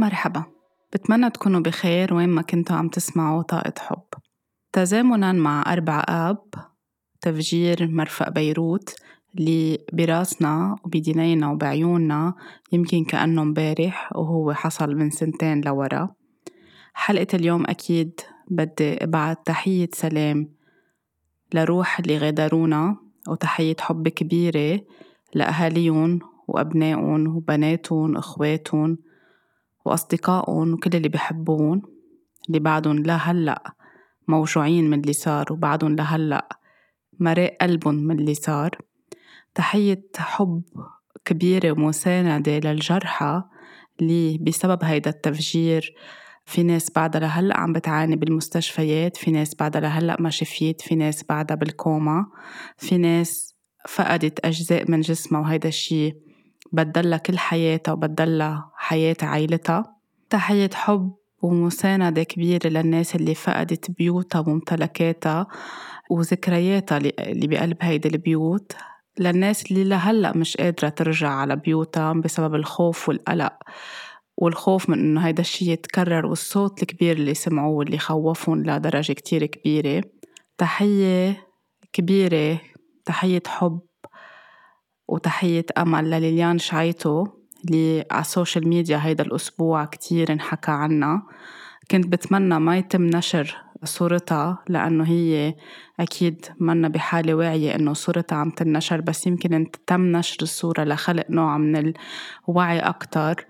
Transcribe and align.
مرحبا. 0.00 0.44
بتمنى 0.92 1.30
تكونوا 1.30 1.60
بخير 1.60 2.14
وين 2.14 2.28
ما 2.28 2.42
كنتوا 2.42 2.76
عم 2.76 2.88
تسمعوا 2.88 3.42
طاقة 3.42 3.72
حب. 3.78 4.04
تزامنا 4.72 5.32
مع 5.32 5.72
أربع 5.72 6.04
آب 6.08 6.44
تفجير 7.20 7.88
مرفأ 7.88 8.30
بيروت 8.30 8.94
اللي 9.38 9.78
براسنا 9.92 10.76
وبدينينا 10.84 11.50
وبعيوننا 11.50 12.34
يمكن 12.72 13.04
كأنه 13.04 13.44
مبارح 13.44 14.16
وهو 14.16 14.52
حصل 14.52 14.94
من 14.94 15.10
سنتين 15.10 15.60
لورا. 15.60 16.14
حلقة 16.94 17.26
اليوم 17.34 17.64
أكيد 17.66 18.20
بدي 18.50 19.04
ابعت 19.04 19.46
تحية 19.46 19.88
سلام 19.92 20.48
لروح 21.54 21.98
اللي 21.98 22.18
غادرونا 22.18 22.96
وتحية 23.28 23.76
حب 23.80 24.08
كبيرة 24.08 24.80
لأهاليهم 25.34 26.18
وأبنائهم 26.48 27.36
وبناتهم 27.36 28.16
وإخواتهم 28.16 28.98
وأصدقائهم 29.90 30.72
وكل 30.72 30.96
اللي 30.96 31.08
بحبون 31.08 31.82
اللي 32.48 32.58
بعدهم 32.58 32.98
لهلأ 32.98 33.74
موجوعين 34.28 34.90
من 34.90 35.00
اللي 35.00 35.12
صار 35.12 35.52
وبعدهم 35.52 35.96
لهلأ 35.96 36.48
مرق 37.20 37.56
قلبهم 37.60 37.94
من 37.94 38.18
اللي 38.18 38.34
صار. 38.34 38.78
تحية 39.54 40.08
حب 40.16 40.62
كبيرة 41.24 41.72
ومساندة 41.72 42.58
للجرحى 42.58 43.42
اللي 44.00 44.38
بسبب 44.38 44.84
هيدا 44.84 45.10
التفجير 45.10 45.94
في 46.46 46.62
ناس 46.62 46.90
بعدها 46.90 47.20
لهلأ 47.20 47.60
عم 47.60 47.72
بتعاني 47.72 48.16
بالمستشفيات 48.16 49.16
في 49.16 49.30
ناس 49.30 49.54
بعدها 49.54 49.80
لهلأ 49.80 50.16
ما 50.20 50.30
شفيت 50.30 50.80
في 50.80 50.94
ناس 50.94 51.24
بعدها 51.28 51.56
بالكوما 51.56 52.26
في 52.76 52.98
ناس 52.98 53.54
فقدت 53.88 54.46
أجزاء 54.46 54.90
من 54.90 55.00
جسمها 55.00 55.40
وهيدا 55.40 55.68
الشي 55.68 56.29
بدلها 56.72 57.18
كل 57.18 57.38
حياتها 57.38 57.92
وبدلها 57.92 58.70
حياة 58.76 59.16
عائلتها. 59.22 59.96
تحية 60.30 60.70
حب 60.74 61.12
ومساندة 61.42 62.22
كبيرة 62.22 62.68
للناس 62.68 63.16
اللي 63.16 63.34
فقدت 63.34 63.90
بيوتها 63.90 64.38
وممتلكاتها 64.40 65.46
وذكرياتها 66.10 66.98
اللي 66.98 67.46
بقلب 67.46 67.76
هيدي 67.80 68.08
البيوت. 68.08 68.72
للناس 69.18 69.70
اللي 69.70 69.84
لهلأ 69.84 70.36
مش 70.36 70.56
قادرة 70.56 70.88
ترجع 70.88 71.28
على 71.28 71.56
بيوتها 71.56 72.12
بسبب 72.12 72.54
الخوف 72.54 73.08
والقلق. 73.08 73.52
والخوف 74.36 74.88
من 74.90 74.98
إنه 74.98 75.20
هيدا 75.26 75.40
الشي 75.40 75.70
يتكرر 75.72 76.26
والصوت 76.26 76.82
الكبير 76.82 77.16
اللي 77.16 77.34
سمعوه 77.34 77.74
واللي 77.76 77.98
خوفهم 77.98 78.62
لدرجة 78.62 79.12
كتير 79.12 79.46
كبيرة. 79.46 80.02
تحية 80.58 81.46
كبيرة 81.92 82.60
تحية 83.04 83.42
حب. 83.46 83.80
وتحية 85.10 85.66
أمل 85.78 86.10
لليليان 86.10 86.58
شعيتو 86.58 87.26
اللي 87.64 88.04
على 88.10 88.20
ال 88.20 88.27
social 88.27 88.68
media 88.68 89.00
هيدا 89.02 89.24
الأسبوع 89.24 89.84
كتير 89.84 90.32
انحكى 90.32 90.70
عنها. 90.70 91.22
كنت 91.90 92.06
بتمنى 92.06 92.58
ما 92.58 92.78
يتم 92.78 93.02
نشر 93.02 93.56
صورتها 93.84 94.58
لأنه 94.68 95.04
هي 95.04 95.54
أكيد 96.00 96.46
منا 96.60 96.88
بحالة 96.88 97.34
واعية 97.34 97.74
إنه 97.74 97.92
صورتها 97.92 98.36
عم 98.36 98.50
تنشر 98.50 99.00
بس 99.00 99.26
يمكن 99.26 99.70
تم 99.86 100.00
نشر 100.00 100.36
الصورة 100.42 100.84
لخلق 100.84 101.26
نوع 101.30 101.58
من 101.58 101.94
الوعي 102.48 102.78
أكتر. 102.78 103.46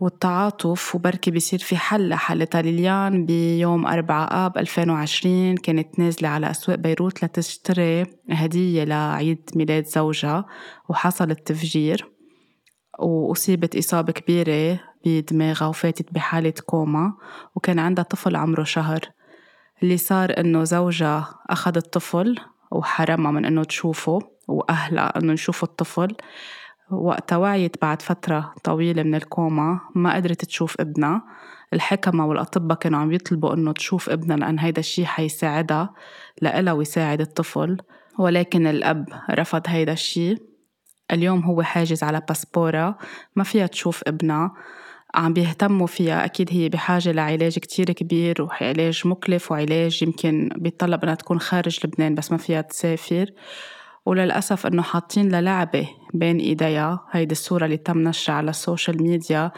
والتعاطف 0.00 0.94
وبركي 0.94 1.30
بيصير 1.30 1.58
في 1.58 1.76
حل 1.76 2.08
لحالتها 2.08 2.62
ليليان 2.62 3.26
بيوم 3.26 3.86
4 3.86 4.46
آب 4.46 4.58
2020 4.58 5.56
كانت 5.56 5.98
نازلة 5.98 6.28
على 6.28 6.50
أسواق 6.50 6.78
بيروت 6.78 7.24
لتشتري 7.24 8.06
هدية 8.30 8.84
لعيد 8.84 9.50
ميلاد 9.56 9.86
زوجها 9.86 10.44
وحصل 10.88 11.30
التفجير 11.30 12.10
وأصيبت 12.98 13.76
إصابة 13.76 14.12
كبيرة 14.12 14.80
بدماغها 15.04 15.66
وفاتت 15.66 16.12
بحالة 16.12 16.54
كوما 16.66 17.12
وكان 17.54 17.78
عندها 17.78 18.04
طفل 18.04 18.36
عمره 18.36 18.64
شهر. 18.64 19.00
اللي 19.82 19.96
صار 19.96 20.34
إنه 20.38 20.64
زوجها 20.64 21.34
أخذ 21.50 21.76
الطفل 21.76 22.38
وحرمها 22.70 23.30
من 23.30 23.44
إنه 23.44 23.64
تشوفه 23.64 24.18
وأهلها 24.48 25.18
إنه 25.18 25.32
يشوفوا 25.32 25.68
الطفل. 25.68 26.16
وقتها 26.90 27.36
وعيت 27.38 27.82
بعد 27.82 28.02
فترة 28.02 28.54
طويلة 28.64 29.02
من 29.02 29.14
الكوما 29.14 29.80
ما 29.94 30.14
قدرت 30.14 30.44
تشوف 30.44 30.80
ابنها. 30.80 31.22
الحكما 31.72 32.26
والأطباء 32.26 32.78
كانوا 32.78 32.98
عم 32.98 33.12
يطلبوا 33.12 33.54
إنه 33.54 33.72
تشوف 33.72 34.10
ابنها 34.10 34.36
لأن 34.36 34.58
هيدا 34.58 34.80
الشي 34.80 35.06
حيساعدها 35.06 35.94
لإلها 36.42 36.72
ويساعد 36.72 37.20
الطفل. 37.20 37.76
ولكن 38.18 38.66
الأب 38.66 39.08
رفض 39.30 39.62
هيدا 39.66 39.92
الشي. 39.92 40.36
اليوم 41.12 41.40
هو 41.40 41.62
حاجز 41.62 42.02
على 42.02 42.22
باسبورا 42.28 42.94
ما 43.36 43.44
فيها 43.44 43.66
تشوف 43.66 44.02
ابنها. 44.06 44.54
عم 45.14 45.32
بيهتموا 45.32 45.86
فيها. 45.86 46.24
أكيد 46.24 46.48
هي 46.52 46.68
بحاجة 46.68 47.12
لعلاج 47.12 47.58
كتير 47.58 47.92
كبير 47.92 48.42
وعلاج 48.42 49.02
مكلف 49.04 49.52
وعلاج 49.52 50.02
يمكن 50.02 50.48
بيتطلب 50.56 51.02
إنها 51.02 51.14
تكون 51.14 51.40
خارج 51.40 51.86
لبنان 51.86 52.14
بس 52.14 52.32
ما 52.32 52.38
فيها 52.38 52.60
تسافر. 52.60 53.30
وللأسف 54.10 54.66
إنه 54.66 54.82
حاطين 54.82 55.28
لها 55.28 55.48
لعبة 55.48 55.88
بين 56.14 56.38
إيديها 56.38 57.06
هيدي 57.10 57.32
الصورة 57.32 57.64
اللي 57.64 57.76
تم 57.76 57.98
نشرها 57.98 58.36
على 58.36 58.50
ال 58.50 58.57
social 58.57 59.02
media 59.02 59.50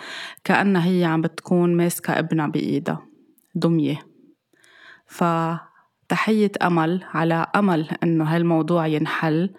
كأنها 0.45 0.87
هي 0.87 1.05
عم 1.05 1.21
بتكون 1.21 1.77
ماسكة 1.77 2.19
ابنها 2.19 2.47
بإيدها. 2.47 3.03
دمية. 3.55 4.07
فتحية 5.07 6.53
أمل 6.63 7.05
على 7.15 7.47
أمل 7.57 7.89
إنه 8.03 8.25
هالموضوع 8.25 8.87
ينحل 8.87 9.51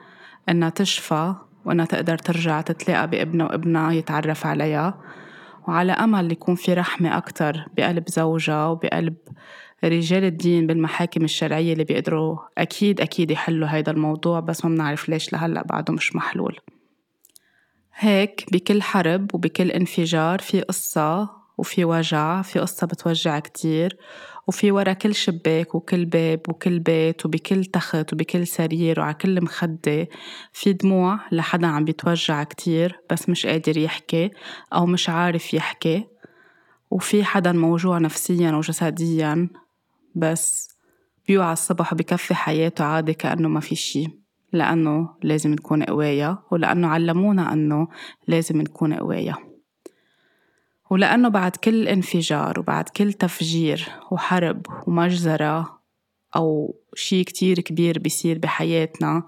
إنها 0.49 0.69
تشفى 0.69 1.35
وإنها 1.65 1.85
تقدر 1.85 2.17
ترجع 2.17 2.61
تتلاقى 2.61 3.07
بابنها 3.09 3.45
وابنها 3.45 3.91
يتعرف 3.91 4.45
عليها. 4.45 5.01
وعلى 5.67 5.91
أمل 5.91 6.31
يكون 6.31 6.55
في 6.55 6.73
رحمة 6.73 7.17
أكتر 7.17 7.65
بقلب 7.77 8.09
زوجها 8.09 8.67
وبقلب 8.67 9.15
رجال 9.83 10.23
الدين 10.23 10.67
بالمحاكم 10.67 11.23
الشرعية 11.23 11.73
اللي 11.73 11.83
بيقدروا 11.83 12.37
أكيد 12.57 13.01
أكيد 13.01 13.31
يحلوا 13.31 13.67
هيدا 13.71 13.91
الموضوع 13.91 14.39
بس 14.39 14.65
ما 14.65 14.71
بنعرف 14.71 15.09
ليش 15.09 15.33
لهلأ 15.33 15.63
بعده 15.63 15.93
مش 15.93 16.15
محلول. 16.15 16.59
هيك 17.95 18.45
بكل 18.51 18.81
حرب 18.81 19.35
وبكل 19.35 19.71
انفجار 19.71 20.39
في 20.39 20.61
قصة 20.61 21.29
وفي 21.57 21.85
وجع 21.85 22.41
في 22.41 22.59
قصة 22.59 22.87
بتوجع 22.87 23.39
كتير. 23.39 23.97
وفي 24.47 24.71
ورا 24.71 24.93
كل 24.93 25.15
شباك 25.15 25.75
وكل 25.75 26.05
باب 26.05 26.39
وكل 26.49 26.79
بيت 26.79 27.25
وبكل 27.25 27.65
تخت 27.65 28.13
وبكل 28.13 28.47
سرير 28.47 28.99
وعلى 28.99 29.13
كل 29.13 29.43
مخدة 29.43 30.07
في 30.53 30.73
دموع 30.73 31.19
لحدا 31.31 31.67
عم 31.67 31.85
بيتوجع 31.85 32.43
كتير 32.43 32.99
بس 33.11 33.29
مش 33.29 33.45
قادر 33.45 33.77
يحكي 33.77 34.31
أو 34.73 34.85
مش 34.85 35.09
عارف 35.09 35.53
يحكي. 35.53 36.05
وفي 36.91 37.23
حدا 37.23 37.51
موجوع 37.51 37.97
نفسيا 37.97 38.51
وجسديا 38.51 39.49
بس 40.15 40.69
بيوعى 41.27 41.53
الصبح 41.53 41.93
وبكفي 41.93 42.35
حياته 42.35 42.85
عادي 42.85 43.13
كأنه 43.13 43.49
ما 43.49 43.59
في 43.59 43.75
شي 43.75 44.07
لأنه 44.53 45.09
لازم 45.23 45.51
نكون 45.51 45.83
قوايا 45.83 46.37
ولأنه 46.51 46.87
علمونا 46.87 47.53
أنه 47.53 47.87
لازم 48.27 48.61
نكون 48.61 48.93
قوايا 48.93 49.35
ولأنه 50.93 51.29
بعد 51.29 51.55
كل 51.55 51.87
انفجار 51.87 52.59
وبعد 52.59 52.89
كل 52.89 53.13
تفجير 53.13 53.89
وحرب 54.11 54.61
ومجزرة 54.87 55.79
أو 56.35 56.75
شي 56.95 57.23
كتير 57.23 57.59
كبير 57.59 57.99
بيصير 57.99 58.37
بحياتنا 58.39 59.23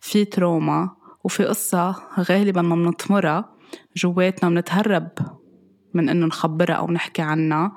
في 0.00 0.24
تروما 0.24 0.90
وفي 1.24 1.44
قصة 1.44 1.94
غالبا 2.20 2.62
ما 2.62 2.76
منطمرها 2.76 3.54
جواتنا 3.96 4.50
منتهرب 4.50 5.08
من 5.94 6.08
إنه 6.08 6.26
نخبرها 6.26 6.74
أو 6.74 6.90
نحكي 6.90 7.22
عنها 7.22 7.72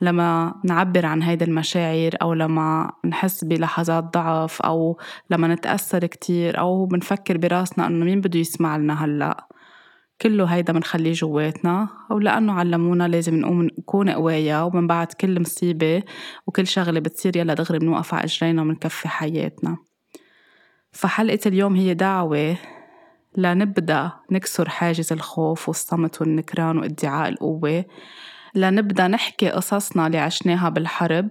لما 0.00 0.54
نعبر 0.64 1.06
عن 1.06 1.22
هيدي 1.22 1.44
المشاعر 1.44 2.10
أو 2.22 2.34
لما 2.34 2.92
نحس 3.04 3.44
بلحظات 3.44 4.04
ضعف 4.04 4.62
أو 4.62 4.98
لما 5.30 5.48
نتأثر 5.48 6.06
كتير 6.06 6.58
أو 6.58 6.86
بنفكر 6.86 7.36
براسنا 7.38 7.86
إنه 7.86 8.04
مين 8.04 8.20
بده 8.20 8.38
يسمع 8.38 8.76
لنا 8.76 9.04
هلأ. 9.04 9.46
كله 10.22 10.44
هيدا 10.44 10.72
بنخليه 10.72 11.12
جواتنا 11.12 11.88
أو 12.10 12.18
لأنه 12.18 12.52
علمونا 12.52 13.08
لازم 13.08 13.34
نقوم 13.34 13.62
نكون 13.62 14.10
قوايا 14.10 14.62
ومن 14.62 14.86
بعد 14.86 15.12
كل 15.12 15.40
مصيبة 15.40 16.02
وكل 16.46 16.66
شغلة 16.66 17.00
بتصير 17.00 17.36
يلا 17.36 17.54
دغري 17.54 17.78
بنوقف 17.78 18.14
على 18.14 18.24
إجرينا 18.24 18.62
وبنكفي 18.62 19.08
حياتنا. 19.08 19.76
فحلقة 20.92 21.40
اليوم 21.46 21.76
هي 21.76 21.94
دعوة 21.94 22.56
لنبدأ 23.36 24.12
نكسر 24.30 24.68
حاجز 24.68 25.12
الخوف 25.12 25.68
والصمت 25.68 26.20
والنكران 26.20 26.78
وادعاء 26.78 27.28
القوة. 27.28 27.84
لنبدأ 28.54 29.08
نحكي 29.08 29.50
قصصنا 29.50 30.06
اللي 30.06 30.18
عشناها 30.18 30.68
بالحرب 30.68 31.30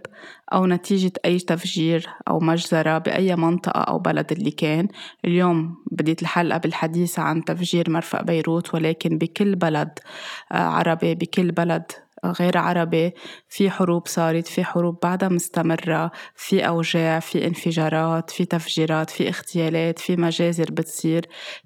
أو 0.53 0.65
نتيجة 0.65 1.11
أي 1.25 1.39
تفجير 1.39 2.09
أو 2.27 2.39
مجزرة 2.39 2.97
بأي 2.97 3.35
منطقة 3.35 3.81
أو 3.81 3.99
بلد 3.99 4.31
اللي 4.31 4.51
كان. 4.51 4.87
اليوم 5.25 5.83
بديت 5.91 6.21
الحلقة 6.21 6.57
بالحديث 6.57 7.19
عن 7.19 7.43
تفجير 7.45 7.89
مرفأ 7.89 8.21
بيروت 8.21 8.73
ولكن 8.75 9.17
بكل 9.17 9.55
بلد 9.55 9.99
آه، 10.51 10.55
عربي 10.55 11.15
بكل 11.15 11.51
بلد 11.51 11.91
غير 12.25 12.57
عربي 12.57 13.13
في 13.49 13.69
حروب 13.69 14.07
صارت 14.07 14.47
في 14.47 14.63
حروب 14.63 14.99
بعدها 15.03 15.29
مستمرة 15.29 16.11
في 16.35 16.67
أوجاع 16.67 17.19
في 17.19 17.47
انفجارات 17.47 18.29
في 18.31 18.45
تفجيرات 18.45 19.09
في 19.09 19.27
اغتيالات 19.27 19.99
في 19.99 20.15
مجازر 20.15 20.71
بتصير. 20.71 21.25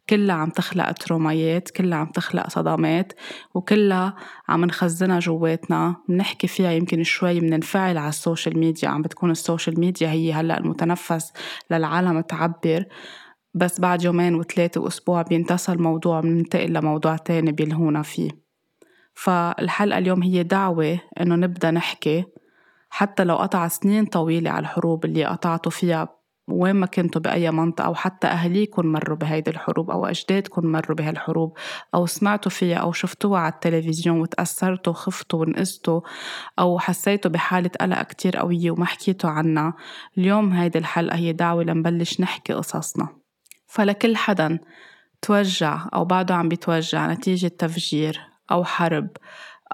كلها 0.09 0.35
عم 0.35 0.49
تخلق 0.49 0.91
ترومايات 0.91 1.69
كلها 1.69 1.97
عم 1.97 2.11
تخلق 2.11 2.49
صدمات 2.49 3.13
وكلها 3.53 4.15
عم 4.49 4.65
نخزنها 4.65 5.19
جواتنا. 5.19 5.95
بنحكي 6.09 6.47
فيها 6.47 6.71
يمكن 6.71 7.03
شوي 7.03 7.39
بننفعل 7.39 7.97
على 7.97 8.09
ال 8.09 8.16
social 8.16 8.59
media 8.59 8.89
عم 8.89 9.01
بتكون 9.01 9.31
ال 9.31 9.38
social 9.38 9.79
media 9.79 10.11
هي 10.11 10.33
هلأ 10.33 10.57
المتنفس 10.57 11.33
للعالم 11.71 12.21
تعبر. 12.21 12.85
بس 13.53 13.79
بعد 13.79 14.03
يومين 14.03 14.35
وثلاثة 14.35 14.81
وأسبوع 14.81 15.21
بينتسى 15.21 15.71
الموضوع 15.71 16.19
بننتقل 16.21 16.73
لموضوع 16.73 17.17
تاني 17.17 17.51
بيلهونا 17.51 18.01
فيه. 18.01 18.46
فالحلقة 19.17 19.97
اليوم 19.97 20.23
هي 20.23 20.43
دعوة 20.43 20.99
إنه 21.21 21.35
نبدأ 21.35 21.71
نحكي 21.71 22.25
حتى 22.89 23.23
لو 23.23 23.35
قطع 23.35 23.67
سنين 23.67 24.05
طويلة 24.05 24.51
على 24.51 24.59
الحروب 24.59 25.05
اللي 25.05 25.25
قطعتوا 25.25 25.71
فيها 25.71 26.17
وين 26.47 26.75
ما 26.75 26.85
كنتوا 26.85 27.21
بأي 27.21 27.51
منطقة 27.51 27.85
أو 27.85 27.95
حتى 27.95 28.27
أهليكم 28.27 28.85
مروا 28.85 29.17
بهيدي 29.17 29.51
الحروب 29.51 29.91
أو 29.91 30.05
أجدادكم 30.05 30.65
مروا 30.65 30.95
بهالحروب 30.95 31.57
أو 31.95 32.05
سمعتوا 32.05 32.51
فيها 32.51 32.77
أو 32.77 32.91
شفتوها 32.91 33.39
على 33.39 33.53
التلفزيون 33.53 34.19
وتأثرتوا 34.19 34.93
خفتوا 34.93 35.41
ونقزتوا 35.41 36.01
أو 36.59 36.79
حسيتوا 36.79 37.31
بحالة 37.31 37.71
قلق 37.81 38.01
كتير 38.01 38.37
قوية 38.37 38.71
وما 38.71 38.85
حكيتوا 38.85 39.29
عنها. 39.29 39.73
اليوم 40.17 40.53
هيدي 40.53 40.77
الحلقة 40.77 41.15
هي 41.15 41.33
دعوة 41.33 41.63
لنبلش 41.63 42.21
نحكي 42.21 42.53
قصصنا. 42.53 43.07
فلكل 43.67 44.15
حدا 44.15 44.59
توجع 45.21 45.87
أو 45.93 46.05
بعده 46.05 46.35
عم 46.35 46.49
بيتوجع 46.49 47.13
نتيجة 47.13 47.47
تفجير. 47.47 48.36
أو 48.51 48.63
حرب 48.63 49.09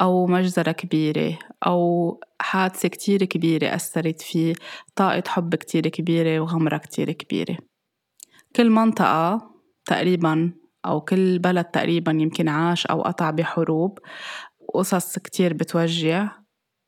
أو 0.02 0.28
مجزرة 0.28 0.72
كبيرة 0.72 1.40
أو 1.66 2.20
حادثة 2.42 2.90
كتير 2.90 3.26
كبيرة 3.26 3.76
أثرت 3.76 4.22
فيه 4.22 4.54
طاقة 4.96 5.24
حب 5.28 5.56
كتير 5.56 5.88
كبيرة 5.88 6.40
وغمرة 6.40 6.78
كتير 6.78 7.12
كبيرة. 7.12 7.58
كل 8.56 8.70
منطقة 8.70 9.52
تقريبا 9.86 10.54
أو 10.86 11.02
كل 11.02 11.40
بلد 11.40 11.66
تقريبا 11.66 12.12
يمكن 12.12 12.50
عاش 12.50 12.86
أو 12.86 13.02
قطع 13.02 13.32
بحروب 13.32 14.00
قصص 14.74 15.20
كتير 15.20 15.54
بتوجع 15.54 16.43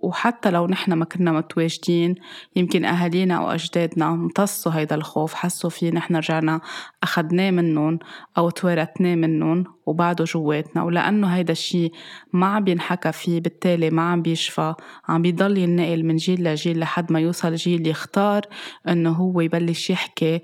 وحتى 0.05 0.51
لو 0.51 0.67
نحن 0.67 0.93
ما 0.93 1.05
كنا 1.05 1.31
متواجدين 1.31 2.15
يمكن 2.55 2.85
أهالينا 2.85 3.35
أو 3.35 3.51
أجدادنا 3.51 4.09
امتصوا 4.09 4.71
هيدا 4.71 4.95
الخوف 4.95 5.33
حسوا 5.33 5.69
فيه 5.69 5.91
نحن 5.91 6.15
رجعنا 6.15 6.61
أخدناه 7.03 7.51
منهم 7.51 7.99
أو 8.37 8.49
توارثناه 8.49 9.15
منهم 9.15 9.63
وبعده 9.85 10.23
جواتنا. 10.25 10.83
ولأنه 10.83 11.27
هيدا 11.27 11.51
الشي 11.51 11.91
ما 12.33 12.45
عم 12.47 12.63
بينحكى 12.63 13.11
فيه 13.11 13.41
بالتالي 13.41 13.89
ما 13.89 14.01
عم 14.01 14.21
بيشفى. 14.21 14.73
عم 15.07 15.21
بيضل 15.21 15.57
ينقل 15.57 16.03
من 16.03 16.15
جيل 16.15 16.43
لجيل 16.43 16.79
لحد 16.79 17.11
ما 17.11 17.19
يوصل 17.19 17.55
جيل 17.55 17.87
يختار 17.87 18.41
إنه 18.87 19.11
هو 19.11 19.41
يبلش 19.41 19.89
يحكي 19.89 20.41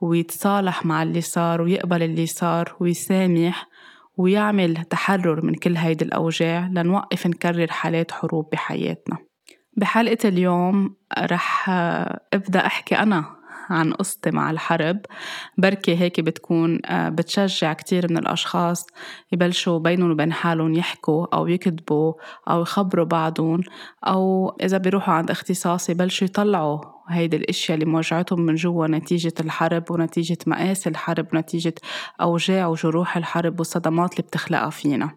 ويتصالح 0.00 0.86
مع 0.86 1.02
اللي 1.02 1.20
صار 1.20 1.62
ويقبل 1.62 2.02
اللي 2.02 2.26
صار 2.26 2.76
ويسامح 2.80 3.68
ويعمل 4.18 4.84
تحرر 4.84 5.44
من 5.44 5.54
كل 5.54 5.76
هيدي 5.76 6.04
الأوجاع 6.04 6.66
لنوقف 6.66 7.26
نكرر 7.26 7.66
حالات 7.70 8.12
حروب 8.12 8.48
بحياتنا. 8.52 9.18
بحلقة 9.76 10.28
اليوم 10.28 10.96
رح 11.18 11.70
أبدأ 12.32 12.66
أحكي 12.66 12.98
أنا 12.98 13.41
عن 13.70 13.92
قصتي 13.92 14.30
مع 14.30 14.50
الحرب. 14.50 15.00
بركي 15.58 15.96
هيك 15.96 16.20
بتكون 16.20 16.80
آه، 16.86 17.08
بتشجع 17.08 17.72
كتير 17.72 18.10
من 18.10 18.18
الأشخاص 18.18 18.86
يبلشوا 19.32 19.78
بينهم 19.78 20.10
وبين 20.10 20.32
حالهم 20.32 20.74
يحكوا 20.74 21.26
أو 21.36 21.46
يكتبوا 21.46 22.12
أو 22.50 22.62
يخبروا 22.62 23.04
بعضهم 23.04 23.60
أو 24.06 24.48
إذا 24.62 24.78
بيروحوا 24.78 25.14
عند 25.14 25.30
اختصاص 25.30 25.90
يبلشوا 25.90 26.26
يطلعوا 26.26 26.80
هيدي 27.08 27.36
الأشياء 27.36 27.78
اللي 27.78 27.90
موجعتهم 27.90 28.40
من 28.40 28.54
جوا 28.54 28.86
نتيجة 28.86 29.34
الحرب 29.40 29.90
ونتيجة 29.90 30.38
مقاس 30.46 30.88
الحرب 30.88 31.26
ونتيجة 31.34 31.74
أوجاع 32.20 32.66
وجروح 32.66 33.16
الحرب 33.16 33.58
والصدمات 33.58 34.12
اللي 34.12 34.22
بتخلقها 34.22 34.70
فينا. 34.70 35.10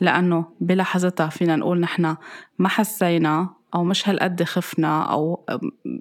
لأنه 0.00 0.44
بلحظتها 0.60 1.28
فينا 1.28 1.56
نقول 1.56 1.80
نحن 1.80 2.16
ما 2.58 2.68
حسينا 2.68 3.57
أو 3.74 3.84
مش 3.84 4.08
هالقد 4.08 4.42
خفنا 4.42 5.02
أو 5.02 5.44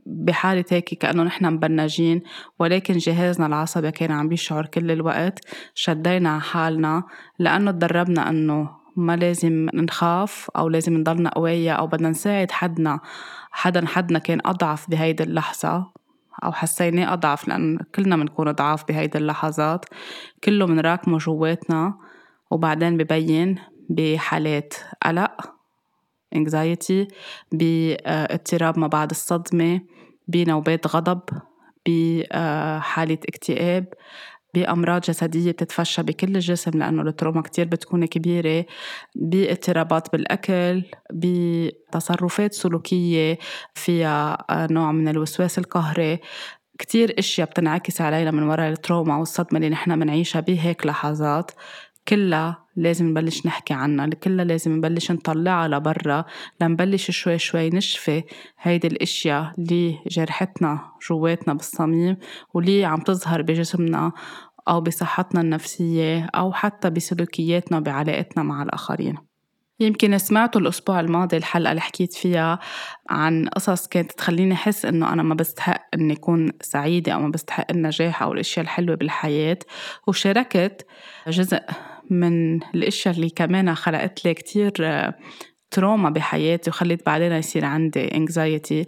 بحالة 0.06 0.66
هيك 0.72 0.94
كأنه 0.94 1.24
نحن 1.24 1.46
مبنجين 1.46 2.22
ولكن 2.60 2.98
جهازنا 2.98 3.46
العصبي 3.46 3.92
كان 3.92 4.12
عم 4.12 4.30
بيشعر 4.30 4.66
كل 4.66 4.92
الوقت 4.92 5.40
شدينا 5.74 6.30
على 6.30 6.42
حالنا 6.42 7.04
لأنه 7.40 7.72
تدربنا 7.72 8.30
أنه 8.30 8.70
ما 8.96 9.16
لازم 9.16 9.70
نخاف 9.74 10.50
أو 10.58 10.70
لازم 10.70 10.98
نضلنا 10.98 11.30
قوية 11.30 11.72
أو 11.72 11.88
بدنا 11.88 12.10
نساعد 12.10 12.52
حدنا 12.52 13.00
حدا 13.52 13.86
حدنا 13.86 14.20
كان 14.20 14.40
أضعف 14.46 14.90
بهيدي 14.90 15.24
اللحظة 15.24 15.92
أو 16.44 16.52
حسيناه 16.52 17.14
أضعف 17.14 17.48
لأن 17.48 17.78
كلنا 17.96 18.16
بنكون 18.16 18.52
ضعاف 18.52 18.88
بهيدي 18.88 19.18
اللحظات 19.18 19.86
كله 20.44 20.66
منراكمه 20.66 21.18
جواتنا 21.18 21.98
وبعدين 22.52 22.98
ببين 22.98 23.56
بحالات 23.90 24.74
قلق 25.06 25.57
anxiety 26.36 27.08
باضطراب 27.52 28.80
ما 28.80 28.88
بعد 28.88 29.10
الصدمة 29.10 29.82
بنوبات 30.28 30.88
غضب 30.88 31.22
بحالة 31.88 33.18
اكتئاب 33.30 33.86
بأمراض 34.54 35.02
جسدية 35.02 35.52
بتتفشى 35.52 36.04
بكل 36.04 36.36
الجسم 36.36 36.72
لأنه 36.80 37.02
ال 37.02 37.07
trauma 37.07 37.42
كتير 37.42 37.66
بتكون 37.66 38.06
كبيرة 38.06 38.66
باضطرابات 39.16 40.12
بالأكل 40.12 40.84
بتصرفات 41.14 42.54
سلوكية 42.54 43.38
فيها 43.74 44.38
نوع 44.52 44.92
من 44.92 45.08
الوسواس 45.08 45.58
القهري. 45.58 46.20
كتير 46.80 47.16
أشياء 47.20 47.50
بتنعكس 47.50 48.02
علينا 48.02 48.32
من 48.32 48.44
وراء 48.44 48.70
ال 48.70 48.77
trauma 48.77 49.18
والصدمة 49.18 49.58
اللي 49.58 49.70
نحن 49.70 50.00
بنعيشها 50.00 50.40
بهيك 50.40 50.86
لحظات 50.86 51.52
كلها 52.08 52.67
لازم 52.78 53.10
نبلش 53.10 53.46
نحكي 53.46 53.74
عنها. 53.74 54.08
كلها 54.08 54.46
لازم 54.46 54.72
نبلش 54.72 55.12
نطلعها 55.12 55.68
لبرا 55.68 56.26
لنبلش 56.62 57.12
شوي 57.12 57.38
شوي 57.38 57.70
نشفي 57.70 58.24
هيدي 58.62 58.88
الأشياء 58.88 59.54
اللي 59.58 60.00
جرحتنا 60.08 60.80
جواتنا 61.10 61.54
بالصميم 61.54 62.18
واللي 62.54 62.86
عم 62.86 63.00
تظهر 63.00 63.42
بجسمنا 63.42 64.12
أو 64.68 64.82
بصحتنا 64.82 65.42
النفسية 65.42 66.30
أو 66.36 66.54
حتى 66.54 66.90
بسلوكياتنا 66.90 67.80
بعلاقتنا 67.80 68.44
مع 68.44 68.64
الآخرين. 68.64 69.18
يمكن 69.80 70.18
سمعتوا 70.18 70.62
الأسبوع 70.62 71.00
الماضي 71.00 71.38
الحلقة 71.38 71.72
اللي 71.72 71.82
حكيت 71.82 72.14
فيها 72.14 72.60
عن 73.10 73.48
قصص 73.48 73.88
كانت 73.88 74.12
تخليني 74.12 74.54
أحس 74.54 74.86
إنه 74.86 75.14
أنا 75.14 75.24
ما 75.24 75.36
بستحق 75.36 75.88
إني 75.94 76.14
أكون 76.14 76.52
سعيدة 76.62 77.12
أو 77.12 77.20
ما 77.20 77.30
بستحق 77.30 77.66
النجاح 77.72 78.24
أو 78.24 78.34
الأشياء 78.34 78.64
الحلوة 78.64 78.96
بالحياة 78.96 79.60
وشاركت 80.08 80.86
جزء 81.28 81.60
من 82.10 82.64
الأشياء 82.76 83.16
اللي 83.16 83.30
كمان 83.30 83.76
خلقت 83.76 84.26
لي 84.26 84.34
كتير 84.34 84.72
تروما 85.72 86.10
بحياتي 86.10 86.70
وخلت 86.70 87.06
بعدين 87.06 87.32
يصير 87.32 87.66
عندي 87.66 88.16
انكزايتي 88.16 88.86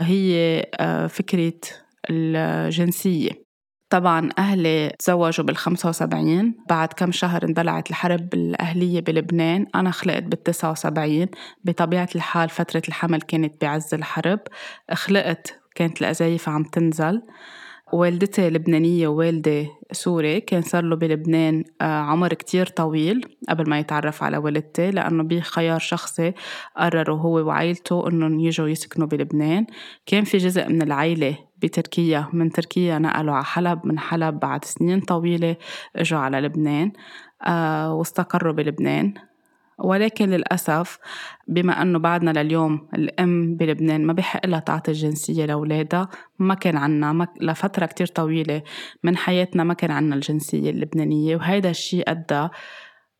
هي 0.00 0.64
آه، 0.80 1.06
فكرة 1.06 1.52
الجنسية. 2.10 3.30
طبعا 3.90 4.28
أهلي 4.38 4.92
تزوجوا 4.98 5.44
بال 5.44 5.56
75 5.56 6.54
بعد 6.68 6.92
كم 6.92 7.12
شهر 7.12 7.44
اندلعت 7.44 7.90
الحرب 7.90 8.34
الأهلية 8.34 9.00
بلبنان 9.00 9.66
أنا 9.74 9.90
خلقت 9.90 10.22
بال 10.22 10.42
79 10.42 11.26
بطبيعة 11.64 12.08
الحال 12.14 12.48
فترة 12.48 12.82
الحمل 12.88 13.20
كانت 13.20 13.62
بعز 13.62 13.94
الحرب 13.94 14.40
خلقت 14.92 15.60
كانت 15.74 16.00
الأزايف 16.00 16.48
عم 16.48 16.64
تنزل. 16.64 17.22
والدتي 17.92 18.50
لبنانية 18.50 19.08
ووالدي 19.08 19.68
سوري 19.92 20.40
كان 20.40 20.62
صار 20.62 20.84
له 20.84 20.96
بلبنان 20.96 21.64
آه، 21.80 21.84
عمر 21.84 22.34
كتير 22.34 22.66
طويل 22.66 23.36
قبل 23.48 23.70
ما 23.70 23.78
يتعرف 23.78 24.22
على 24.22 24.36
والدتي 24.36 24.90
لأنه 24.90 25.22
بخيار 25.22 25.78
شخصي 25.78 26.32
قرروا 26.76 27.18
هو 27.18 27.46
وعائلته 27.46 28.08
إنهم 28.08 28.40
يجوا 28.40 28.68
يسكنوا 28.68 29.06
بلبنان. 29.06 29.66
كان 30.06 30.24
في 30.24 30.38
جزء 30.38 30.68
من 30.68 30.82
العائلة 30.82 31.38
بتركيا 31.62 32.28
من 32.32 32.50
تركيا 32.50 32.98
نقلوا 32.98 33.34
على 33.34 33.44
حلب 33.44 33.86
من 33.86 33.98
حلب 33.98 34.40
بعد 34.40 34.64
سنين 34.64 35.00
طويلة 35.00 35.56
إجوا 35.96 36.18
على 36.18 36.40
لبنان 36.40 36.92
آه 37.46 37.94
واستقروا 37.94 38.52
بلبنان. 38.52 39.14
ولكن 39.80 40.30
للأسف 40.30 40.98
بما 41.48 41.82
أنه 41.82 41.98
بعدنا 41.98 42.42
لليوم 42.42 42.88
الأم 42.94 43.56
بلبنان 43.56 44.06
ما 44.06 44.12
بحق 44.12 44.46
لها 44.46 44.60
تعطي 44.60 44.90
الجنسية 44.90 45.44
لأولادها 45.44 46.08
ما 46.38 46.54
كان 46.54 46.76
عنا 46.76 47.12
ما 47.12 47.26
لفترة 47.40 47.86
كتير 47.86 48.06
طويلة 48.06 48.62
من 49.02 49.16
حياتنا 49.16 49.64
ما 49.64 49.74
كان 49.74 49.90
عنا 49.90 50.14
الجنسية 50.14 50.70
اللبنانية 50.70 51.36
وهيدا 51.36 51.70
الشيء 51.70 52.10
أدى 52.10 52.48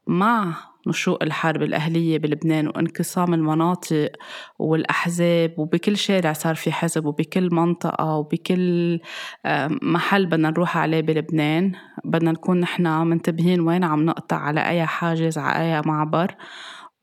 مع 0.06 0.69
نشوء 0.87 1.25
الحرب 1.25 1.62
الأهلية 1.62 2.18
بلبنان 2.18 2.66
وانقسام 2.66 3.34
المناطق 3.34 4.10
والأحزاب 4.58 5.54
وبكل 5.58 5.96
شارع 5.96 6.32
صار 6.32 6.54
في 6.54 6.72
حزب 6.72 7.06
وبكل 7.06 7.49
منطقة 7.54 8.16
وبكل 8.16 8.99
محل 9.82 10.26
بدنا 10.26 10.50
نروح 10.50 10.76
عليه 10.76 11.00
بلبنان. 11.00 11.72
بدنا 12.04 12.32
نكون 12.32 12.60
نحن 12.60 12.87
منتبهين 12.87 13.60
وين 13.60 13.84
عم 13.84 14.04
نقطع 14.06 14.37
على 14.37 14.68
أي 14.68 14.87
حاجز 14.87 15.38
على 15.38 15.76
أي 15.76 15.82
معبر 15.87 16.34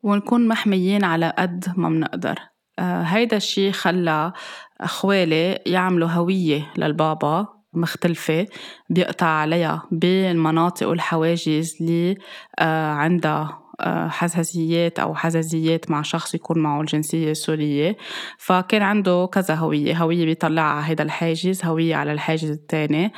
ونكون 0.02 0.48
محميين 0.48 1.04
على 1.04 1.32
قد 1.38 1.64
ما 1.76 1.88
بنقدر 1.88 2.38
آه، 2.78 3.02
هيدا 3.02 3.36
الشي 3.36 3.72
خلى 3.72 4.32
أخوالي 4.80 5.58
يعملوا 5.66 6.08
هوية 6.08 6.72
للبابا 6.76 7.46
مختلفة 7.72 8.46
بيقطع 8.90 9.26
عليها 9.26 9.82
بالمناطق 9.92 10.88
والحواجز 10.88 11.76
اللي 11.80 12.16
آه، 12.58 12.90
عندها 12.92 13.67
حساسيات 14.08 14.98
أو 14.98 15.14
حزازيات 15.14 15.90
مع 15.90 16.02
شخص 16.02 16.34
يكون 16.34 16.58
معه 16.58 16.80
الجنسية 16.80 17.30
السورية. 17.30 17.96
فكان 18.38 18.82
عنده 18.82 19.28
كذا 19.32 19.54
هوية 19.54 20.02
هوية 20.02 20.24
بيطلع 20.24 20.62
على 20.62 20.86
هيدا 20.86 21.04
الحاجز 21.04 21.64
هوية 21.64 21.96
على 21.96 22.12
الحاجز 22.12 22.50
الثاني 22.50 23.04
آه، 23.04 23.10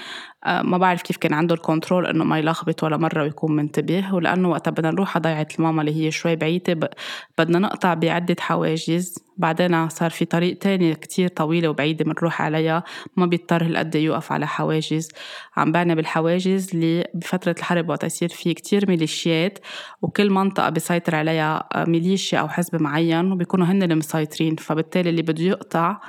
ما 0.46 0.78
بعرف 0.78 1.02
كيف 1.02 1.16
كان 1.16 1.32
عنده 1.32 1.54
الكنترول 1.54 2.06
إنه 2.06 2.24
ما 2.24 2.38
يلخبط 2.38 2.82
ولا 2.84 2.96
مرة 2.96 3.22
ويكون 3.22 3.56
منتبه 3.56 4.14
ولأنه 4.14 4.48
وقتها 4.50 4.70
بدنا 4.70 4.90
نروح 4.90 5.16
على 5.16 5.22
ضيعة 5.22 5.48
الماما 5.58 5.82
اللي 5.82 6.06
هي 6.06 6.10
شوي 6.10 6.36
بعيدة 6.36 6.90
بدنا 7.38 7.58
نقطع 7.58 7.94
بعدة 7.94 8.36
حواجز. 8.40 9.14
بعدين 9.36 9.88
صار 9.88 10.10
في 10.10 10.24
طريق 10.24 10.58
تاني 10.58 10.94
كتير 10.94 11.28
طويلة 11.28 11.68
وبعيدة 11.68 12.04
بنروح 12.04 12.42
عليها 12.42 12.84
ما 13.16 13.26
بيضطر 13.26 13.64
هالقد 13.64 13.94
يوقف 13.94 14.32
على 14.32 14.46
حواجز. 14.46 15.08
عم 15.56 15.72
بعني 15.72 15.94
بالحواجز 15.94 16.70
اللي 16.74 17.04
بفترة 17.14 17.54
الحرب 17.58 17.88
وقت 17.88 18.04
يصير 18.04 18.28
في 18.28 18.54
كتير 18.54 18.88
ميليشيات 18.88 19.58
وكل 20.02 20.30
منطقة 20.30 20.68
بيسيطر 20.68 21.14
عليها 21.16 21.68
ميليشيا 21.76 22.38
أو 22.38 22.48
حزب 22.48 22.82
معين 22.82 23.32
وبيكونوا 23.32 23.66
هن 23.66 23.82
اللي 23.82 23.94
مسيطرين 23.94 24.56
فبالتالي 24.56 25.10
اللي 25.10 25.22
بده 25.22 25.44
يقطع 25.44 26.00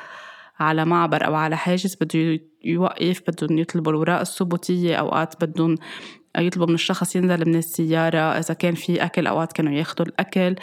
على 0.59 0.85
معبر 0.85 1.25
أو 1.25 1.35
على 1.35 1.57
حاجز 1.57 1.95
بده 2.01 2.39
يوقف 2.63 3.21
بدهم 3.27 3.57
يطلبوا 3.57 3.91
الأوراق 3.91 4.19
الثبوتية. 4.19 4.95
أوقات 4.95 5.45
بدهم 5.45 5.75
يطلبوا 6.37 6.67
من 6.67 6.73
الشخص 6.73 7.15
ينزل 7.15 7.49
من 7.49 7.55
السيارة 7.55 8.17
إذا 8.17 8.53
كان 8.53 8.75
في 8.75 9.05
أكل 9.05 9.27
أوقات 9.27 9.53
كانوا 9.53 9.73
ياخدوا 9.73 10.05
الأكل. 10.05 10.55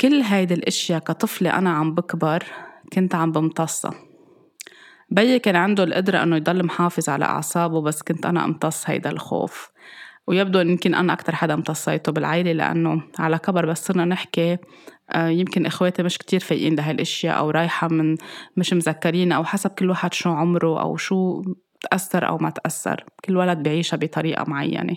كل 0.00 0.20
هيدي 0.20 0.54
الأشياء 0.54 0.98
كطفلة 0.98 1.58
أنا 1.58 1.70
عم 1.70 1.94
بكبر 1.94 2.44
كنت 2.92 3.14
عم 3.14 3.32
بمتصها. 3.32 3.94
بيي 5.10 5.38
كان 5.38 5.56
عنده 5.56 5.84
القدرة 5.84 6.22
إنه 6.22 6.36
يضل 6.36 6.66
محافظ 6.66 7.08
على 7.08 7.24
أعصابه 7.24 7.80
بس 7.80 8.02
كنت 8.02 8.26
أنا 8.26 8.44
امتص 8.44 8.90
هيدا 8.90 9.10
الخوف. 9.10 9.72
ويبدو 10.26 10.60
يمكن 10.60 10.94
أنا 10.94 11.12
أكتر 11.12 11.34
حدا 11.34 11.54
امتصيته 11.54 12.12
بالعيلة 12.12 12.52
لأنه 12.52 13.02
على 13.18 13.38
كبر 13.38 13.66
بس 13.66 13.86
صرنا 13.86 14.04
نحكي 14.04 14.58
يمكن 15.16 15.66
إخواتي 15.66 16.02
مش 16.02 16.18
كتير 16.18 16.40
فايقين 16.40 16.74
لهالأشياء 16.74 17.38
أو 17.38 17.50
رايحة 17.50 17.88
من 17.88 18.16
مش 18.56 18.72
مذكرين 18.72 19.32
أو 19.32 19.44
حسب 19.44 19.70
كل 19.70 19.90
واحد 19.90 20.14
شو 20.14 20.30
عمره 20.30 20.80
أو 20.80 20.96
شو 20.96 21.42
تأثر 21.90 22.28
أو 22.28 22.38
ما 22.38 22.50
تأثر. 22.50 23.04
كل 23.24 23.36
ولد 23.36 23.62
بعيشها 23.62 23.96
بطريقة 23.96 24.44
معينة. 24.48 24.96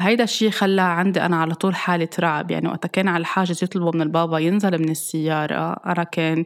هيدا 0.00 0.24
الشي 0.24 0.50
خلى 0.50 0.82
عندي 0.82 1.20
أنا 1.20 1.36
على 1.36 1.54
طول 1.54 1.74
حالة 1.74 2.08
رعب. 2.20 2.50
يعني 2.50 2.68
وقتا 2.68 2.88
كان 2.88 3.08
على 3.08 3.20
الحاجز 3.20 3.64
يطلبوا 3.64 3.92
من 3.94 4.02
البابا 4.02 4.38
ينزل 4.38 4.78
من 4.78 4.90
السيارة. 4.90 5.72
أنا 5.72 6.04
كان 6.04 6.44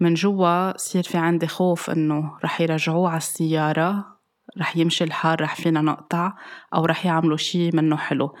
من 0.00 0.14
جوا 0.14 0.76
صير 0.78 1.02
في 1.02 1.18
عندي 1.18 1.46
خوف 1.46 1.90
إنه 1.90 2.32
رح 2.44 2.60
يرجعوه 2.60 3.08
على 3.08 3.16
السيارة. 3.16 4.17
رح 4.60 4.76
يمشي 4.76 5.04
الحال 5.04 5.40
رح 5.40 5.54
فينا 5.54 5.80
نقطع 5.80 6.32
أو 6.74 6.84
رح 6.84 7.06
يعملوا 7.06 7.36
شي 7.36 7.70
منه 7.70 7.96
حلو. 7.96 8.34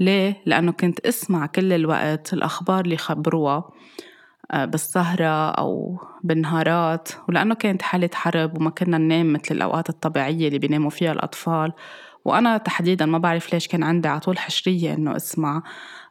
ليه؟ 0.00 0.42
لأنه 0.46 0.72
كنت 0.72 1.00
أسمع 1.00 1.46
كل 1.46 1.72
الوقت 1.72 2.32
الأخبار 2.32 2.84
اللي 2.84 2.96
خبروها 2.96 3.70
آه، 4.50 4.64
بالسهرة 4.64 5.50
أو 5.50 5.98
بالنهارات 6.22 7.08
ولأنه 7.28 7.54
كانت 7.54 7.82
حالة 7.82 8.10
حرب 8.14 8.58
وما 8.58 8.70
كنا 8.70 8.98
ننام 8.98 9.32
مثل 9.32 9.54
الأوقات 9.54 9.88
الطبيعية 9.88 10.48
اللي 10.48 10.58
بيناموا 10.58 10.90
فيها 10.90 11.12
الأطفال. 11.12 11.72
وأنا 12.24 12.56
تحديدا 12.56 13.06
ما 13.06 13.18
بعرف 13.18 13.52
ليش 13.54 13.68
كان 13.68 13.82
عندي 13.82 14.08
على 14.08 14.20
طول 14.20 14.38
حشرية 14.38 14.94
إنه 14.94 15.16
أسمع. 15.16 15.62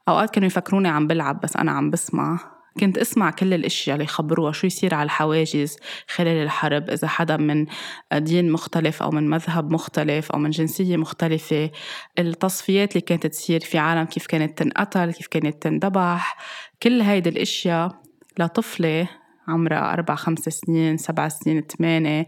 أوقات 0.10 0.30
كانوا 0.30 0.48
يفكروني 0.48 0.88
عم 0.88 1.08
بلعب 1.08 1.40
بس 1.42 1.58
أنا 1.58 1.72
عم 1.72 1.90
بسمع. 1.90 2.53
كنت 2.80 2.98
أسمع 2.98 3.32
كل 3.32 3.54
الأشياء 3.54 3.96
اللي 3.96 4.06
يخبروها 4.06 4.52
شو 4.52 4.68
يصير 4.68 4.94
على 4.94 5.06
الحواجز 5.06 5.78
خلال 6.08 6.44
الحرب 6.44 6.90
إذا 6.90 7.08
حدا 7.08 7.38
من 7.38 7.66
دين 8.14 8.52
مختلف 8.52 9.04
أو 9.04 9.12
من 9.12 9.30
مذهب 9.30 9.72
مختلف 9.72 10.32
أو 10.32 10.40
من 10.40 10.50
جنسية 10.50 10.98
مختلفة. 10.98 11.72
التصفيات 12.20 12.92
اللي 12.92 13.02
كانت 13.02 13.28
تصير 13.28 13.60
في 13.60 13.78
عالم 13.78 14.06
كيف 14.06 14.28
كانت 14.28 14.58
تنقتل 14.58 15.12
كيف 15.12 15.28
كانت 15.28 15.64
تنذبح 15.64 16.38
كل 16.84 17.02
هيدي 17.02 17.30
الأشياء 17.30 18.02
لطفلة 18.40 19.10
عمرها 19.48 19.94
أربع 19.94 20.16
خمس 20.16 20.40
سنين 20.40 20.98
سبع 20.98 21.28
سنين 21.28 21.62
ثمانية 21.62 22.28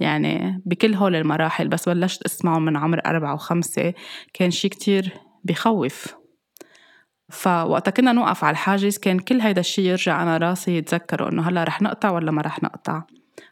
يعني 0.00 0.62
بكل 0.66 0.94
هول 0.94 1.16
المراحل. 1.16 1.68
بس 1.68 1.88
بلشت 1.88 2.22
أسمعه 2.22 2.58
من 2.58 2.76
عمر 2.76 3.00
أربعة 3.06 3.34
وخمسة 3.34 3.94
كان 4.34 4.50
شي 4.50 4.68
كتير 4.68 5.12
بخوف. 5.44 6.23
فوقتا 7.34 7.90
كنا 7.90 8.12
نوقف 8.12 8.44
على 8.44 8.52
الحاجز 8.52 8.98
كان 8.98 9.18
كل 9.18 9.40
هيدا 9.40 9.60
الشيء 9.60 9.84
يرجع 9.84 10.22
أنا 10.22 10.38
راسي 10.38 10.76
يتذكروا 10.76 11.28
إنه 11.28 11.48
هلأ 11.48 11.64
رح 11.64 11.82
نقطع 11.82 12.10
ولا 12.10 12.30
ما 12.30 12.42
رح 12.42 12.62
نقطع. 12.62 13.02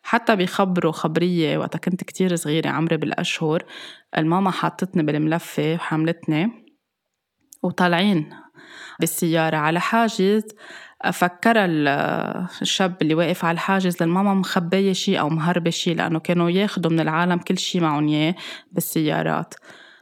حتى 0.03 0.37
بخبروا 0.37 0.93
خبرية 0.93 1.59
وقتا 1.59 1.79
كنت 1.79 2.05
كتير 2.05 2.37
صغيرة 2.37 2.69
عمري 2.69 2.97
بالأشهر 2.97 3.65
الماما 4.19 4.51
حاطتني 4.51 5.03
بالملفة 5.03 5.75
وحملتني 5.75 6.51
وطالعين 7.63 8.31
بالسيارة 9.01 9.57
على 9.57 9.81
حاجز. 9.81 10.45
فكر 11.13 11.55
الشاب 12.63 12.97
اللي 13.03 13.15
واقف 13.15 13.45
على 13.45 13.55
الحاجز 13.55 14.03
للماما 14.03 14.35
مخبية 14.35 14.93
شي 14.93 15.21
أو 15.21 15.29
مهربة 15.29 15.71
شي 15.71 15.95
لأنه 15.95 16.19
كانوا 16.19 16.51
ياخدوا 16.51 16.91
من 16.91 17.01
العالم 17.01 17.39
كل 17.39 17.59
شي 17.59 17.81
معهم 17.81 18.09
إياه 18.09 18.35
بالسيارات. 18.73 19.55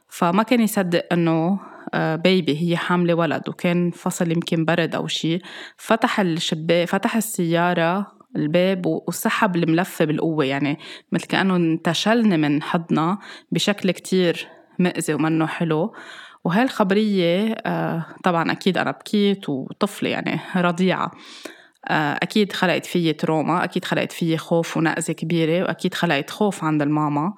فما 0.09 0.43
كان 0.43 0.61
يصدق 0.61 1.07
إنه 1.13 1.61
بيبي 1.95 2.63
هي 2.63 2.77
حاملة 2.77 3.15
ولد 3.15 3.49
وكان 3.49 3.91
فصل 3.91 4.33
يمكن 4.33 4.65
برد 4.65 4.95
أو 4.95 5.07
شي 5.07 5.39
فتح 5.77 6.21
الشباك 6.21 6.89
فتح 6.89 7.17
السيارة 7.17 8.21
الباب 8.37 8.87
وسحب 8.87 9.57
الملفة 9.57 10.05
بالقوة. 10.05 10.45
يعني 10.45 10.79
مثل 11.13 11.27
كأنه 11.27 11.57
انتشلني 11.57 12.37
من 12.37 12.63
حضنها 12.63 13.19
بشكل 13.53 13.91
كتير 13.91 14.49
مأذي 14.79 15.15
ومنه 15.15 15.47
حلو. 15.47 15.95
وهاي 16.45 16.63
الخبرية 16.63 17.53
آه، 17.53 18.07
طبعا 18.25 18.53
أكيد 18.53 18.79
أنا 18.79 18.91
بكيت 18.91 19.49
وطفلة 19.49 20.11
يعني 20.11 20.41
رضيعة. 20.57 21.11
آه، 21.89 22.13
أكيد 22.23 22.53
خلقت 22.53 22.87
فيي 22.87 23.13
تروما 23.13 23.65
أكيد 23.65 23.85
خلقت 23.85 24.13
فيي 24.13 24.39
خوف 24.39 24.77
ونقزة 24.77 25.13
كبيرة 25.13 25.63
وأكيد 25.63 25.95
خلقت 25.95 26.31
خوف 26.31 26.65
عند 26.65 26.83
الماما. 26.83 27.35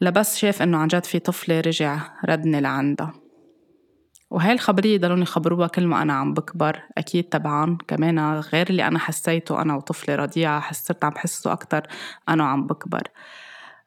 لبس 0.00 0.38
شاف 0.38 0.62
إنه 0.62 0.78
عن 0.78 0.88
جد 0.88 1.04
في 1.04 1.18
طفلة 1.18 1.60
رجع 1.60 2.00
ردني 2.28 2.60
لعندها. 2.60 3.27
وهاي 4.30 4.52
الخبرية 4.52 4.98
ضلوني 4.98 5.22
يخبروها 5.22 5.68
كل 5.68 5.86
ما 5.86 6.02
أنا 6.02 6.12
عم 6.12 6.34
بكبر. 6.34 6.82
أكيد 6.98 7.28
طبعا 7.28 7.78
كمان 7.88 8.18
غير 8.40 8.70
اللي 8.70 8.86
أنا 8.86 8.98
حسيته 8.98 9.62
أنا 9.62 9.76
وطفلة 9.76 10.16
رضيعة 10.16 10.72
صرت 10.72 11.04
عم 11.04 11.10
بحسه 11.10 11.52
أكتر 11.52 11.82
أنا 12.28 12.44
وعم 12.44 12.66
بكبر. 12.66 13.02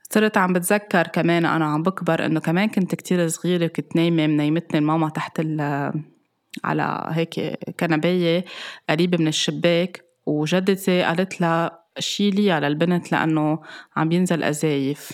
صرت 0.09 0.37
عم 0.37 0.53
بتذكر 0.53 1.07
كمان 1.07 1.45
أنا 1.45 1.65
عم 1.65 1.83
بكبر 1.83 2.25
إنه 2.25 2.39
كمان 2.39 2.69
كنت 2.69 2.95
كتير 2.95 3.27
صغيرة 3.27 3.65
وكنت 3.65 3.95
نايمة 3.95 4.27
منيمتني 4.27 4.79
الماما 4.79 5.09
تحت 5.09 5.39
ال 5.39 5.61
على 6.63 7.07
هيك 7.09 7.39
كنباية 7.79 8.45
قريبة 8.89 9.17
من 9.17 9.27
الشباك 9.27 10.05
وجدتي 10.25 11.03
قالت 11.03 11.41
لها 11.41 11.81
شيلي 11.99 12.51
على 12.51 12.67
البنت 12.67 13.11
لأنه 13.11 13.59
عم 13.95 14.09
بينزل 14.09 14.43
أزايف 14.43 15.11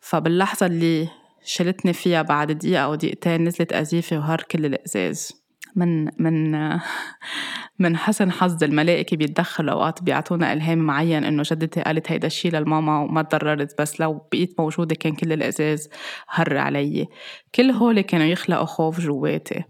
فباللحظة 0.00 0.66
اللي 0.66 1.08
شلتني 1.44 1.92
فيها 1.92 2.22
بعد 2.22 2.52
دقيقة 2.52 2.80
أو 2.82 2.94
دقيقتين 2.94 3.44
نزلت 3.44 3.72
أزيفة 3.72 4.18
وهار 4.18 4.42
كل 4.42 4.64
الإزاز. 4.64 5.40
من 5.76 6.04
من 6.04 6.52
من 7.78 7.96
حسن 7.96 8.32
حظ 8.32 8.64
الملائكة 8.64 9.16
بيتدخلوا 9.16 9.72
أوقات 9.72 10.02
بيعطونا 10.02 10.52
إلهام 10.52 10.78
معين 10.78 11.24
إنه 11.24 11.42
جدتي 11.46 11.82
قالت 11.82 12.12
هيدا 12.12 12.26
الشي 12.26 12.50
للماما 12.50 13.00
وما 13.00 13.22
تضررت 13.22 13.80
بس 13.80 14.00
لو 14.00 14.28
بقيت 14.32 14.60
موجودة 14.60 14.94
كان 14.94 15.12
كل 15.14 15.32
الإزاز 15.32 15.88
هر 16.28 16.56
علي. 16.56 17.06
كل 17.54 17.70
هول 17.70 18.00
كانوا 18.00 18.26
يخلقوا 18.26 18.64
خوف 18.64 19.00
جواتي. 19.00 19.64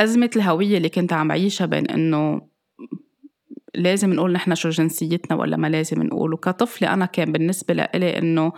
أزمة 0.00 0.30
الهوية 0.36 0.76
اللي 0.76 0.88
كنت 0.88 1.12
عم 1.12 1.28
بعيشها 1.28 1.66
بين 1.66 1.90
إنه 1.90 2.40
لازم 3.74 4.12
نقول 4.12 4.32
نحن 4.32 4.54
شو 4.54 4.68
جنسيتنا 4.68 5.36
ولا 5.36 5.56
ما 5.56 5.66
لازم 5.66 6.02
نقول. 6.02 6.34
وكطفلة 6.34 6.92
أنا 6.92 7.06
كان 7.06 7.32
بالنسبة 7.32 7.74
لإلي 7.74 8.18
إنه 8.18 8.52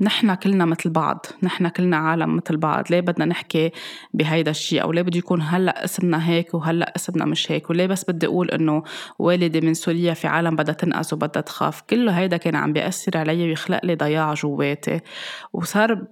نحن 0.00 0.34
كلنا 0.34 0.64
مثل 0.64 0.90
بعض 0.90 1.26
نحن 1.42 1.68
كلنا 1.68 1.96
عالم 1.96 2.36
مثل 2.36 2.56
بعض 2.56 2.84
ليه 2.90 3.00
بدنا 3.00 3.24
نحكي 3.24 3.70
بهيدا 4.14 4.50
الشيء 4.50 4.82
أو 4.82 4.92
ليه 4.92 5.02
بده 5.02 5.18
يكون 5.18 5.42
هلأ 5.42 5.84
اسمنا 5.84 6.28
هيك 6.28 6.54
وهلأ 6.54 6.92
اسمنا 6.96 7.24
مش 7.24 7.52
هيك؟ 7.52 7.70
وليه 7.70 7.86
بس 7.86 8.10
بدي 8.10 8.26
أقول 8.26 8.50
إنه 8.50 8.82
والدي 9.18 9.60
من 9.60 9.74
سوريا 9.74 10.14
في 10.14 10.28
عالم 10.28 10.56
بدها 10.56 10.74
تنقذ 10.74 11.14
وبدها 11.14 11.42
تخاف؟ 11.42 11.80
كله 11.80 12.12
هيدا 12.12 12.36
كان 12.36 12.56
عم 12.56 12.72
بيأثر 12.72 13.18
علي 13.18 13.42
ويخلق 13.48 13.80
لي 13.84 13.94
ضياع 13.94 14.34
جواتي. 14.34 15.00
وصار 15.52 16.06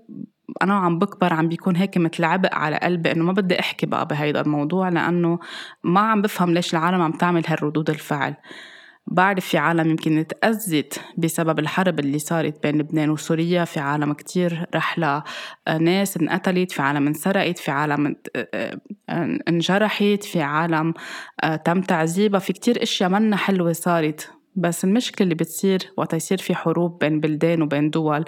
أنا 0.62 0.74
عم 0.74 0.98
بكبر 0.98 1.32
عم 1.32 1.48
بيكون 1.48 1.76
هيك 1.76 1.98
مثل 1.98 2.24
عبء 2.24 2.54
على 2.54 2.76
قلبي 2.76 3.12
إنه 3.12 3.24
ما 3.24 3.32
بدي 3.32 3.60
أحكي 3.60 3.86
بقى 3.86 4.06
بهيدا 4.06 4.40
الموضوع 4.40 4.88
لأنه 4.88 5.38
ما 5.84 6.00
عم 6.00 6.22
بفهم 6.22 6.54
ليش 6.54 6.72
العالم 6.74 7.02
عم 7.02 7.12
تعمل 7.12 7.42
هالردود 7.46 7.90
الفعل. 7.90 8.34
بعرف 9.10 9.46
في 9.46 9.58
عالم 9.58 9.90
يمكن 9.90 10.26
تأذت 10.26 11.00
بسبب 11.18 11.58
الحرب 11.58 12.00
اللي 12.00 12.18
صارت 12.18 12.62
بين 12.62 12.78
لبنان 12.78 13.10
وسوريا. 13.10 13.64
في 13.64 13.80
عالم 13.80 14.12
كتير 14.12 14.66
رح 14.74 14.98
ناس 15.80 16.16
انقتلت 16.16 16.72
في 16.72 16.82
عالم 16.82 17.06
انسرقت 17.06 17.58
في 17.58 17.70
عالم 17.70 18.16
انجرحت 19.48 20.24
في 20.24 20.42
عالم 20.42 20.94
تم 21.64 21.80
تعذيبها. 21.80 22.40
في 22.40 22.52
كتير 22.52 22.82
أشياء 22.82 23.10
منا 23.10 23.36
حلوة 23.36 23.72
صارت 23.72 24.30
بس 24.60 24.84
المشكلة 24.84 25.24
اللي 25.24 25.34
بتصير 25.34 25.92
وقت 25.96 26.14
يصير 26.14 26.38
في 26.38 26.54
حروب 26.54 26.98
بين 26.98 27.20
بلدان 27.20 27.62
وبين 27.62 27.90
دول 27.90 28.24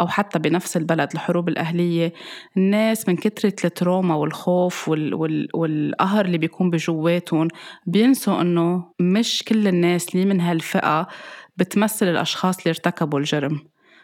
أو 0.00 0.08
حتى 0.08 0.38
بنفس 0.38 0.76
البلد 0.76 1.12
الحروب 1.14 1.48
الأهلية 1.48 2.12
الناس 2.56 3.08
من 3.08 3.16
كترة 3.16 3.54
التروما 3.64 4.14
والخوف 4.14 4.88
وال 4.88 5.14
وال 5.14 5.48
والقهر 5.54 6.24
اللي 6.24 6.38
بيكون 6.38 6.70
بجواتهم 6.70 7.48
بينسوا 7.86 8.40
إنه 8.40 8.84
مش 9.00 9.42
كل 9.48 9.68
الناس 9.68 10.14
اللي 10.14 10.26
من 10.26 10.40
هالفئة 10.40 11.08
بتمثل 11.56 12.08
الأشخاص 12.08 12.58
اللي 12.58 12.70
ارتكبوا 12.70 13.18
الجرم. 13.18 13.58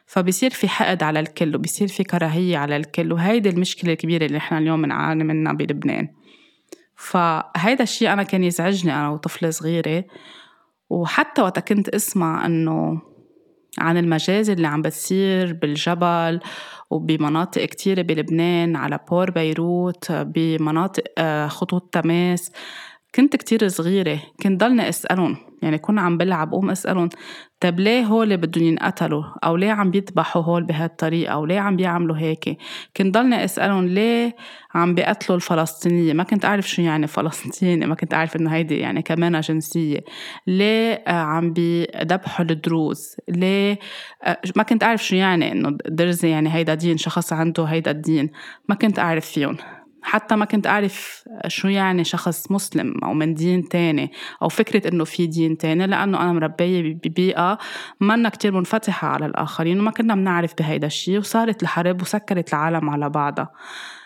فبصير 0.06 0.50
في 0.50 0.68
حقد 0.68 1.02
على 1.02 1.20
الكل 1.20 1.56
وبصير 1.56 1.88
في 1.88 2.04
كراهية 2.04 2.58
على 2.58 2.76
الكل 2.76 3.12
وهيدي 3.12 3.48
المشكلة 3.48 3.92
الكبيرة 3.92 4.26
اللي 4.26 4.38
إحنا 4.38 4.58
اليوم 4.58 4.82
بنعاني 4.82 5.24
منها 5.24 5.52
بلبنان. 5.52 6.08
فهيدا 6.96 7.82
الشيء 7.82 8.12
أنا 8.12 8.22
كان 8.22 8.44
يزعجني 8.44 8.94
أنا 8.94 9.08
وطفلة 9.08 9.50
صغيرة 9.50 10.04
وحتى 10.90 11.42
وقت 11.42 11.58
كنت 11.58 11.88
أسمع 11.88 12.46
إنه 12.46 13.02
عن 13.78 13.96
المجازر 13.96 14.52
اللي 14.52 14.66
عم 14.66 14.82
بتصير 14.82 15.52
بالجبل 15.52 16.40
وبمناطق 16.90 17.64
كتيرة 17.64 18.02
بلبنان 18.02 18.76
على 18.76 18.98
بور 19.10 19.30
بيروت 19.30 20.12
بمناطق 20.12 21.04
آه، 21.18 21.46
خطوط 21.46 21.94
تماس. 21.94 22.52
كنت 23.14 23.36
كتير 23.36 23.68
صغيرة 23.68 24.20
كنت 24.42 24.60
ضلني 24.60 24.88
أسألهم 24.88 25.36
يعني 25.62 25.78
كون 25.78 25.98
عم 25.98 26.18
بلعب 26.18 26.52
قوم 26.52 26.70
أسألهم 26.70 27.08
طب 27.60 27.80
ليه 27.80 28.04
هول 28.04 28.36
بدهم 28.36 28.64
ينقتلوا؟ 28.64 29.24
أو 29.44 29.56
ليه 29.56 29.70
عم 29.70 29.90
بيذبحوا 29.90 30.42
هول 30.42 30.64
بهالطريقة؟ 30.64 31.32
أو 31.32 31.46
ليه 31.46 31.60
عم 31.60 31.76
بيعملوا 31.76 32.16
هيك؟ 32.16 32.58
كنت 32.96 33.14
ضلني 33.14 33.44
أسألهم 33.44 33.86
ليه 33.86 34.36
عم 34.74 34.94
بيقتلوا 34.94 35.36
الفلسطينية؟ 35.36 36.12
ما 36.12 36.22
كنت 36.22 36.44
أعرف 36.44 36.68
شو 36.68 36.82
يعني 36.82 37.06
فلسطيني 37.06 37.86
ما 37.86 37.94
كنت 37.94 38.14
أعرف 38.14 38.36
إنه 38.36 38.50
هيدي 38.54 38.78
يعني 38.78 39.02
كمان 39.02 39.40
جنسية. 39.40 40.00
ليه 40.46 40.92
آه، 40.92 41.10
عم 41.10 41.52
بيذبحوا 41.52 42.46
الدروز؟ 42.50 43.16
ليه 43.28 43.78
آه، 44.24 44.40
ما 44.56 44.62
كنت 44.62 44.82
أعرف 44.82 45.04
شو 45.04 45.16
يعني 45.16 45.52
إنه 45.52 45.78
درزي 45.88 46.30
يعني 46.30 46.54
هيدا 46.54 46.74
دين 46.74 46.96
شخص 46.96 47.32
عنده 47.32 47.64
هيدا 47.64 47.90
الدين. 47.90 48.30
ما 48.68 48.74
كنت 48.74 48.98
أعرف 48.98 49.26
فيهم. 49.26 49.56
حتى 50.06 50.36
ما 50.36 50.44
كنت 50.44 50.66
أعرف 50.66 51.24
شو 51.46 51.68
يعني 51.68 52.04
شخص 52.04 52.50
مسلم 52.50 53.04
أو 53.04 53.14
من 53.14 53.34
دين 53.34 53.68
تاني 53.68 54.12
أو 54.42 54.48
فكرة 54.48 54.88
إنه 54.88 55.04
في 55.04 55.26
دين 55.26 55.58
تاني 55.58 55.86
لأنه 55.86 56.22
أنا 56.22 56.32
مربية 56.32 56.94
ببيئة 56.94 57.58
منا 58.00 58.28
كتير 58.28 58.52
منفتحة 58.52 59.08
على 59.08 59.26
الآخرين 59.26 59.80
وما 59.80 59.90
كنا 59.90 60.14
بنعرف 60.14 60.54
بهيدا 60.58 60.86
الشيء 60.86 61.18
وصارت 61.18 61.62
الحرب 61.62 62.02
وسكرت 62.02 62.54
العالم 62.54 62.90
على 62.90 63.10
بعضها. 63.10 63.50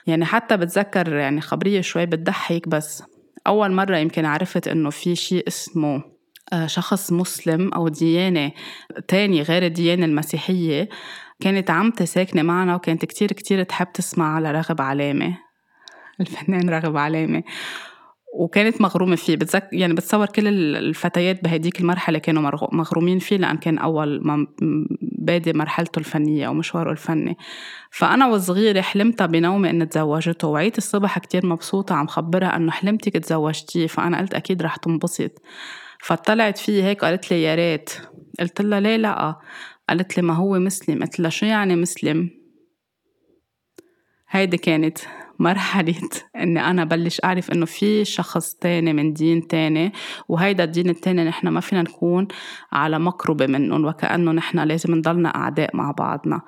يعني 0.06 0.24
حتى 0.24 0.56
بتذكر 0.56 1.12
يعني 1.12 1.40
خبرية 1.40 1.80
شوي 1.80 2.06
بتضحك 2.06 2.68
بس 2.68 3.02
أول 3.46 3.72
مرة 3.72 3.96
يمكن 3.96 4.24
عرفت 4.24 4.68
إنه 4.68 4.90
في 4.90 5.16
شيء 5.16 5.48
اسمه 5.48 6.02
آه، 6.52 6.66
شخص 6.66 7.12
مسلم 7.12 7.72
أو 7.74 7.88
ديانة 7.88 8.52
تاني 9.08 9.42
غير 9.42 9.66
الديانة 9.66 10.06
المسيحية 10.06 10.88
كانت 11.40 11.70
عمتي 11.70 12.06
ساكنة 12.06 12.42
معنا 12.42 12.74
وكانت 12.74 13.04
كتير 13.04 13.32
كتير 13.32 13.62
تحب 13.62 13.92
تسمع 13.92 14.34
على 14.34 14.52
رغب 14.52 14.80
علامة. 14.80 15.49
الفنان 16.20 16.70
راغب 16.70 16.96
علامة 16.96 17.42
وكانت 18.34 18.80
مغرومة 18.80 19.16
فيه. 19.16 19.36
بتذك 19.36 19.68
يعني 19.72 19.94
بتصور 19.94 20.26
كل 20.26 20.46
الفتيات 20.76 21.44
بهديك 21.44 21.80
المرحلة 21.80 22.18
كانوا 22.18 22.50
مغرومين 22.72 23.18
فيه 23.18 23.36
لأن 23.36 23.56
كان 23.56 23.78
أول 23.78 24.20
ما 24.26 24.46
بادي 25.18 25.52
مرحلته 25.52 25.98
الفنية 25.98 26.46
أو 26.46 26.54
مشواره 26.54 26.90
الفني. 26.92 27.36
فأنا 27.90 28.26
وصغيرة 28.26 28.80
حلمتها 28.80 29.26
بنومي 29.26 29.70
إن 29.70 29.88
تزوجته 29.88 30.48
وعيت 30.48 30.78
الصبح 30.78 31.18
كتير 31.18 31.46
مبسوطة 31.46 31.94
عم 31.94 32.06
خبرها 32.06 32.56
إنه 32.56 32.70
حلمتك 32.70 33.12
تزوجتيه 33.12 33.86
فأنا 33.86 34.18
قلت 34.18 34.34
أكيد 34.34 34.62
رح 34.62 34.76
تنبسط. 34.76 35.42
فطلعت 36.02 36.58
فيه 36.58 36.84
هيك 36.84 37.04
قالت 37.04 37.30
لي 37.30 37.42
يا 37.42 37.54
ريت. 37.54 37.90
قلت 38.40 38.60
لها 38.60 38.80
ليه 38.80 38.96
لأ؟ 38.96 39.36
قالت 39.88 40.16
لي 40.16 40.22
ما 40.22 40.34
هو 40.34 40.58
مسلم. 40.58 41.02
قلت 41.02 41.20
لها 41.20 41.30
شو 41.30 41.46
يعني 41.46 41.76
مسلم؟ 41.76 42.30
هيدي 44.28 44.56
كانت 44.56 44.98
مرحلة 45.40 46.08
إني 46.36 46.70
أنا 46.70 46.84
بلش 46.84 47.20
أعرف 47.24 47.50
إنه 47.50 47.66
في 47.66 48.04
شخص 48.04 48.54
تاني 48.54 48.92
من 48.92 49.12
دين 49.12 49.46
تاني 49.46 49.92
وهيدا 50.28 50.64
الدين 50.64 50.90
التاني 50.90 51.24
نحن 51.24 51.48
ما 51.48 51.60
فينا 51.60 51.82
نكون 51.82 52.28
على 52.72 52.98
مقربة 52.98 53.46
منهم 53.46 53.84
وكأنه 53.84 54.32
نحن 54.32 54.58
لازم 54.58 54.94
نضلنا 54.94 55.28
أعداء 55.28 55.76
مع 55.76 55.90
بعضنا. 55.90 56.40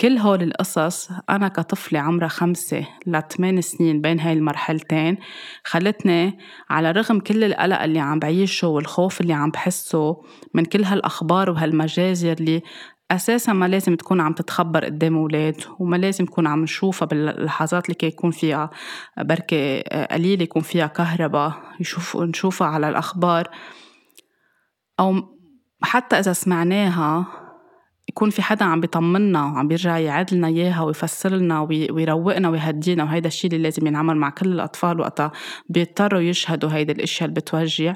كل 0.00 0.18
هول 0.18 0.42
القصص 0.42 1.10
أنا 1.30 1.48
كطفلة 1.48 2.00
عمرها 2.00 2.28
خمسة 2.28 2.86
لثمان 3.06 3.60
سنين 3.60 4.00
بين 4.00 4.20
هاي 4.20 4.32
المرحلتين 4.32 5.18
خلتني 5.64 6.38
على 6.70 6.90
رغم 6.90 7.20
كل 7.20 7.44
القلق 7.44 7.82
اللي 7.82 7.98
عم 7.98 8.18
بعيشه 8.18 8.68
والخوف 8.68 9.20
اللي 9.20 9.32
عم 9.32 9.50
بحسه 9.50 10.16
من 10.54 10.64
كل 10.64 10.84
هالأخبار 10.84 11.50
وهالمجازر 11.50 12.32
اللي 12.32 12.62
أساسا 13.10 13.52
ما 13.52 13.68
لازم 13.68 13.96
تكون 13.96 14.20
عم 14.20 14.32
تتخبر 14.32 14.84
قدام 14.84 15.16
أولاد 15.16 15.64
وما 15.78 15.96
لازم 15.96 16.24
نكون 16.24 16.46
عم 16.46 16.62
نشوفها 16.62 17.06
باللحظات 17.06 17.84
اللي 17.84 17.96
يكون 18.02 18.30
فيها 18.30 18.70
بركة 19.18 19.80
قليل 20.10 20.42
يكون 20.42 20.62
فيها 20.62 20.86
كهرباء 20.86 21.52
يشوف 21.80 22.16
نشوفها 22.16 22.68
على 22.68 22.88
الأخبار. 22.88 23.48
أو 25.00 25.38
حتى 25.82 26.18
إذا 26.18 26.32
سمعناها 26.32 27.26
يكون 28.08 28.30
في 28.30 28.42
حدا 28.42 28.64
عم 28.64 28.80
بيطمنا 28.80 29.44
وعم 29.44 29.68
بيرجع 29.68 29.98
يعاد 29.98 30.34
لنا 30.34 30.48
إياها 30.48 30.82
ويفسر 30.82 31.30
لنا 31.30 31.60
ويروقنا 31.60 32.48
ويهدينا 32.48 33.04
وهيدا 33.04 33.28
الشيء 33.28 33.50
اللي 33.50 33.62
لازم 33.62 33.86
ينعمل 33.86 34.16
مع 34.16 34.30
كل 34.30 34.52
الأطفال 34.52 35.00
وقتها 35.00 35.32
بيضطروا 35.68 36.20
يشهدوا 36.20 36.70
هيدا 36.72 36.92
الإشياء 36.92 37.28
اللي 37.28 37.40
بتوجع. 37.40 37.94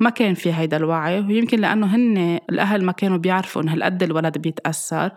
ما 0.00 0.10
كان 0.10 0.34
في 0.34 0.52
هيدا 0.52 0.76
الوعي 0.76 1.20
ويمكن 1.20 1.60
لأنه 1.60 1.86
هن 1.86 2.38
الأهل 2.50 2.84
ما 2.84 2.92
كانوا 2.92 3.18
بيعرفوا 3.18 3.62
إنه 3.62 3.72
هالقد 3.72 4.02
الولد 4.02 4.38
بيتأثر 4.38 5.10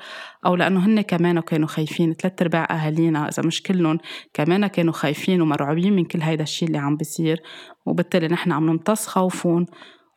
أو 0.45 0.55
لأنه 0.55 0.85
هن 0.85 1.01
كمان 1.01 1.39
كانوا 1.39 1.67
خايفين. 1.67 2.13
ثلاث 2.13 2.41
أرباع 2.41 2.67
أهالينا 2.71 3.27
إذا 3.27 3.43
مش 3.43 3.63
كلهم 3.63 3.97
كمان 4.33 4.67
كانوا 4.67 4.93
خايفين 4.93 5.41
ومرعوبين 5.41 5.93
من 5.95 6.05
كل 6.05 6.21
هيدا 6.21 6.43
الشيء 6.43 6.67
اللي 6.67 6.77
عم 6.77 6.97
بيصير 6.97 7.41
وبالتالي 7.85 8.27
نحن 8.27 8.51
عم 8.51 8.69
نمتص 8.69 9.07
خوفهم. 9.07 9.65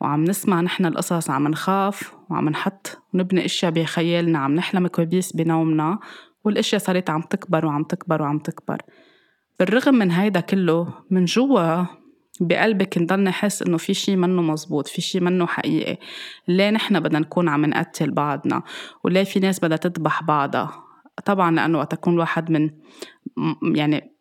وعم 0.01 0.23
نسمع 0.23 0.61
نحن 0.61 0.85
القصص 0.85 1.29
عم 1.29 1.47
نخاف 1.47 2.13
وعم 2.29 2.49
نحط 2.49 3.01
ونبني 3.13 3.45
أشياء 3.45 3.71
بخيالنا 3.71 4.39
عم 4.39 4.55
نحلم 4.55 4.87
كوابيس 4.87 5.35
بنومنا 5.35 5.99
والأشياء 6.43 6.81
صارت 6.81 7.09
عم 7.09 7.21
تكبر 7.21 7.65
وعم 7.65 7.83
تكبر 7.83 8.21
وعم 8.21 8.39
تكبر. 8.39 8.81
بالرغم 9.59 9.95
من 9.95 10.11
هيدا 10.11 10.39
كله 10.39 10.93
من 11.11 11.25
جوا 11.25 11.85
بقلبك 12.41 12.97
نضل 12.97 13.19
نحس 13.19 13.61
إنه 13.61 13.77
في 13.77 13.93
شيء 13.93 14.15
منه 14.15 14.41
مزبوط 14.41 14.87
في 14.87 15.01
شيء 15.01 15.21
منه 15.21 15.47
حقيقي. 15.47 15.97
ليه 16.47 16.69
نحن 16.69 16.99
بدنا 16.99 17.19
نكون 17.19 17.49
عم 17.49 17.65
نقتل 17.65 18.11
بعضنا؟ 18.11 18.63
وليه 19.03 19.23
في 19.23 19.39
ناس 19.39 19.59
بدها 19.59 19.77
تذبح 19.77 20.23
بعضها؟ 20.23 20.83
طبعا 21.25 21.51
لأنه 21.51 21.77
وقت 21.77 21.93
يكون 21.93 22.13
الواحد 22.13 22.51
من 22.51 22.69
يعني 23.75 24.16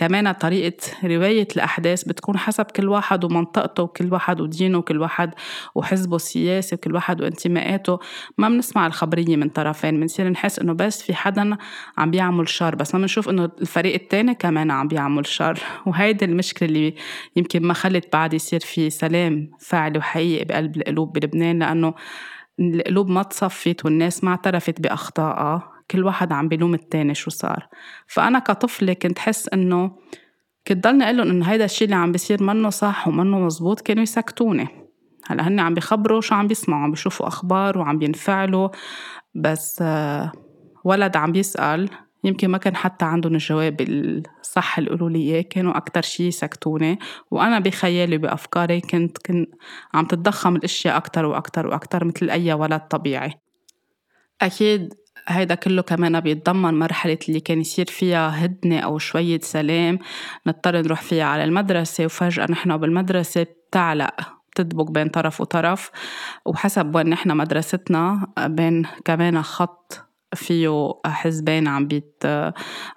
كمان 0.00 0.32
طريقة 0.32 0.76
رواية 1.04 1.48
الأحداث 1.56 2.04
بتكون 2.04 2.38
حسب 2.38 2.64
كل 2.64 2.88
واحد 2.88 3.24
ومنطقته 3.24 3.82
وكل 3.82 4.12
واحد 4.12 4.40
ودينه 4.40 4.78
وكل 4.78 5.00
واحد 5.00 5.34
وحزبه 5.74 6.16
السياسي 6.16 6.74
وكل 6.74 6.94
واحد 6.94 7.22
وانتماءاته. 7.22 7.98
ما 8.38 8.48
بنسمع 8.48 8.86
الخبرية 8.86 9.36
من 9.36 9.48
طرفين 9.48 10.00
بنصير 10.00 10.28
نحس 10.28 10.58
إنه 10.58 10.72
بس 10.72 11.02
في 11.02 11.14
حدا 11.14 11.56
عم 11.98 12.10
بيعمل 12.10 12.48
شر 12.48 12.74
بس 12.74 12.94
ما 12.94 13.00
بنشوف 13.00 13.28
إنه 13.28 13.50
الفريق 13.60 13.94
التاني 13.94 14.34
كمان 14.34 14.70
عم 14.70 14.88
بيعمل 14.88 15.26
شر. 15.26 15.58
وهيدي 15.86 16.24
المشكلة 16.24 16.68
اللي 16.68 16.94
يمكن 17.36 17.62
ما 17.62 17.74
خلت 17.74 18.12
بعد 18.12 18.34
يصير 18.34 18.60
في 18.60 18.90
سلام 18.90 19.50
فعلي 19.60 19.98
وحقيقي 19.98 20.44
بقلب 20.44 20.76
القلوب 20.76 21.12
بلبنان 21.12 21.58
لأنه 21.58 21.94
القلوب 22.60 23.08
ما 23.08 23.22
تصفت 23.22 23.84
والناس 23.84 24.24
ما 24.24 24.30
اعترفت 24.30 24.80
بأخطائها. 24.80 25.69
كل 25.90 26.04
واحد 26.04 26.32
عم 26.32 26.48
بلوم 26.48 26.74
التاني 26.74 27.14
شو 27.14 27.30
صار. 27.30 27.68
فأنا 28.06 28.38
كطفلة 28.38 28.92
كنت 28.92 29.18
حس 29.18 29.48
إنه 29.48 29.90
كنت 30.68 30.84
ضلني 30.84 31.04
أقول 31.04 31.16
لهم 31.16 31.30
إنه 31.30 31.46
هيدا 31.46 31.64
الشيء 31.64 31.84
اللي 31.84 31.96
عم 31.96 32.12
بيصير 32.12 32.42
منه 32.42 32.70
صح 32.70 33.08
ومنه 33.08 33.40
مزبوط 33.40 33.80
كانوا 33.80 34.02
يسكتوني. 34.02 34.68
هلأ 35.26 35.48
هن 35.48 35.60
عم 35.60 35.74
بيخبروا 35.74 36.20
شو 36.20 36.34
عم 36.34 36.46
بيسمعوا 36.46 36.82
عم 36.82 36.90
بيشوفوا 36.90 37.26
أخبار 37.26 37.78
وعم 37.78 37.98
بينفعلوا. 37.98 38.68
بس 39.34 39.78
آه، 39.82 40.32
ولد 40.84 41.16
عم 41.16 41.32
بيسأل 41.32 41.90
يمكن 42.24 42.48
ما 42.48 42.58
كان 42.58 42.76
حتى 42.76 43.04
عندهم 43.04 43.34
الجواب 43.34 43.80
الصح 43.80 44.78
اللي 44.78 44.90
قولوا 44.90 45.10
لي 45.10 45.18
إياه 45.18 45.42
كانوا 45.42 45.76
أكثر 45.76 46.02
شيء 46.02 46.26
يسكتوني. 46.26 46.98
وأنا 47.30 47.58
بخيالي 47.58 48.18
بأفكاري 48.18 48.80
كنت 48.80 49.18
كنت 49.18 49.48
عم 49.94 50.04
تتضخم 50.04 50.56
الأشياء 50.56 50.96
أكثر 50.96 51.26
وأكثر 51.26 51.66
وأكثر 51.66 52.04
مثل 52.04 52.30
أي 52.30 52.52
ولد 52.52 52.80
طبيعي. 52.80 53.32
أكيد 54.42 54.94
هيدا 55.30 55.54
كله 55.54 55.82
كمان 55.82 56.20
بيتضمن 56.20 56.78
مرحلة 56.78 57.18
اللي 57.28 57.40
كان 57.40 57.60
يصير 57.60 57.86
فيها 57.86 58.44
هدنة 58.44 58.78
أو 58.80 58.98
شوية 58.98 59.40
سلام. 59.42 59.98
نضطر 60.46 60.76
نروح 60.82 61.02
فيها 61.02 61.24
على 61.24 61.44
المدرسة 61.44 62.04
وفجأة 62.04 62.46
نحن 62.50 62.76
بالمدرسة 62.76 63.42
بتعلق 63.42 64.10
تدبك 64.54 64.90
بين 64.90 65.08
طرف 65.08 65.40
وطرف. 65.40 65.90
وحسب 66.46 66.94
وين 66.94 67.08
نحن 67.08 67.36
مدرستنا 67.36 68.26
بين 68.38 68.86
كمان 69.04 69.42
خط 69.42 70.06
فيه 70.34 70.92
حزبين 71.06 71.68
عم 71.68 71.86
بيت 71.86 72.22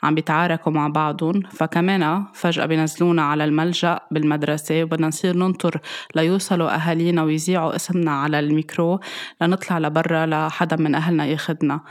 عم 0.03 0.15
بيتعاركوا 0.15 0.71
مع 0.71 0.87
بعضهم. 0.87 1.41
فكمان 1.51 2.25
فجأة 2.33 2.65
بينزلونا 2.65 3.21
على 3.21 3.43
الملجأ 3.43 3.99
بالمدرسة 4.11 4.83
وبدنا 4.83 5.07
نصير 5.07 5.37
ننطر 5.37 5.81
ليوصلوا 6.15 6.75
أهالينا 6.75 7.23
ويذيعوا 7.23 7.75
اسمنا 7.75 8.11
على 8.11 8.39
الميكرو 8.39 8.99
لنطلع 9.41 9.79
لبرا 9.79 10.25
لحدا 10.25 10.75
من 10.75 10.95
أهلنا 10.95 11.25
ياخدنا. 11.25 11.81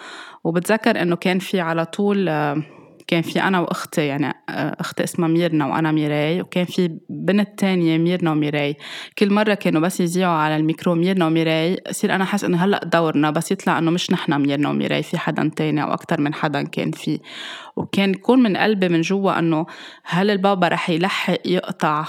وبتذكر 0.45 1.03
إنه 1.03 1.17
كان 1.17 1.39
في 1.39 1.61
على 1.61 1.85
طول 1.85 2.29
كان 3.07 3.23
في 3.23 3.43
أنا 3.43 3.61
وأختي 3.61 4.07
يعني 4.07 4.35
أختي 4.49 5.05
اسمها 5.05 5.29
ميرنا 5.29 5.67
وأنا 5.67 5.93
ميراي 5.93 6.41
وكان 6.41 6.65
في 6.65 6.99
بنت 7.09 7.59
تانية 7.59 7.99
ميرنا 7.99 8.31
وميراي. 8.31 8.77
كل 9.19 9.33
مرة 9.33 9.55
كانوا 9.55 9.81
بس 9.81 10.01
يذيعوا 10.01 10.35
على 10.35 10.57
الميكرو 10.57 10.95
ميرنا 10.95 11.27
وميراي 11.27 11.81
يصير 11.91 12.15
أنا 12.15 12.25
حس 12.25 12.45
إنه 12.45 12.65
هلأ 12.65 12.85
دورنا 12.85 13.31
بس 13.31 13.53
يطلع 13.53 13.79
إنه 13.79 13.91
مش 13.91 14.11
نحنا 14.11 14.39
ميرنا 14.39 14.69
وميراي 14.69 15.03
في 15.03 15.19
حدا 15.19 15.51
تاني 15.57 15.83
أو 15.83 15.93
أكتر 15.93 16.21
من 16.21 16.35
حدا 16.35 16.63
كان 16.63 16.91
فيه 16.91 17.19
وكان 17.77 18.11
يكون 18.11 18.43
من 18.43 18.57
قلبي 18.57 18.89
من 18.89 19.01
جوا 19.01 19.39
إنه 19.39 19.67
هل 20.05 20.31
البابا 20.31 20.69
رح 20.69 20.91
يلحق 20.91 21.39
يقطع 21.45 22.05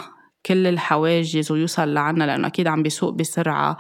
كل 0.45 0.67
الحواجز 0.67 1.51
ويوصل 1.51 1.93
لعنا 1.93 2.23
لأنه 2.23 2.47
أكيد 2.47 2.67
عم 2.67 2.83
بيسوق 2.83 3.13
بسرعة 3.13 3.77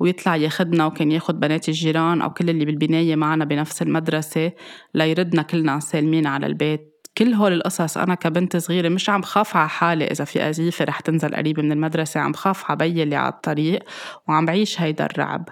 ويطلع 0.00 0.36
ياخدنا 0.36 0.86
وكان 0.86 1.12
ياخد 1.12 1.40
بنات 1.40 1.68
الجيران 1.68 2.22
أو 2.22 2.30
كل 2.30 2.50
اللي 2.50 2.64
بالبناية 2.64 3.16
معنا 3.16 3.44
بنفس 3.44 3.82
المدرسة 3.82 4.52
ليردنا 4.94 5.42
كلنا 5.42 5.80
سالمين 5.80 6.26
على 6.26 6.46
البيت. 6.46 6.92
كل 7.18 7.34
هول 7.34 7.52
القصص 7.52 7.98
أنا 7.98 8.14
كبنت 8.14 8.56
صغيرة 8.56 8.88
مش 8.88 9.10
عم 9.10 9.22
خاف 9.22 9.56
على 9.56 9.68
حالي 9.68 10.04
إذا 10.04 10.24
في 10.24 10.48
أزيفة 10.48 10.84
رح 10.84 11.00
تنزل 11.00 11.34
قريبة 11.34 11.62
من 11.62 11.72
المدرسة 11.72 12.20
عم 12.20 12.32
خاف 12.32 12.70
على 12.70 12.78
بيي 12.78 13.02
اللي 13.02 13.16
على 13.16 13.32
الطريق 13.32 13.82
وعم 14.28 14.46
بعيش 14.46 14.80
هيدا 14.80 15.06
الرعب. 15.06 15.48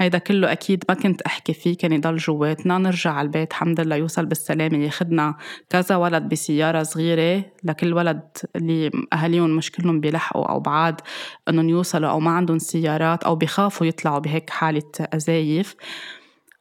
هيدا 0.00 0.18
كله 0.18 0.52
أكيد 0.52 0.84
ما 0.88 0.94
كنت 0.94 1.22
أحكي 1.22 1.52
فيه 1.52 1.76
كان 1.76 1.92
يضل 1.92 2.16
جواتنا. 2.16 2.78
نرجع 2.78 3.12
على 3.12 3.26
البيت 3.26 3.50
الحمد 3.50 3.80
لله 3.80 3.96
يوصل 3.96 4.26
بالسلامة. 4.26 4.78
ياخدنا 4.78 5.34
كذا 5.70 5.96
ولد 5.96 6.22
بسيارة 6.22 6.82
صغيرة 6.82 7.44
لكل 7.64 7.94
ولد 7.94 8.22
اللي 8.56 8.90
أهاليهم 9.12 9.56
مش 9.56 9.72
كلهم 9.72 10.00
بيلحقوا 10.00 10.46
أو 10.50 10.60
بعاد 10.60 11.00
إنهم 11.48 11.68
يوصلوا 11.68 12.10
أو 12.10 12.20
ما 12.20 12.30
عندهم 12.30 12.58
سيارات 12.58 13.24
أو 13.24 13.36
بخافوا 13.36 13.86
يطلعوا 13.86 14.18
بهيك 14.18 14.50
حالة 14.50 14.90
أزايف. 15.00 15.74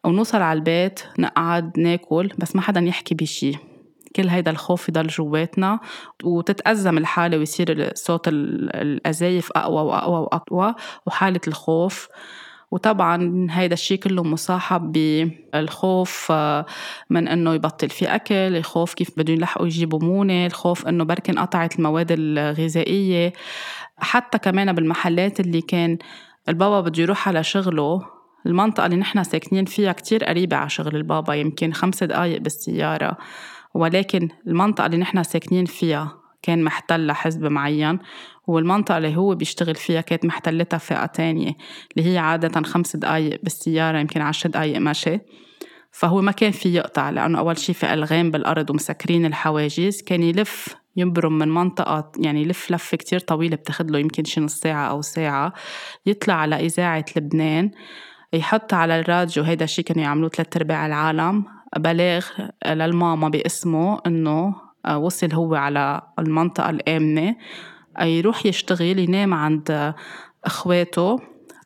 ونوصل 0.03 0.41
على 0.41 0.57
البيت 0.57 0.99
نقعد 1.19 1.79
ناكل 1.79 2.31
بس 2.37 2.55
ما 2.55 2.61
حدا 2.61 2.79
يحكي 2.79 3.15
بشي 3.15 3.51
كل 4.15 4.27
هيدا 4.27 4.51
الخوف 4.51 4.89
يضل 4.89 5.07
جواتنا. 5.07 5.79
وتتأزم 6.23 6.97
الحالة 6.97 7.37
ويصير 7.37 7.91
صوت 7.95 8.27
الأزايف 8.27 9.51
أقوى 9.55 9.81
وأقوى 9.81 10.19
وأقوى. 10.19 10.75
وحالة 11.05 11.41
الخوف 11.47 12.07
وطبعا 12.71 13.47
هيدا 13.49 13.73
الشيء 13.73 13.97
كله 13.97 14.23
مصاحب 14.23 14.91
بالخوف 14.91 16.27
آه، 16.31 16.65
من 17.09 17.27
إنه 17.27 17.53
يبطل 17.53 17.89
في 17.89 18.05
أكل 18.05 18.35
الخوف 18.35 18.93
كيف 18.93 19.09
بدهم 19.17 19.37
يلحقوا 19.37 19.67
يجيبوا 19.67 19.99
مونة 19.99 20.45
الخوف 20.45 20.87
إنه 20.87 21.03
بركن 21.03 21.39
قطعت 21.39 21.79
المواد 21.79 22.07
الغذائية. 22.11 23.33
حتى 23.97 24.37
كمان 24.37 24.73
بالمحلات 24.73 25.39
اللي 25.39 25.61
كان 25.61 25.97
البابا 26.49 26.81
بده 26.81 27.03
يروح 27.03 27.27
على 27.27 27.43
شغله 27.43 28.01
المنطقة 28.45 28.85
اللي 28.85 28.97
نحن 28.97 29.23
ساكنين 29.23 29.65
فيها 29.65 29.91
كتير 29.91 30.23
قريبة 30.23 30.57
على 30.57 30.69
شغل 30.69 30.95
البابا 30.95 31.33
يمكن 31.33 31.73
خمس 31.73 32.03
دقايق 32.03 32.41
بالسيارة. 32.41 33.17
ولكن 33.73 34.29
المنطقة 34.47 34.85
اللي 34.85 34.97
نحن 34.97 35.23
ساكنين 35.23 35.65
فيها 35.65 36.18
كان 36.41 36.63
محتلة 36.63 37.13
حزب 37.13 37.45
معين 37.45 37.99
والمنطقة 38.47 38.97
اللي 38.97 39.15
هو 39.17 39.35
بيشتغل 39.35 39.75
فيها 39.75 40.01
كانت 40.01 40.25
محتلتها 40.25 40.77
فئة 40.77 41.05
تانية 41.05 41.53
اللي 41.97 42.13
هي 42.13 42.17
عادة 42.17 42.61
خمس 42.61 42.95
دقايق 42.95 43.39
بالسيارة 43.43 43.99
يمكن 43.99 44.21
عشر 44.21 44.49
دقايق 44.49 44.77
مشي. 44.77 45.19
فهو 45.91 46.21
ما 46.21 46.31
كان 46.31 46.51
في 46.51 46.73
يقطع 46.73 47.09
لأنه 47.09 47.39
أول 47.39 47.57
شي 47.57 47.73
في 47.73 47.93
ألغام 47.93 48.31
بالأرض 48.31 48.69
ومسكرين 48.69 49.25
الحواجز 49.25 50.01
كان 50.01 50.23
يلف 50.23 50.75
ينبرم 50.95 51.37
من 51.37 51.47
منطقة 51.47 52.11
يعني 52.17 52.41
يلف 52.41 52.71
لفة 52.71 52.97
كتير 52.97 53.19
طويلة 53.19 53.55
بتاخد 53.55 53.91
له 53.91 53.99
يمكن 53.99 54.23
شي 54.23 54.41
نص 54.41 54.55
ساعة 54.55 54.89
أو 54.89 55.01
ساعة. 55.01 55.53
يطلع 56.05 56.33
على 56.33 56.55
إذاعة 56.55 57.05
لبنان 57.17 57.71
يحط 58.33 58.73
على 58.73 58.99
الراديو 58.99 59.43
هيدا 59.43 59.65
الشي 59.65 59.83
كانوا 59.83 60.03
يعملوه 60.03 60.29
ثلاث 60.29 60.57
أرباع 60.57 60.85
العالم. 60.85 61.45
بلاغ 61.77 62.25
للماما 62.67 63.29
باسمه 63.29 64.01
إنه 64.07 64.55
وصل 64.95 65.33
هو 65.33 65.55
على 65.55 66.01
المنطقة 66.19 66.69
الآمنة. 66.69 67.35
يروح 68.01 68.45
يشتغل 68.45 68.99
ينام 68.99 69.33
عند 69.33 69.93
إخواته 70.45 71.19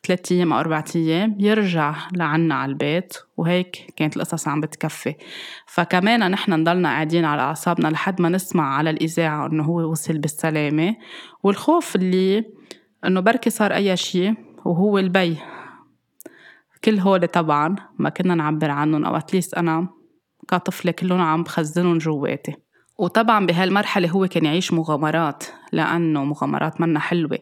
ثلاثة 0.08 0.36
أيام 0.36 0.54
أو 0.54 0.60
أربعة 0.60 0.86
أيام 0.96 1.36
يرجع 1.40 1.96
لعنا 2.14 2.56
على 2.56 2.70
البيت 2.70 3.14
وهيك 3.38 3.94
كانت 3.96 4.18
القصص 4.18 4.48
عم 4.48 4.62
بتكفي. 4.62 5.16
فكمان 5.68 6.32
نحن 6.32 6.54
نضلنا 6.54 6.90
قاعدين 6.90 7.26
على 7.26 7.42
أعصابنا 7.42 7.88
لحد 7.88 8.22
ما 8.22 8.30
نسمع 8.30 8.76
على 8.76 8.90
الإذاعة 8.90 9.48
إنه 9.48 9.64
هو 9.64 9.92
وصل 9.92 10.18
بالسلامة. 10.18 10.96
والخوف 11.44 11.96
اللي 11.96 12.46
إنه 13.06 13.20
بركي 13.20 13.50
صار 13.50 13.74
أي 13.74 13.98
شيء 13.98 14.34
وهو 14.66 14.98
البي. 14.98 15.38
كل 16.84 17.00
هول 17.00 17.28
طبعا 17.28 17.76
ما 18.00 18.10
كنا 18.10 18.36
نعبر 18.36 18.72
عنهم 18.72 19.06
أو 19.06 19.18
أتليست 19.18 19.54
أنا 19.54 19.90
كطفلة 20.48 20.92
كلهم 20.92 21.22
عم 21.22 21.44
بخزنهم 21.44 21.98
جواتي. 21.98 22.56
وطبعا 23.04 23.46
بهالمرحلة 23.46 24.10
هو 24.10 24.28
كان 24.28 24.46
يعيش 24.46 24.74
مغامرات 24.74 25.44
لأنه 25.72 26.24
مغامرات 26.24 26.82
منا 26.82 27.00
حلوة 27.00 27.40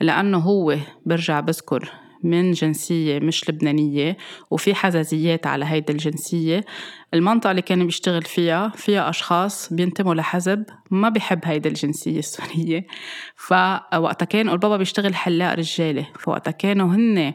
لأنه 0.00 0.38
هو 0.38 0.76
برجع 1.06 1.40
بذكر 1.40 1.92
من 2.22 2.52
جنسية 2.52 3.18
مش 3.18 3.50
لبنانية 3.50 4.16
وفي 4.50 4.74
حزازيات 4.74 5.46
على 5.46 5.64
هيدي 5.64 5.92
الجنسية. 5.92 6.64
المنطقة 7.14 7.50
اللي 7.50 7.62
كان 7.62 7.86
بيشتغل 7.86 8.22
فيها 8.22 8.68
فيها 8.68 9.08
أشخاص 9.10 9.72
بينتموا 9.72 10.14
لحزب 10.14 10.64
ما 10.90 11.08
بيحب 11.08 11.40
هيدي 11.44 11.68
الجنسية 11.68 12.18
السورية. 12.18 12.86
فوقتها 13.36 14.26
كان 14.26 14.48
البابا 14.48 14.76
بيشتغل 14.76 15.14
حلاق 15.14 15.54
رجالة 15.54 16.06
فوقتها 16.18 16.50
كانوا 16.50 16.94
هن 16.94 17.32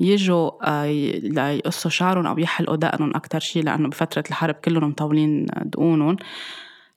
يجوا 0.00 0.50
آه، 0.62 0.86
ليقصوا 1.22 1.90
شعرهم 1.90 2.26
أو 2.26 2.38
يحلقوا 2.38 2.76
دقنهم 2.76 3.16
أكتر 3.16 3.40
شي 3.40 3.60
لأنه 3.60 3.88
بفترة 3.88 4.24
الحرب 4.28 4.54
كلهم 4.54 4.88
مطولين 4.88 5.46
دقونهم. 5.62 6.16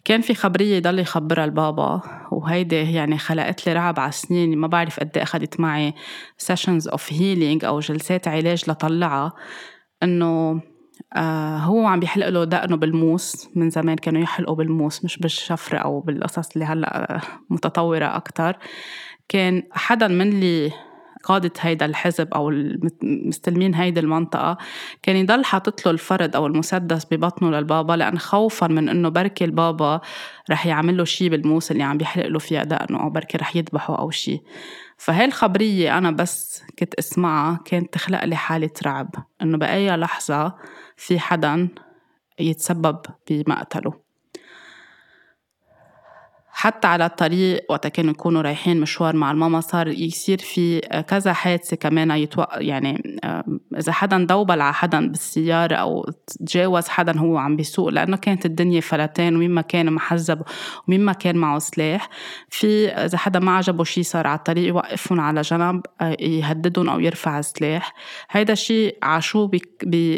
كان 0.08 0.22
في 0.22 0.34
خبرية 0.34 0.78
يضل 0.78 1.00
يخبرها 1.00 1.46
البابا 1.46 2.02
وهيدي 2.32 2.76
يعني 2.76 3.17
خلقت 3.17 3.67
لي 3.67 3.74
رعب 3.74 4.00
على 4.00 4.12
سنين 4.12 4.58
ما 4.58 4.67
بعرف 4.67 5.00
قد 5.00 5.12
إيه 5.15 5.24
أخذت 5.24 5.60
معي 5.60 5.93
sessions 6.38 6.88
of 6.88 7.13
healing 7.13 7.66
أو 7.65 7.80
جلسات 7.80 8.28
علاج 8.28 8.70
لطلعها. 8.70 9.34
إنه 10.04 10.62
آه 11.15 11.58
هو 11.58 11.88
عم 11.88 12.00
بيحلق 12.00 12.30
له 12.30 12.43
دقنه 12.43 12.78
بالموس 12.78 13.50
من 13.56 13.70
زمان 13.70 13.96
كانوا 13.96 14.22
يحلقوا 14.22 14.56
بالموس 14.56 15.06
مش 15.06 15.17
بالشفرة 15.20 15.78
أو 15.78 16.00
بالقصص 16.00 16.52
اللي 16.54 16.65
هلأ 16.65 17.22
متطورة 17.50 18.06
أكتر. 18.06 18.58
كان 19.30 19.63
حدا 19.72 20.08
من 20.08 20.28
اللي 20.28 20.72
قادة 21.28 21.52
هيدا 21.60 21.86
الحزب 21.86 22.34
أو 22.34 22.50
المستلمين 22.50 23.76
هيدي 23.76 24.00
المنطقة 24.00 24.58
كان 25.04 25.16
يضل 25.16 25.46
حاطط 25.46 25.86
له 25.86 25.92
الفرد 25.92 26.36
أو 26.36 26.48
المسدس 26.48 27.06
ببطنه 27.12 27.52
للبابا 27.52 27.94
لأن 27.94 28.20
خوفا 28.20 28.68
من 28.68 28.90
إنه 28.90 29.10
بركي 29.10 29.46
البابا 29.46 30.02
رح 30.50 30.66
يعمل 30.66 30.98
له 30.98 31.04
شي 31.04 31.30
بالموس 31.30 31.72
اللي 31.72 31.84
عم 31.84 31.98
بيحلق 31.98 32.28
له 32.28 32.40
فيها 32.40 32.63
دقنه 32.63 33.04
أو 33.04 33.10
بركي 33.10 33.38
رح 33.38 33.56
يذبحه 33.56 34.00
أو 34.00 34.12
شي. 34.12 34.42
فهي 34.98 35.26
الخبرية 35.26 35.98
أنا 35.98 36.12
بس 36.12 36.63
كنت 36.80 36.94
أسمعها 36.94 37.60
كانت 37.66 37.94
تخلق 37.94 38.26
لي 38.26 38.36
حالة 38.36 38.72
رعب 38.86 39.10
إنه 39.42 39.58
بأي 39.58 39.98
لحظة 39.98 40.56
في 40.96 41.20
حدا 41.20 41.70
يتسبب 42.40 42.98
بمقتله. 43.30 44.07
حتى 46.60 46.88
على 46.88 47.06
الطريق 47.06 47.65
وقت 47.70 47.88
كانوا 47.88 48.12
يكونوا 48.12 48.41
رايحين 48.41 48.82
مشوار 48.82 49.15
مع 49.15 49.32
الماما 49.32 49.62
صار 49.62 49.88
يصير 49.88 50.38
في 50.38 50.80
كذا 50.80 51.34
حادثة 51.34 51.78
كمان 51.78 52.12
يتوق... 52.12 52.48
يعني 52.56 53.20
إذا 53.78 53.91
حدا 53.91 54.26
دوبل 54.26 54.62
على 54.62 54.74
حدا 54.74 55.08
بالسيارة 55.08 55.76
أو 55.76 56.06
تجاوز 56.28 56.88
حدا 56.88 57.17
هو 57.17 57.38
عم 57.38 57.56
بيسوق 57.56 57.89
لأنه 57.89 58.17
كانت 58.17 58.46
الدنيا 58.46 58.82
فلتان 58.82 59.36
ومين 59.36 59.52
ما 59.52 59.62
كان 59.62 59.93
محزب 59.93 60.41
ومين 60.88 61.02
ما 61.06 61.13
كان 61.13 61.36
معه 61.36 61.60
سلاح. 61.60 62.10
في 62.50 62.88
إذا 62.88 63.17
حدا 63.17 63.39
ما 63.39 63.58
عجبه 63.58 63.84
شي 63.84 64.04
صار 64.04 64.28
على 64.28 64.38
الطريق 64.38 64.67
يوقفهم 64.67 65.20
على 65.20 65.41
جنب 65.41 65.82
يهددهم 66.20 66.89
أو 66.89 67.00
يرفع 67.00 67.41
سلاح. 67.41 67.93
هيدا 68.32 68.54
الشيء 68.54 68.98
عاشوه 69.04 69.52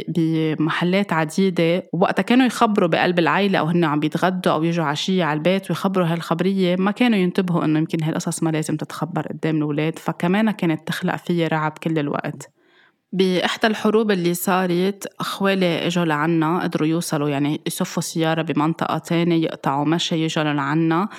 بمحلات 0.08 1.14
عديدة. 1.14 1.90
ووقتها 1.94 2.24
كانوا 2.24 2.46
يخبروا 2.46 2.90
بقلب 2.90 3.20
العيلة 3.20 3.60
أو 3.60 3.66
هن 3.66 3.84
عم 3.84 4.00
بيتغدوا 4.00 4.54
أو 4.54 4.64
يجوا 4.64 4.86
عشية 4.86 5.24
على 5.24 5.38
البيت 5.38 5.72
ويخبروا 5.72 6.06
هالخ 6.08 6.29
الخبرية 6.30 6.76
ما 6.76 6.92
كانوا 6.92 7.18
ينتبهوا 7.18 7.66
إنه 7.66 7.80
يمكن 7.80 8.04
هالقصص 8.04 8.44
ما 8.44 8.50
لازم 8.50 8.78
تتخبر 8.78 9.28
قدام 9.28 9.58
الأولاد 9.58 10.00
فكمان 10.00 10.52
كانت 10.52 10.88
تخلق 10.88 11.16
فيي 11.16 11.48
رعب 11.48 11.78
كل 11.84 12.00
الوقت. 12.00 12.52
بإحدى 13.14 13.68
الحروب 13.68 14.12
اللي 14.12 14.34
صارت 14.34 15.08
أخوالي 15.20 15.88
إجوا 15.88 16.06
لعنا 16.06 16.64
قدروا 16.64 16.88
يوصلوا 16.88 17.30
يعني 17.30 17.62
يصفوا 17.68 18.04
سيارة 18.04 18.42
بمنطقة 18.42 18.98
تانية 18.98 19.44
يقطعوا 19.44 19.86
مشي 19.86 20.24
يجوا 20.24 20.44
لعنا. 20.44 21.10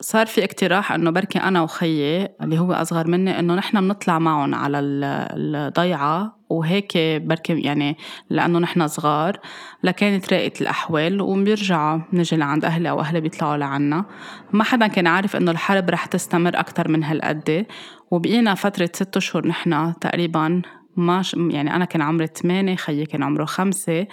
صار 0.00 0.26
في 0.26 0.44
اقتراح 0.44 0.92
إنه 0.92 1.10
بركي 1.10 1.38
أنا 1.38 1.62
وخيي 1.62 2.28
اللي 2.42 2.58
هو 2.58 2.72
أصغر 2.72 3.08
مني 3.08 3.38
إنه 3.38 3.54
نحن 3.54 3.80
بنطلع 3.80 4.18
معهم 4.18 4.54
على 4.54 4.78
الضيعة 4.80 6.38
وهيك 6.52 6.92
بركي 6.96 7.60
يعني 7.60 7.96
لأنه 8.30 8.58
نحن 8.58 8.88
صغار 8.88 9.40
لكانت 9.82 10.32
راقت 10.32 10.62
الأحوال 10.62 11.20
وبيرجعوا 11.20 12.00
نجي 12.12 12.36
لعند 12.36 12.64
أهلي 12.64 12.90
أو 12.90 13.00
أهلي 13.00 13.20
بيطلعوا 13.20 13.56
لعنا. 13.56 14.04
ما 14.52 14.64
حدا 14.64 14.86
كان 14.86 15.06
عارف 15.06 15.36
إنه 15.36 15.50
الحرب 15.50 15.90
رح 15.90 16.06
تستمر 16.06 16.58
أكثر 16.60 16.88
من 16.88 17.04
هالقد. 17.04 17.66
وبقينا 18.10 18.54
فترة 18.54 18.90
ست 18.92 19.16
أشهر 19.16 19.46
نحن 19.46 19.94
تقريبا 20.00 20.62
ما 20.96 21.22
ش... 21.22 21.34
يعني 21.34 21.76
أنا 21.76 21.84
كان 21.84 22.02
عمري 22.02 22.26
ثمانية 22.26 22.76
خيي 22.76 23.06
كان 23.06 23.22
عمره 23.22 23.44
خمسة. 23.44 24.06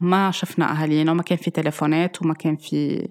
ما 0.00 0.30
شفنا 0.30 0.72
أهالينا 0.72 1.12
وما 1.12 1.22
كان 1.22 1.38
في 1.38 1.50
تليفونات 1.50 2.22
وما 2.22 2.34
كان 2.34 2.56
في 2.56 3.08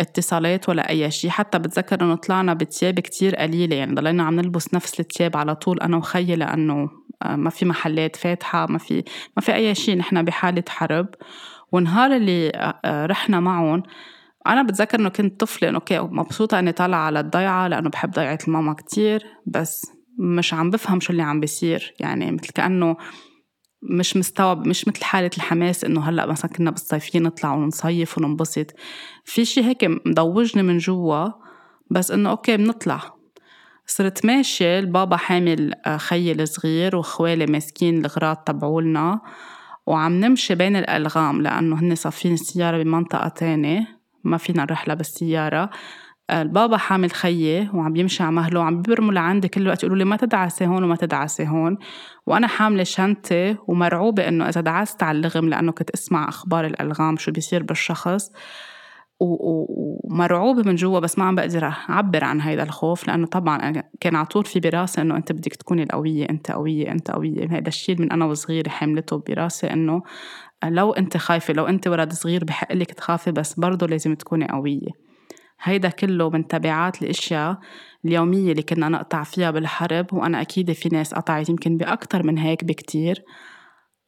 اتصالات 0.00 0.68
ولا 0.68 0.88
أي 0.88 1.10
شيء 1.10 1.30
حتى 1.30 1.58
بتذكر 1.58 2.02
إنه 2.02 2.14
طلعنا 2.14 2.54
بتياب 2.54 3.00
كتير 3.00 3.36
قليلة 3.36 3.76
يعني 3.76 3.94
ضلينا 3.94 4.22
عم 4.22 4.34
نلبس 4.40 4.74
نفس 4.74 5.00
التياب 5.00 5.36
على 5.36 5.54
طول 5.54 5.80
أنا 5.80 5.96
وخيي 5.96 6.36
لأنه 6.36 6.90
ما 7.26 7.50
في 7.50 7.64
محلات 7.64 8.16
فاتحة 8.16 8.66
ما 8.66 8.78
في 8.78 9.04
ما 9.36 9.42
في 9.42 9.54
أي 9.54 9.74
شيء. 9.74 9.96
نحن 9.96 10.22
بحالة 10.22 10.64
حرب. 10.68 11.06
ونهار 11.72 12.16
اللي 12.16 12.48
آه، 12.54 12.80
آه، 12.84 13.06
رحنا 13.06 13.40
معهم 13.40 13.82
أنا 14.46 14.62
بتذكر 14.62 14.98
إنه 15.00 15.08
كنت 15.08 15.40
طفلة 15.40 15.68
إنه 15.68 15.78
أوكي 15.78 15.98
مبسوطة 15.98 16.58
إني 16.58 16.72
طالعة 16.72 16.98
على 16.98 17.20
الضيعة 17.20 17.68
لأنه 17.68 17.90
بحب 17.90 18.10
ضيعة 18.10 18.38
الماما 18.48 18.72
كتير. 18.72 19.22
بس 19.46 19.86
مش 20.18 20.54
عم 20.54 20.70
بفهم 20.70 21.00
شو 21.00 21.12
اللي 21.12 21.22
عم 21.22 21.40
بيصير. 21.40 21.94
يعني 22.00 22.32
مثل 22.32 22.48
كأنه 22.48 22.96
مش 23.82 24.16
مستوعب 24.16 24.66
مش 24.66 24.88
مثل 24.88 25.04
حالة 25.04 25.30
الحماس 25.36 25.84
إنه 25.84 26.08
هلأ 26.08 26.26
مثلا 26.26 26.50
كنا 26.50 26.70
بالصيفية 26.70 27.18
نطلع 27.18 27.54
ونصيف 27.54 28.18
وننبسط. 28.18 28.66
في 29.24 29.44
شي 29.44 29.64
هيك 29.64 29.84
مضوجني 30.06 30.62
من 30.62 30.78
جوا 30.78 31.28
بس 31.90 32.10
إنه 32.10 32.30
أوكي 32.30 32.56
بنطلع. 32.56 33.13
صرت 33.86 34.26
ماشية 34.26 34.78
البابا 34.78 35.16
حامل 35.16 35.74
آه، 35.86 35.96
خيي 35.96 36.32
الصغير 36.32 36.96
وخوالي 36.96 37.46
ماسكين 37.46 38.04
الغراض 38.04 38.36
تبعولنا 38.36 39.20
وعم 39.86 40.20
نمشي 40.20 40.54
بين 40.54 40.76
الألغام 40.76 41.42
لأنه 41.42 41.80
هن 41.80 41.94
صافين 41.94 42.32
السيارة 42.32 42.82
بمنطقة 42.82 43.28
تانية 43.28 43.86
ما 44.24 44.36
فينا 44.36 44.62
نرحلها 44.62 44.94
بالسيارة. 44.94 45.70
البابا 46.30 46.76
حامل 46.76 47.10
خيي 47.10 47.70
وعم 47.74 47.96
يمشي 47.96 48.22
على 48.22 48.32
مهله 48.32 48.60
وعم 48.60 48.82
بيرموا 48.82 49.12
لعندي 49.12 49.48
كل 49.48 49.68
وقت 49.68 49.82
يقولوا 49.82 49.98
لي 49.98 50.04
ما 50.04 50.16
تدعسي 50.16 50.66
هون 50.66 50.84
وما 50.84 50.96
تدعسي 50.96 51.48
هون 51.48 51.78
وأنا 52.26 52.46
حاملة 52.46 52.84
شنطتي 52.84 53.56
ومرعوبة 53.66 54.28
إنه 54.28 54.48
إذا 54.48 54.60
دعست 54.60 55.02
على 55.02 55.16
اللغم 55.16 55.48
لأنه 55.48 55.72
كنت 55.72 55.90
أسمع 55.90 56.28
أخبار 56.28 56.66
الألغام 56.66 57.16
شو 57.16 57.32
بيصير 57.32 57.62
بالشخص. 57.62 58.30
ومرعوبة 59.20 60.62
من 60.62 60.74
جوا 60.74 60.98
بس 60.98 61.18
ما 61.18 61.24
عم 61.24 61.34
بقدر 61.34 61.64
أعبر 61.64 62.24
عن 62.24 62.40
هيدا 62.40 62.62
الخوف 62.62 63.08
لأنه 63.08 63.26
طبعا 63.26 63.82
كان 64.00 64.16
على 64.16 64.26
طول 64.26 64.44
في 64.44 64.60
براسي 64.60 65.00
إنه 65.00 65.16
أنت 65.16 65.32
بدك 65.32 65.54
تكوني 65.54 65.82
القوية 65.82 66.26
أنت 66.30 66.50
قوية 66.50 66.90
أنت 66.90 67.10
قوية. 67.10 67.40
هيدا 67.50 67.68
الشيء 67.68 68.00
من 68.00 68.12
أنا 68.12 68.24
وصغيرة 68.24 68.68
حملته 68.68 69.22
براسي 69.28 69.66
إنه 69.66 70.02
لو 70.64 70.92
أنت 70.92 71.16
خايفة 71.16 71.54
لو 71.54 71.66
أنت 71.66 71.88
ولد 71.88 72.12
صغير 72.12 72.44
بحق 72.44 72.72
لك 72.72 72.92
تخافي 72.92 73.32
بس 73.32 73.54
برضه 73.60 73.86
لازم 73.86 74.14
تكوني 74.14 74.48
قوية. 74.48 74.90
هيدا 75.62 75.88
كله 75.88 76.30
من 76.30 76.46
تبعات 76.46 77.02
الأشياء 77.02 77.58
اليومية 78.04 78.50
اللي 78.50 78.62
كنا 78.62 78.88
نقطع 78.88 79.22
فيها 79.22 79.50
بالحرب 79.50 80.06
وأنا 80.12 80.40
أكيد 80.40 80.72
في 80.72 80.88
ناس 80.88 81.14
قطعت 81.14 81.48
يمكن 81.48 81.76
باكثر 81.76 82.22
من 82.26 82.38
هيك 82.38 82.64
بكتير. 82.64 83.24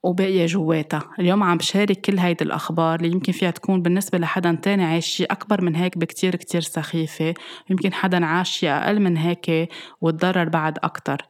وباقية 0.07 0.47
جواتها. 0.47 1.03
اليوم 1.19 1.43
عم 1.43 1.57
بشارك 1.57 2.01
كل 2.01 2.19
هيدي 2.19 2.45
الأخبار 2.45 3.01
اللي 3.01 3.11
يمكن 3.11 3.33
فيها 3.33 3.51
تكون 3.51 3.83
بالنسبة 3.83 4.19
لحدا 4.19 4.59
تاني 4.63 4.85
عايش 4.85 5.07
شي 5.07 5.25
أكبر 5.25 5.61
من 5.61 5.75
هيك 5.77 5.99
بكتير 5.99 6.37
كتير 6.37 6.61
سخيفة 6.61 7.35
يمكن 7.71 7.93
حدا 7.93 8.27
عاش 8.27 8.51
شي 8.51 8.71
أقل 8.71 9.01
من 9.01 9.17
هيك 9.17 9.69
وتضرر 10.01 10.49
بعد 10.49 10.79
أكتر. 10.83 11.23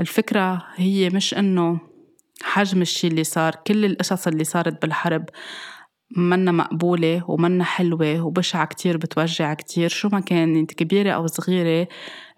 الفكرة 0.00 0.66
هي 0.76 1.08
مش 1.10 1.34
إنه 1.34 1.78
حجم 2.42 2.82
الشي 2.82 3.06
اللي 3.06 3.24
صار 3.24 3.54
كل 3.66 3.84
القصص 3.84 4.26
اللي 4.26 4.44
صارت 4.44 4.82
بالحرب 4.82 5.24
منا 6.16 6.52
مقبولة 6.52 7.22
ومنا 7.30 7.64
حلوة 7.64 8.20
وبشعة 8.20 8.66
كتير 8.66 8.96
بتوجع 8.96 9.54
كتير. 9.54 9.88
شو 9.88 10.08
ما 10.08 10.20
كانت 10.20 10.72
كبيرة 10.72 11.10
أو 11.10 11.26
صغيرة 11.26 11.88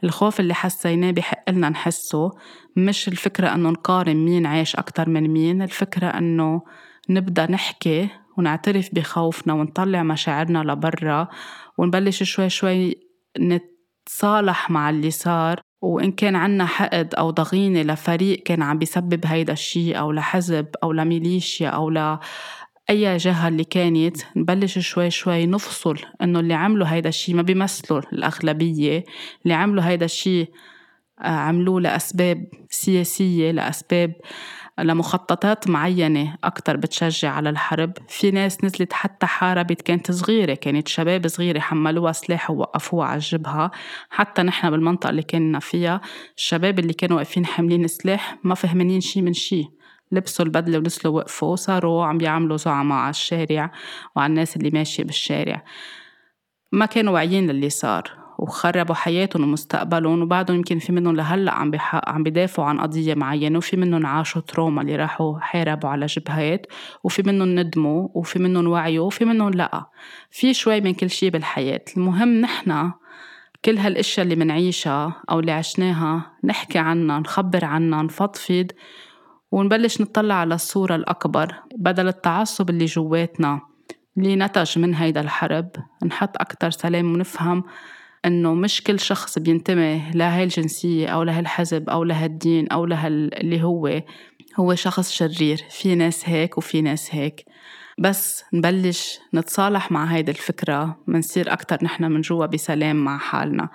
الخوف 0.05 0.41
اللي 0.41 0.55
حسيناه 0.55 1.11
بحق 1.11 1.51
لنا 1.51 1.69
نحسه. 1.69 2.31
مش 2.77 3.09
الفكرة 3.09 3.55
أنه 3.55 3.71
نقارن 3.71 4.17
مين 4.17 4.47
عايش 4.47 4.77
أكتر 4.77 5.09
من 5.09 5.29
مين 5.29 5.63
الفكرة 5.63 6.07
أنه 6.07 6.63
نبدأ 7.11 7.51
نحكي 7.51 8.09
ونعترف 8.39 8.89
بخوفنا 8.93 9.55
ونطلع 9.55 10.03
مشاعرنا 10.03 10.59
لبرا 10.59 11.29
ونبلش 11.79 12.23
شوي 12.23 12.49
شوي 12.49 12.95
نتصالح 13.41 14.71
مع 14.71 14.91
اللي 14.91 15.11
صار. 15.11 15.61
وإن 15.83 16.13
كان 16.13 16.37
عنا 16.37 16.67
حقد 16.67 17.15
أو 17.15 17.31
ضغينة 17.31 17.83
لفريق 17.83 18.43
كان 18.43 18.63
عم 18.63 18.79
بيسبب 18.79 19.27
هيدا 19.27 19.53
الشيء 19.53 19.99
أو 19.99 20.13
لحزب 20.13 20.67
أو 20.83 20.93
لميليشيا 20.93 21.69
أو 21.69 21.91
ل 21.91 22.19
أي 22.91 23.17
جهة 23.17 23.49
اللي 23.49 23.65
كانت 23.65 24.17
نبلش 24.37 24.79
شوي 24.79 25.11
شوي 25.11 25.47
نفصل 25.47 25.99
إنه 26.23 26.41
اللي 26.41 26.55
عملوا 26.55 26.87
هيدا 26.87 27.09
الشي 27.09 27.35
ما 27.35 27.43
بيمثلوا 27.43 28.01
الأغلبية. 28.13 29.05
اللي 29.43 29.55
عملوا 29.55 29.85
هيدا 29.85 30.05
الشي 30.05 30.41
آه، 31.21 31.27
عملوه 31.29 31.81
لأسباب 31.81 32.47
سياسية 32.71 33.51
لأسباب 33.51 34.13
لمخططات 34.79 35.69
معينة 35.69 36.37
أكتر 36.45 36.77
بتشجع 36.77 37.31
على 37.31 37.51
الحرب. 37.51 37.93
في 38.09 38.31
ناس 38.31 38.65
نزلت 38.65 38.93
حتى 38.93 39.27
حاربت 39.27 39.83
كانت 39.83 40.11
صغيرة 40.11 40.55
كانت 40.55 40.89
شباب 40.89 41.29
صغيرة 41.29 41.59
حملوها 41.61 42.13
سلاح 42.13 42.51
ووقفوها 42.51 43.07
على 43.07 43.17
الجبهة 43.17 43.71
حتى 44.11 44.43
نحن 44.43 44.71
بالمنطقة 44.71 45.11
اللي 45.11 45.23
كنا 45.23 45.59
فيها 45.59 46.01
الشباب 46.37 46.79
اللي 46.79 46.93
كانوا 46.93 47.17
واقفين 47.17 47.47
حاملين 47.47 47.87
سلاح 47.89 48.39
ما 48.45 48.55
فهمانين 48.55 49.01
شي 49.01 49.23
من 49.23 49.33
شي. 49.33 49.80
لبسوا 50.13 50.45
البدلة 50.45 50.79
ونزلوا 50.79 51.17
وقفوا 51.17 51.57
صاروا 51.57 52.05
عم 52.05 52.19
بيعملوا 52.19 52.57
زعماء 52.57 52.99
على 52.99 53.11
الشارع 53.11 53.73
وعلى 54.17 54.31
الناس 54.31 54.57
اللي 54.57 54.71
ماشية 54.71 55.05
بالشارع. 55.05 55.65
ما 56.73 56.87
كانوا 56.87 57.13
واعيين 57.13 57.51
للي 57.51 57.71
صار 57.71 58.21
وخربوا 58.39 58.95
حياتهم 58.95 59.43
ومستقبلهم 59.43 60.23
وبعدهم 60.23 60.57
يمكن 60.57 60.79
في 60.79 60.93
منهم 60.93 61.17
لهلأ 61.17 61.53
عم 61.53 61.71
بحق 61.71 62.09
عم 62.09 62.23
بدافعوا 62.23 62.69
عن 62.69 62.81
قضية 62.81 63.15
معينة 63.15 63.59
وفي 63.59 63.77
منهم 63.77 64.07
عاشوا 64.07 64.43
تروما 64.43 64.83
اللي 64.83 64.97
راحوا 64.97 65.39
حاربوا 65.39 65.89
على 65.89 66.07
جبهات 66.07 66.67
وفي 67.05 67.23
منهم 67.27 67.49
ندموا 67.49 68.09
وفي 68.15 68.39
منهم 68.39 68.67
وعيوا 68.67 69.07
وفي 69.07 69.25
منهم 69.25 69.51
لأ. 69.51 69.87
في 70.31 70.55
شوي 70.55 70.81
من 70.81 70.95
كل 70.95 71.11
شيء 71.11 71.31
بالحياة. 71.31 71.85
المهم 71.97 72.41
نحن 72.41 72.93
كل 73.65 73.79
هالأشياء 73.79 74.25
اللي 74.25 74.37
منعيشها 74.37 75.23
أو 75.31 75.41
اللي 75.41 75.53
عشناها 75.53 76.33
نحكي 76.45 76.79
عنها 76.79 77.21
نخبر 77.21 77.65
عنها 77.65 78.03
نفضفض 78.03 78.67
ونبلش 79.53 80.01
نطلع 80.01 80.35
على 80.35 80.55
الصورة 80.55 80.97
الأكبر 80.97 81.55
بدل 81.77 82.09
التعصب 82.09 82.71
اللي 82.71 82.85
جواتنا 82.85 83.61
اللي 84.19 84.37
نتج 84.37 84.79
من 84.79 84.95
هيدا 84.95 85.21
الحرب. 85.21 85.71
نحط 86.05 86.37
أكتر 86.37 86.71
سلام 86.71 87.13
ونفهم 87.13 87.65
إنه 88.25 88.55
مش 88.55 88.83
كل 88.83 89.01
شخص 89.01 89.39
بينتمي 89.39 90.03
لهي 90.15 90.45
الجنسية 90.45 91.09
أو 91.09 91.23
لهالحزب 91.23 91.91
أو 91.91 92.05
لهالدين 92.05 92.69
أو 92.69 92.87
لهاللي 92.87 93.63
هو. 93.63 94.03
هو 94.61 94.75
شخص 94.75 95.13
شرير. 95.13 95.65
في 95.71 95.95
ناس 95.95 96.29
هيك 96.29 96.59
وفي 96.59 96.83
ناس 96.83 97.15
هيك. 97.15 97.45
بس 97.99 98.45
نبلش 98.53 99.19
نتصالح 99.35 99.93
مع 99.93 100.05
هيدي 100.05 100.31
الفكرة. 100.31 100.99
منصير 101.07 101.53
أكتر 101.53 101.79
نحن 101.83 102.05
من 102.05 102.21
جوا 102.21 102.47
بسلام 102.47 102.97
مع 102.97 103.19
حالنا. 103.19 103.69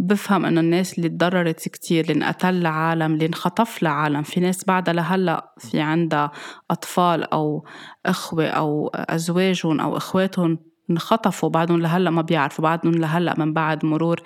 بفهم 0.00 0.44
إنه 0.44 0.60
الناس 0.60 0.98
اللي 0.98 1.08
تضررت 1.08 1.68
كتير 1.68 2.04
اللي 2.04 2.14
انقتل 2.14 2.60
لعالم 2.60 3.14
اللي 3.14 3.26
انخطف 3.26 3.82
لعالم 3.82 4.22
في 4.22 4.40
ناس 4.40 4.64
بعدها 4.64 4.94
لهلأ 4.94 5.54
في 5.58 5.80
عندها 5.80 6.30
أطفال 6.70 7.32
أو 7.32 7.64
إخوة 8.06 8.46
أو 8.46 8.88
أزواجهم 8.94 9.80
أو 9.80 9.96
إخواتهم 9.96 10.58
انخطفوا 10.90 11.48
بعدهم 11.48 11.80
لهلأ 11.80 12.10
ما 12.10 12.22
بيعرفوا 12.22 12.64
بعدهم 12.64 12.94
لهلأ 12.94 13.34
من 13.38 13.52
بعد 13.52 13.84
مرور 13.84 14.20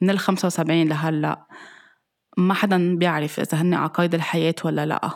من 0.00 0.10
ال 0.10 0.18
75 0.18 0.82
لهلأ 0.88 1.46
ما 2.36 2.54
حدا 2.54 2.96
بيعرف 2.96 3.40
إذا 3.40 3.62
هن 3.62 3.74
على 3.74 3.90
قيد 3.94 4.14
الحياة 4.14 4.54
ولا 4.64 4.86
لأ. 4.86 5.10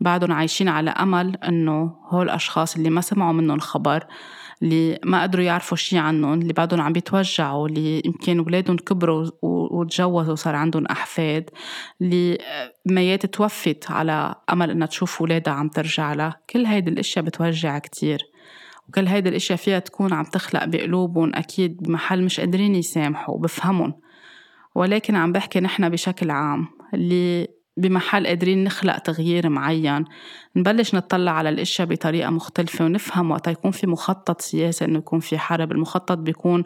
بعدهم 0.00 0.32
عايشين 0.32 0.68
على 0.68 0.90
أمل 0.90 1.36
إنه 1.36 1.96
هول 2.10 2.26
الأشخاص 2.26 2.76
اللي 2.76 2.90
ما 2.90 3.00
سمعوا 3.00 3.32
منهم 3.32 3.58
خبر 3.58 4.06
اللي 4.62 4.98
ما 5.04 5.22
قدروا 5.22 5.44
يعرفوا 5.44 5.76
شي 5.76 5.98
عنهم 5.98 6.40
اللي 6.40 6.52
بعدهم 6.52 6.80
عم 6.80 6.92
بيتوجعوا 6.92 7.68
اللي 7.68 8.02
يمكن 8.04 8.38
أولادهم 8.38 8.76
كبروا 8.76 9.30
وتجوزوا 9.42 10.32
وصار 10.32 10.56
عندهم 10.56 10.86
أحفاد 10.86 11.50
اللي 12.00 12.38
ميات 12.86 13.26
توفت 13.26 13.90
على 13.90 14.34
أمل 14.52 14.70
إنها 14.70 14.86
تشوف 14.86 15.20
أولادها 15.20 15.54
عم 15.54 15.68
ترجع 15.68 16.12
لها. 16.12 16.40
كل 16.50 16.66
هيدي 16.66 16.90
الأشياء 16.90 17.24
بتوجع 17.24 17.78
كتير. 17.78 18.22
وكل 18.88 19.06
هيدي 19.06 19.28
الأشياء 19.28 19.58
فيها 19.58 19.78
تكون 19.78 20.12
عم 20.12 20.24
تخلق 20.24 20.64
بقلوبهم 20.64 21.34
أكيد 21.34 21.82
بمحل 21.82 22.24
مش 22.24 22.40
قادرين 22.40 22.74
يسامحوا 22.74 23.38
بفهمهم. 23.38 23.94
ولكن 24.74 25.16
عم 25.16 25.32
بحكي 25.32 25.60
نحن 25.60 25.88
بشكل 25.88 26.30
عام 26.30 26.68
اللي 26.94 27.48
بمحل 27.76 28.26
قادرين 28.26 28.64
نخلق 28.64 28.98
تغيير 28.98 29.48
معين 29.48 30.04
نبلش 30.56 30.94
نطلع 30.94 31.32
على 31.32 31.48
الأشياء 31.48 31.88
بطريقة 31.88 32.30
مختلفة 32.30 32.84
ونفهم 32.84 33.30
وقت 33.30 33.48
يكون 33.48 33.70
في 33.70 33.86
مخطط 33.86 34.40
سياسي 34.40 34.84
إنه 34.84 34.98
يكون 34.98 35.20
في 35.20 35.38
حرب. 35.38 35.72
المخطط 35.72 36.18
بيكون 36.18 36.64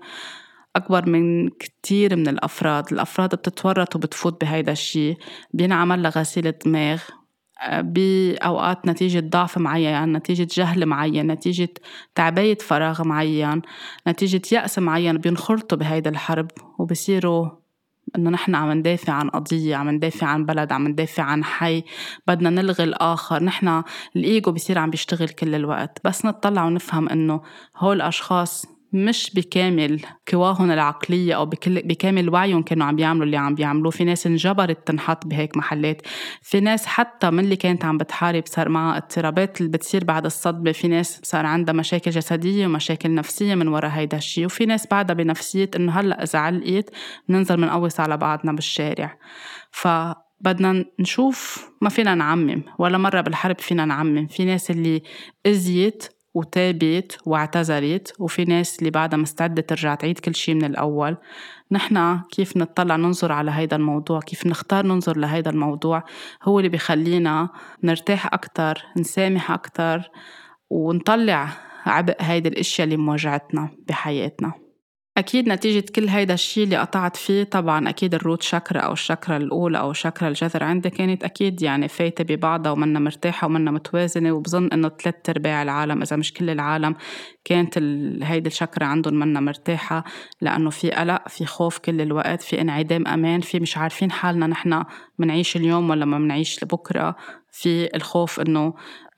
أكبر 0.76 1.08
من 1.08 1.48
كتير 1.48 2.16
من 2.16 2.28
الأفراد. 2.28 2.92
الأفراد 2.92 3.34
بتتورط 3.34 3.96
وبتفوت 3.96 4.40
بهيدا 4.40 4.72
الشيء 4.72 5.16
بينعمل 5.54 6.02
لها 6.02 6.10
غسيل 6.10 6.52
دماغ 6.52 7.02
بأوقات 7.78 8.86
نتيجة 8.86 9.20
ضعف 9.20 9.58
معين 9.58 10.12
نتيجة 10.12 10.48
جهل 10.52 10.86
معين 10.86 11.26
نتيجة 11.32 11.68
تعبية 12.14 12.54
فراغ 12.54 13.04
معين 13.04 13.62
نتيجة 14.08 14.42
يأس 14.52 14.78
معين. 14.78 15.18
بينخرطوا 15.18 15.78
بهيدا 15.78 16.10
الحرب 16.10 16.50
وبصيروا 16.78 17.65
إنه 18.16 18.30
نحن 18.30 18.54
عم 18.54 18.72
ندافع 18.72 19.12
عن 19.12 19.30
قضية 19.30 19.76
عم 19.76 19.90
ندافع 19.90 20.26
عن 20.26 20.46
بلد 20.46 20.72
عم 20.72 20.88
ندافع 20.88 21.22
عن 21.22 21.44
حي 21.44 21.84
بدنا 22.26 22.50
نلغي 22.50 22.84
الآخر. 22.84 23.42
نحن 23.42 23.82
الإيجو 24.16 24.52
بصير 24.52 24.78
عم 24.78 24.90
بيشتغل 24.90 25.28
كل 25.28 25.54
الوقت. 25.54 25.98
بس 26.04 26.24
نطلع 26.24 26.64
ونفهم 26.64 27.08
إنه 27.08 27.40
هول 27.76 27.96
الأشخاص 27.96 28.75
مش 28.96 29.30
بكامل 29.34 30.00
قواهم 30.32 30.70
العقلية 30.70 31.34
أو 31.34 31.46
بكامل 31.66 32.30
وعيهم 32.30 32.62
كانوا 32.62 32.86
عم 32.86 32.96
بيعملوا 32.96 33.24
اللي 33.24 33.36
عم 33.36 33.54
بيعملوه 33.54 33.90
في 33.90 34.04
ناس 34.04 34.26
انجبرت 34.26 34.86
تنحط 34.86 35.26
بهيك 35.26 35.56
محلات. 35.56 36.02
في 36.42 36.60
ناس 36.60 36.86
حتى 36.86 37.30
من 37.30 37.44
اللي 37.44 37.56
كانت 37.56 37.84
عم 37.84 37.98
بتحارب 37.98 38.42
صار 38.46 38.68
معها 38.68 38.96
اضطرابات 38.96 39.60
اللي 39.60 39.72
بتصير 39.72 40.04
بعد 40.04 40.24
الصدمة. 40.24 40.72
في 40.72 40.88
ناس 40.88 41.20
صار 41.22 41.46
عندها 41.46 41.74
مشاكل 41.74 42.10
جسدية 42.10 42.66
ومشاكل 42.66 43.14
نفسية 43.14 43.54
من 43.54 43.68
وراء 43.68 43.90
هيدا 43.90 44.16
الشيء. 44.16 44.44
وفي 44.44 44.66
ناس 44.66 44.86
بعدها 44.90 45.14
بنفسية 45.14 45.70
إنه 45.76 45.92
هلأ 45.92 46.22
إذا 46.22 46.38
علقت 46.38 46.90
بننزل 47.28 47.56
منقوص 47.56 48.00
على 48.00 48.16
بعضنا 48.16 48.52
بالشارع. 48.52 49.18
ف 49.70 49.88
بدنا 50.40 50.84
نشوف 51.00 51.70
ما 51.80 51.88
فينا 51.88 52.14
نعمم. 52.14 52.62
ولا 52.78 52.98
مرة 52.98 53.20
بالحرب 53.20 53.60
فينا 53.60 53.84
نعمم. 53.84 54.26
في 54.26 54.44
ناس 54.44 54.70
اللي 54.70 55.02
أذيت 55.46 56.15
وتابت 56.36 57.18
واعتذرت 57.26 58.12
وفي 58.18 58.44
ناس 58.44 58.78
اللي 58.78 58.90
بعدها 58.90 59.18
مستعدة 59.18 59.62
ترجع 59.62 59.94
تعيد 59.94 60.18
كل 60.18 60.34
شيء 60.34 60.54
من 60.54 60.64
الأول. 60.64 61.16
نحن 61.70 62.20
كيف 62.32 62.56
نطلع 62.56 62.96
ننظر 62.96 63.32
على 63.32 63.50
هيدا 63.50 63.76
الموضوع؟ 63.76 64.20
كيف 64.20 64.46
نختار 64.46 64.86
ننظر 64.86 65.16
لهيدا 65.16 65.50
الموضوع؟ 65.50 66.04
هو 66.42 66.58
اللي 66.58 66.68
بيخلينا 66.68 67.48
نرتاح 67.82 68.26
أكتر 68.34 68.82
نسامح 68.96 69.50
أكتر 69.50 70.10
ونطلع 70.70 71.48
عبء 71.86 72.16
هيدي 72.20 72.48
الأشياء 72.48 72.84
اللي 72.84 72.96
مواجهتنا 72.96 73.68
بحياتنا. 73.88 74.65
أكيد 75.16 75.48
نتيجة 75.48 75.84
كل 75.94 76.08
هيدا 76.08 76.34
الشيء 76.34 76.64
اللي 76.64 76.76
قطعت 76.76 77.16
فيه 77.16 77.44
طبعا 77.44 77.88
أكيد 77.88 78.14
الروت 78.14 78.42
شكرا 78.42 78.80
أو 78.80 78.92
الشكرا 78.92 79.36
الأولى 79.36 79.78
أو 79.78 79.90
الشكرا 79.90 80.28
الجذر 80.28 80.64
عندي 80.64 80.90
كانت 80.90 81.24
أكيد 81.24 81.62
يعني 81.62 81.88
فايتة 81.88 82.24
ببعضها 82.24 82.72
ومنا 82.72 82.98
مرتاحة 82.98 83.46
ومنا 83.46 83.70
متوازنة 83.70 84.32
وبظن 84.32 84.66
إنه 84.72 84.88
ثلاث 84.88 85.14
أرباع 85.28 85.62
العالم 85.62 86.02
إذا 86.02 86.16
مش 86.16 86.32
كل 86.32 86.50
العالم 86.50 86.94
كانت 87.44 87.78
هيدي 88.22 88.48
الشكرا 88.48 88.86
عندهم 88.86 89.14
منا 89.14 89.40
مرتاحة 89.40 90.04
لأنه 90.40 90.70
في 90.70 90.90
قلق 90.90 91.28
في 91.28 91.46
خوف 91.46 91.78
كل 91.78 92.00
الوقت 92.00 92.42
في 92.42 92.60
انعدام 92.60 93.06
أمان 93.06 93.40
في 93.40 93.60
مش 93.60 93.76
عارفين 93.76 94.10
حالنا 94.10 94.46
نحن 94.46 94.84
منعيش 95.18 95.56
اليوم 95.56 95.90
ولا 95.90 96.04
ما 96.04 96.18
منعيش 96.18 96.64
لبكرة. 96.64 97.16
في 97.56 97.96
الخوف 97.96 98.40
إنه 98.40 98.74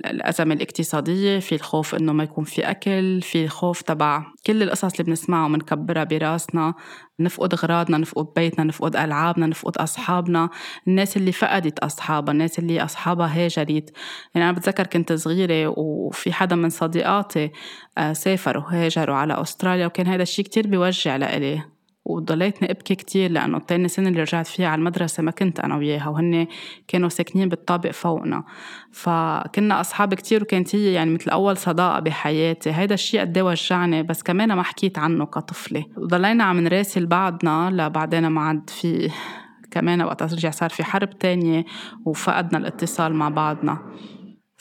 الأزمة 0.07 0.55
الاقتصادية 0.55 1.39
في 1.39 1.55
الخوف 1.55 1.95
إنه 1.95 2.13
ما 2.13 2.25
يكون 2.25 2.45
في 2.45 2.71
أكل 2.71 3.23
في 3.23 3.45
الخوف 3.45 3.83
تبع 3.83 4.25
كل 4.47 4.63
القصص 4.63 4.93
اللي 4.93 5.05
بنسمعها 5.05 5.45
ومنكبرها 5.47 6.05
براسنا 6.05 6.75
نفقد 7.21 7.55
غراضنا 7.55 7.99
نفقد 7.99 8.27
بيتنا 8.37 8.65
نفقد 8.65 8.97
ألعابنا 8.97 9.47
نفقد 9.47 9.77
أصحابنا. 9.79 10.51
الناس 10.89 11.17
اللي 11.17 11.33
فقدت 11.33 11.79
أصحابها 11.79 12.33
الناس 12.33 12.59
اللي 12.59 12.85
أصحابها 12.85 13.45
هاجرت. 13.45 13.93
يعني 14.35 14.49
أنا 14.51 14.53
بتذكر 14.53 14.87
كنت 14.87 15.13
صغيرة 15.13 15.75
وفي 15.77 16.33
حدا 16.33 16.57
من 16.57 16.71
صديقاتي 16.71 17.51
آه، 17.99 18.13
سافروا 18.13 18.63
هاجروا 18.69 19.17
على 19.17 19.43
أستراليا 19.43 19.87
وكان 19.87 20.07
هذا 20.07 20.23
الشيء 20.23 20.45
كتير 20.45 20.67
بيوجع 20.67 21.17
لإلي. 21.17 21.78
وضليتني 22.09 22.71
ابكي 22.71 22.95
كتير 22.95 23.31
لأنه 23.31 23.59
تاني 23.59 23.89
سنة 23.89 24.09
اللي 24.09 24.21
رجعت 24.21 24.47
فيها 24.47 24.69
على 24.69 24.79
المدرسة 24.79 25.23
ما 25.23 25.31
كنت 25.31 25.61
أنا 25.61 25.77
وياها 25.77 26.09
وهن 26.09 26.47
كانوا 26.89 27.09
ساكنين 27.09 27.49
بالطابق 27.49 27.91
فوقنا. 27.91 28.45
فكنا 28.93 29.81
أصحاب 29.81 30.15
كتير 30.15 30.43
وكانت 30.43 30.75
هي 30.75 30.93
يعني 30.93 31.11
مثل 31.11 31.31
أول 31.31 31.57
صداقة 31.57 32.01
بحياتي. 32.01 32.71
هيدا 32.73 32.95
الشيء 32.95 33.21
قد 33.21 33.37
إيه 33.37 33.45
وجعني 33.45 34.03
بس 34.03 34.23
كمان 34.23 34.53
ما 34.53 34.63
حكيت 34.63 34.99
عنه 34.99 35.25
كطفلة. 35.25 35.85
وضلينا 35.97 36.45
عم 36.45 36.61
نراسل 36.61 37.07
بعضنا 37.07 37.71
لبعدين 37.71 38.27
ما 38.27 38.41
عاد 38.41 38.71
في 38.71 39.11
كمان 39.71 40.03
وقت 40.03 40.23
رجع 40.23 40.51
صار 40.51 40.71
في 40.71 40.85
حرب 40.85 41.19
تانية 41.19 41.65
وفقدنا 42.05 42.59
الاتصال 42.59 43.15
مع 43.15 43.29
بعضنا. 43.29 43.79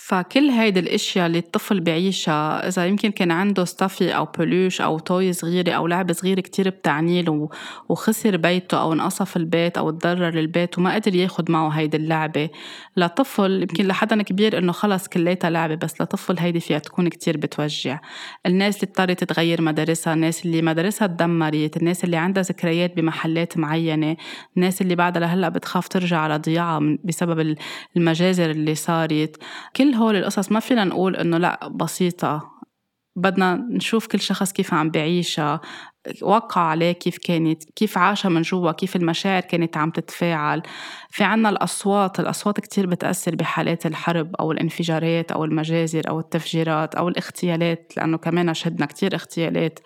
فكل 0.07 0.49
هيدي 0.49 0.79
الأشياء 0.79 1.25
اللي 1.25 1.39
الطفل 1.39 1.79
بيعيشها 1.79 2.67
إذا 2.67 2.85
يمكن 2.85 3.11
كان 3.11 3.31
عنده 3.31 3.65
ستافي 3.65 4.15
أو 4.15 4.25
بلوش 4.25 4.81
أو 4.81 4.99
توي 4.99 5.33
صغيرة 5.33 5.71
أو 5.71 5.87
لعبة 5.87 6.13
صغيرة 6.13 6.41
كتير 6.41 6.69
بتعنيل 6.69 7.47
وخسر 7.89 8.37
بيته 8.37 8.81
أو 8.81 8.93
انقصف 8.93 9.37
البيت 9.37 9.77
أو 9.77 9.91
تضرر 9.91 10.39
البيت 10.39 10.77
وما 10.77 10.95
قدر 10.95 11.15
ياخد 11.15 11.51
معه 11.51 11.69
هيدي 11.69 11.97
اللعبة. 11.97 12.49
لطفل 12.97 13.61
يمكن 13.61 13.87
لحدا 13.87 14.21
كبير 14.21 14.57
إنه 14.57 14.71
خلص 14.71 15.07
كليتها 15.07 15.49
لعبة 15.49 15.75
بس 15.75 16.01
لطفل 16.01 16.39
هيدي 16.39 16.59
فيها 16.59 16.79
تكون 16.79 17.07
كتير 17.07 17.37
بتوجع. 17.37 17.99
الناس 18.45 18.75
اللي 18.75 18.87
اضطرت 18.87 19.23
تغير 19.23 19.61
مدارسها 19.61 20.13
الناس 20.13 20.45
اللي 20.45 20.61
مدارسها 20.61 21.07
تدمرت 21.07 21.77
الناس 21.77 22.03
اللي 22.03 22.17
عندها 22.17 22.43
ذكريات 22.43 22.97
بمحلات 22.97 23.57
معينة 23.57 24.17
الناس 24.57 24.81
اللي 24.81 24.95
بعدها 24.95 25.21
لهلأ 25.21 25.49
بتخاف 25.49 25.87
ترجع 25.87 26.17
على 26.19 26.37
ضياعها 26.37 26.97
بسبب 27.03 27.55
المجازر 27.97 28.51
اللي 28.51 28.75
صارت. 28.75 29.37
كل 29.75 29.96
هول 29.97 30.15
القصص. 30.15 30.51
ما 30.51 30.60
فينا 30.60 30.83
نقول 30.83 31.15
إنه 31.15 31.38
لأ 31.38 31.67
بسيطة. 31.67 32.51
بدنا 33.15 33.55
نشوف 33.55 34.07
كل 34.07 34.19
شخص 34.19 34.51
كيف 34.51 34.73
عم 34.73 34.89
بعيشها 34.89 35.62
وقع 36.21 36.61
عليه 36.61 36.91
كيف 36.91 37.17
كانت 37.17 37.63
كيف 37.63 37.97
عاشها 37.97 38.29
من 38.29 38.41
جوا 38.41 38.71
كيف 38.71 38.95
المشاعر 38.95 39.41
كانت 39.41 39.77
عم 39.77 39.89
تتفاعل. 39.89 40.61
في 41.09 41.23
عنا 41.23 41.49
الأصوات 41.49 42.19
الأصوات 42.19 42.59
كتير 42.59 42.85
بتأثر 42.87 43.35
بحالات 43.35 43.85
الحرب 43.85 44.35
أو 44.35 44.51
الانفجارات 44.51 45.31
أو 45.31 45.45
المجازر 45.45 46.09
أو 46.09 46.19
التفجيرات 46.19 46.95
أو 46.95 47.07
الاغتيالات 47.07 47.93
لأنه 47.97 48.17
كمان 48.17 48.53
شهدنا 48.53 48.85
كتير 48.85 49.13
اغتيالات. 49.13 49.79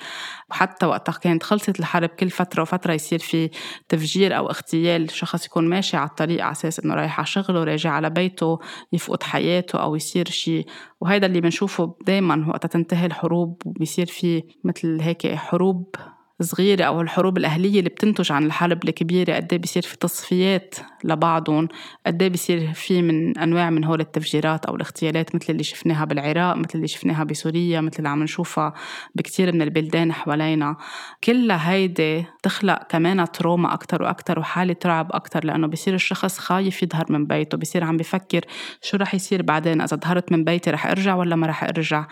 وحتى 0.51 0.85
وقتها 0.85 1.13
كانت 1.13 1.43
خلصت 1.43 1.79
الحرب 1.79 2.09
كل 2.09 2.29
فترة 2.29 2.61
وفترة 2.61 2.93
يصير 2.93 3.19
في 3.19 3.49
تفجير 3.89 4.37
أو 4.37 4.49
اغتيال 4.49 5.11
شخص 5.11 5.45
يكون 5.45 5.69
ماشي 5.69 5.97
على 5.97 6.09
الطريق 6.09 6.43
على 6.43 6.51
أساس 6.51 6.79
إنه 6.79 6.93
رايح 6.95 7.19
على 7.19 7.27
شغله 7.27 7.63
راجع 7.63 7.91
على 7.91 8.09
بيته 8.09 8.59
يفقد 8.93 9.23
حياته 9.23 9.79
أو 9.79 9.95
يصير 9.95 10.29
شيء 10.29 10.65
وهيدا 11.01 11.27
اللي 11.27 11.41
بنشوفه 11.41 11.95
دايما 12.01 12.45
وقتها 12.49 12.67
تنتهي 12.67 13.05
الحروب 13.05 13.61
وبيصير 13.65 14.05
في 14.05 14.43
مثل 14.63 15.01
هيك 15.01 15.35
حروب 15.35 15.95
صغيرة 16.43 16.83
أو 16.83 17.01
الحروب 17.01 17.37
الأهلية 17.37 17.79
اللي 17.79 17.89
بتنتج 17.89 18.31
عن 18.31 18.45
الحرب 18.45 18.83
الكبيرة 18.83 19.35
قد 19.35 19.47
إيه 19.53 19.59
بيصير 19.59 19.83
في 19.83 19.97
تصفيات 19.97 20.75
لبعضهم؟ 21.03 21.67
قد 22.05 22.21
إيه 22.21 22.29
بيصير 22.29 22.73
في 22.73 23.01
من 23.01 23.37
أنواع 23.37 23.69
من 23.69 23.83
هول 23.83 23.99
التفجيرات 23.99 24.65
أو 24.65 24.75
الاغتيالات 24.75 25.35
مثل 25.35 25.45
اللي 25.49 25.63
شفناها 25.63 26.05
بالعراق 26.05 26.55
مثل 26.55 26.71
اللي 26.75 26.87
شفناها 26.87 27.23
بسوريا 27.23 27.81
مثل 27.81 27.97
اللي 27.97 28.09
عم 28.09 28.23
نشوفها 28.23 28.73
بكتير 29.15 29.53
من 29.53 29.61
البلدان 29.61 30.13
حوالينا. 30.13 30.77
كلها 31.23 31.71
هيدي 31.71 32.25
تخلق 32.43 32.83
كمان 32.89 33.31
trauma 33.31 33.73
أكتر 33.73 34.03
وأكتر 34.03 34.39
وحالة 34.39 34.75
رعب 34.85 35.07
أكتر 35.11 35.45
لأنه 35.45 35.67
بصير 35.67 35.93
الشخص 35.93 36.37
خايف 36.39 36.83
يظهر 36.83 37.05
من 37.09 37.25
بيته 37.25 37.57
بصير 37.57 37.83
عم 37.83 37.97
بفكر 37.97 38.45
شو 38.81 38.97
رح 38.97 39.15
يصير 39.15 39.41
بعدين 39.41 39.81
إذا 39.81 39.97
ظهرت 39.97 40.31
من 40.31 40.43
بيتي 40.43 40.71
رح 40.71 40.87
أرجع 40.87 41.15
ولا 41.15 41.35
ما 41.35 41.47
رح 41.47 41.63
أرجع؟ 41.63 42.07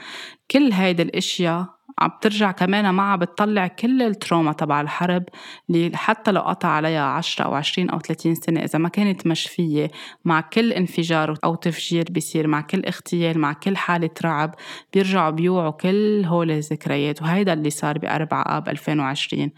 كل 0.52 0.74
هيدي 0.74 1.04
الأشياء 1.04 1.79
عم 2.00 2.10
بترجع 2.10 2.52
كمان 2.52 2.94
معها 2.94 3.16
بتطلع 3.16 3.68
كل 3.68 4.02
ال 4.02 4.09
trauma 4.09 4.54
تبع 4.54 4.82
الحرب 4.82 5.24
اللي 5.70 5.98
حتى 5.98 6.32
لو 6.32 6.42
قطع 6.42 6.70
عليها 6.70 7.04
10 7.04 7.46
أو 7.46 7.54
20 7.54 7.90
أو 7.90 8.00
30 8.00 8.36
سنة 8.36 8.64
إذا 8.64 8.80
ما 8.80 8.90
كانت 8.90 9.28
مشفية 9.28 9.92
مع 10.26 10.42
كل 10.42 10.74
انفجار 10.74 11.38
أو 11.44 11.56
تفجير 11.56 12.06
بيصير 12.10 12.48
مع 12.48 12.62
كل 12.62 12.86
اغتيال 12.86 13.40
مع 13.40 13.54
كل 13.54 13.78
حالة 13.78 14.10
رعب 14.24 14.56
بيرجعوا 14.94 15.30
بيوعوا 15.30 15.72
كل 15.72 16.24
هول 16.26 16.52
الذكريات. 16.52 17.22
وهيدا 17.22 17.54
اللي 17.54 17.70
صار 17.70 17.98
ب 17.98 18.06
4 18.06 18.58
آب 18.58 18.70
2020 18.70 19.52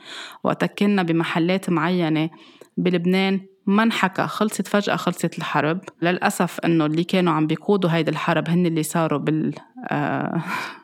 وقت 0.43 0.65
كنا 0.65 1.03
بمحلات 1.03 1.69
معينة 1.69 2.29
بلبنان 2.77 3.41
ما 3.65 3.83
انحكى 3.83 4.27
خلصت 4.27 4.67
فجأة 4.67 4.95
خلصت 4.95 5.37
الحرب. 5.37 5.81
للأسف 6.01 6.59
إنه 6.59 6.85
اللي 6.85 7.03
كانوا 7.03 7.33
عم 7.33 7.47
بيقودوا 7.47 7.89
هيدي 7.89 8.11
الحرب 8.11 8.49
هن 8.49 8.65
اللي 8.65 8.83
صاروا 8.83 9.19
بال 9.19 9.55
آه 9.89 10.41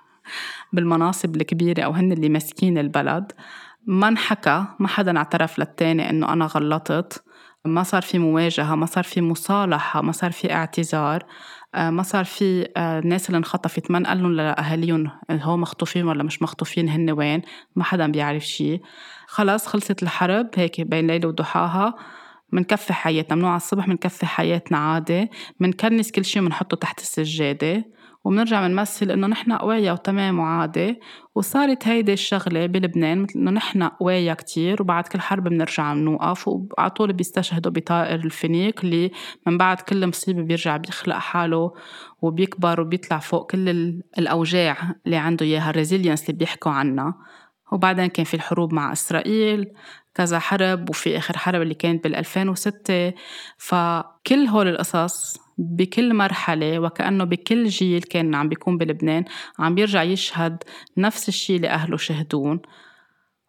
بالمناصب 0.73 1.35
الكبيرة 1.35 1.81
أو 1.83 1.91
هن 1.91 2.11
اللي 2.11 2.29
ماسكين 2.29 2.77
البلد. 2.77 3.31
ما 3.87 4.07
انحكى 4.07 4.65
ما 4.79 4.87
حدا 4.87 5.17
اعترف 5.17 5.59
للتاني 5.59 6.09
إنه 6.09 6.33
أنا 6.33 6.45
غلطت. 6.45 7.23
ما 7.65 7.83
صار 7.83 8.01
في 8.01 8.19
مواجهة 8.19 8.75
ما 8.75 8.85
صار 8.85 9.03
في 9.03 9.21
مصالحة 9.21 10.01
ما 10.01 10.11
صار 10.11 10.31
في 10.31 10.53
اعتذار. 10.53 11.23
آه، 11.75 11.89
ما 11.89 12.03
صار 12.03 12.25
في 12.25 12.67
آه، 12.77 12.99
الناس 12.99 13.27
اللي 13.27 13.37
انخطفت. 13.37 13.91
ما 13.91 13.99
نقلن 13.99 14.35
لأهاليهم 14.35 15.11
هو 15.31 15.57
مخطوفين 15.57 16.07
ولا 16.07 16.23
مش 16.23 16.41
مخطوفين 16.41 16.89
هن 16.89 17.11
وين؟ 17.11 17.41
ما 17.75 17.83
حدا 17.83 18.07
بيعرف 18.07 18.43
شي. 18.43 18.81
خلص 19.27 19.67
خلصت 19.67 20.03
الحرب 20.03 20.49
هيك 20.55 20.81
بين 20.81 21.07
ليلة 21.07 21.27
وضحاها. 21.27 21.95
منكفي 22.51 22.93
حياتنا 22.93 23.35
منوع 23.35 23.55
الصبح 23.55 23.87
منكفي 23.87 24.25
حياتنا 24.25 24.77
عادي 24.77 25.29
منكنس 25.59 26.11
كل 26.11 26.25
شي 26.25 26.39
منحطه 26.39 26.77
تحت 26.77 26.99
السجادة. 26.99 27.83
وبنرجع 28.27 28.67
بنمثل 28.67 29.11
إنه 29.11 29.27
نحن 29.27 29.51
قوية 29.51 29.91
وتمام 29.91 30.39
وعادي 30.39 30.99
وصارت 31.35 31.87
هيدي 31.87 32.13
الشغلة 32.13 32.65
بلبنان 32.65 33.21
مثل 33.21 33.39
إنه 33.39 33.51
نحن 33.51 33.83
قوية 33.83 34.33
كتير 34.33 34.81
وبعد 34.81 35.07
كل 35.07 35.19
حرب 35.19 35.43
بنرجع 35.43 35.93
بنوقف 35.93 36.47
وعلى 36.47 36.89
طول 36.89 37.13
بيستشهدوا 37.13 37.71
بطائر 37.71 38.15
الفينيق 38.15 38.79
اللي 38.83 39.11
من 39.47 39.57
بعد 39.57 39.81
كل 39.81 40.07
مصيبة 40.07 40.41
بيرجع 40.41 40.77
بيخلق 40.77 41.15
حاله 41.15 41.73
وبيكبر 42.21 42.81
وبيطلع 42.81 43.19
فوق 43.19 43.51
كل 43.51 43.69
الأوجاع 44.17 44.95
اللي 45.05 45.17
عنده 45.17 45.45
إياها 45.45 45.69
الريزيلينس 45.69 46.21
اللي 46.21 46.37
بيحكوا 46.37 46.71
عنها. 46.71 47.13
وبعدين 47.71 48.07
كان 48.07 48.25
في 48.25 48.33
الحروب 48.33 48.73
مع 48.73 48.91
إسرائيل. 48.91 49.67
كذا 50.17 50.39
حرب 50.39 50.89
وفي 50.89 51.17
آخر 51.17 51.37
حرب 51.37 51.61
اللي 51.61 51.73
كانت 51.73 52.03
بال 52.03 52.15
2006 52.15 53.13
فكل 53.57 54.47
هول 54.49 54.67
القصص 54.67 55.37
بكل 55.57 56.13
مرحلة 56.13 56.79
وكأنه 56.79 57.23
بكل 57.23 57.67
جيل 57.67 58.03
كان 58.03 58.35
عم 58.35 58.49
بيكون 58.49 58.77
بلبنان 58.77 59.25
عم 59.59 59.75
بيرجع 59.75 60.03
يشهد 60.03 60.63
نفس 60.97 61.29
الشيء 61.29 61.55
اللي 61.55 61.69
أهله 61.69 61.97
شهدون 61.97 62.61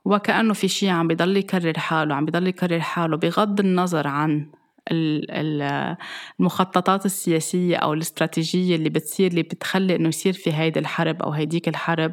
وكأنه 0.05 0.55
في 0.55 0.69
شيء 0.69 0.89
عم 0.89 1.09
بيضل 1.09 1.37
يكرر 1.37 1.79
حاله 1.79 2.15
عم 2.15 2.25
بيضل 2.25 2.47
يكرر 2.47 2.81
حاله 2.81 3.17
بغض 3.17 3.61
النظر 3.61 4.07
عن 4.07 4.51
المخططات 6.41 7.07
السياسية 7.07 7.77
أو 7.77 7.93
الاستراتيجية 7.93 8.77
اللي 8.77 8.91
بتصير 8.91 9.31
اللي 9.31 9.43
بتخلي 9.43 9.97
إنه 9.97 10.09
يصير 10.09 10.33
في 10.33 10.53
هيدي 10.53 10.81
الحرب 10.81 11.23
أو 11.23 11.31
هيديك 11.31 11.69
الحرب. 11.69 12.13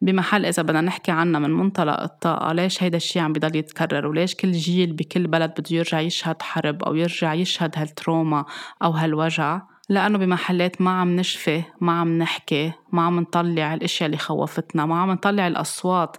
بمحل 0.00 0.46
إذا 0.46 0.62
بدنا 0.62 0.80
نحكي 0.80 1.10
عنها 1.10 1.40
من 1.40 1.50
منطلق 1.50 2.02
الطاقة 2.02 2.52
ليش 2.52 2.82
هيدا 2.82 2.96
الشيء 2.96 3.22
عم 3.22 3.32
بضل 3.32 3.56
يتكرر؟ 3.56 4.06
وليش 4.06 4.34
كل 4.34 4.52
جيل 4.52 4.92
بكل 4.92 5.26
بلد 5.26 5.50
بده 5.50 5.76
يرجع 5.76 6.00
يشهد 6.00 6.42
حرب 6.42 6.82
أو 6.84 6.94
يرجع 6.94 7.34
يشهد 7.34 7.78
هالتروما 7.78 8.44
أو 8.82 8.90
هالوجع؟ 8.90 9.62
لأنه 9.88 10.18
بمحلات 10.18 10.80
ما 10.80 10.90
عم 11.00 11.16
نشفي 11.16 11.62
ما 11.80 12.00
عم 12.00 12.18
نحكي 12.18 12.72
ما 12.92 13.02
عم 13.02 13.20
نطلع 13.20 13.74
الأشياء 13.74 14.06
اللي 14.06 14.18
خوفتنا 14.18 14.86
ما 14.86 15.00
عم 15.00 15.10
نطلع 15.10 15.46
الأصوات. 15.46 16.16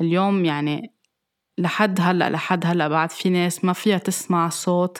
اليوم 0.00 0.44
يعني 0.44 0.92
لحد 1.58 2.00
هلأ 2.00 2.30
لحد 2.30 2.66
هلأ 2.66 2.88
بعد 2.88 3.10
في 3.10 3.28
ناس 3.28 3.64
ما 3.64 3.72
فيها 3.72 3.98
تسمع 3.98 4.48
صوت. 4.48 4.98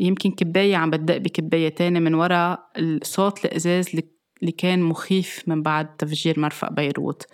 يمكن 0.00 0.30
كباية 0.30 0.76
عم 0.76 0.90
بتدق 0.90 1.16
بكباية 1.16 1.68
تاني 1.68 2.00
من 2.00 2.14
وراء 2.14 2.70
الصوت 2.78 3.44
الإزاز 3.44 3.88
اللي 3.88 4.17
كان 4.58 4.82
مخيف 4.82 5.42
من 5.46 5.62
بعد 5.62 5.96
تفجير 5.96 6.40
مرفأ 6.40 6.70
بيروت 6.70 7.26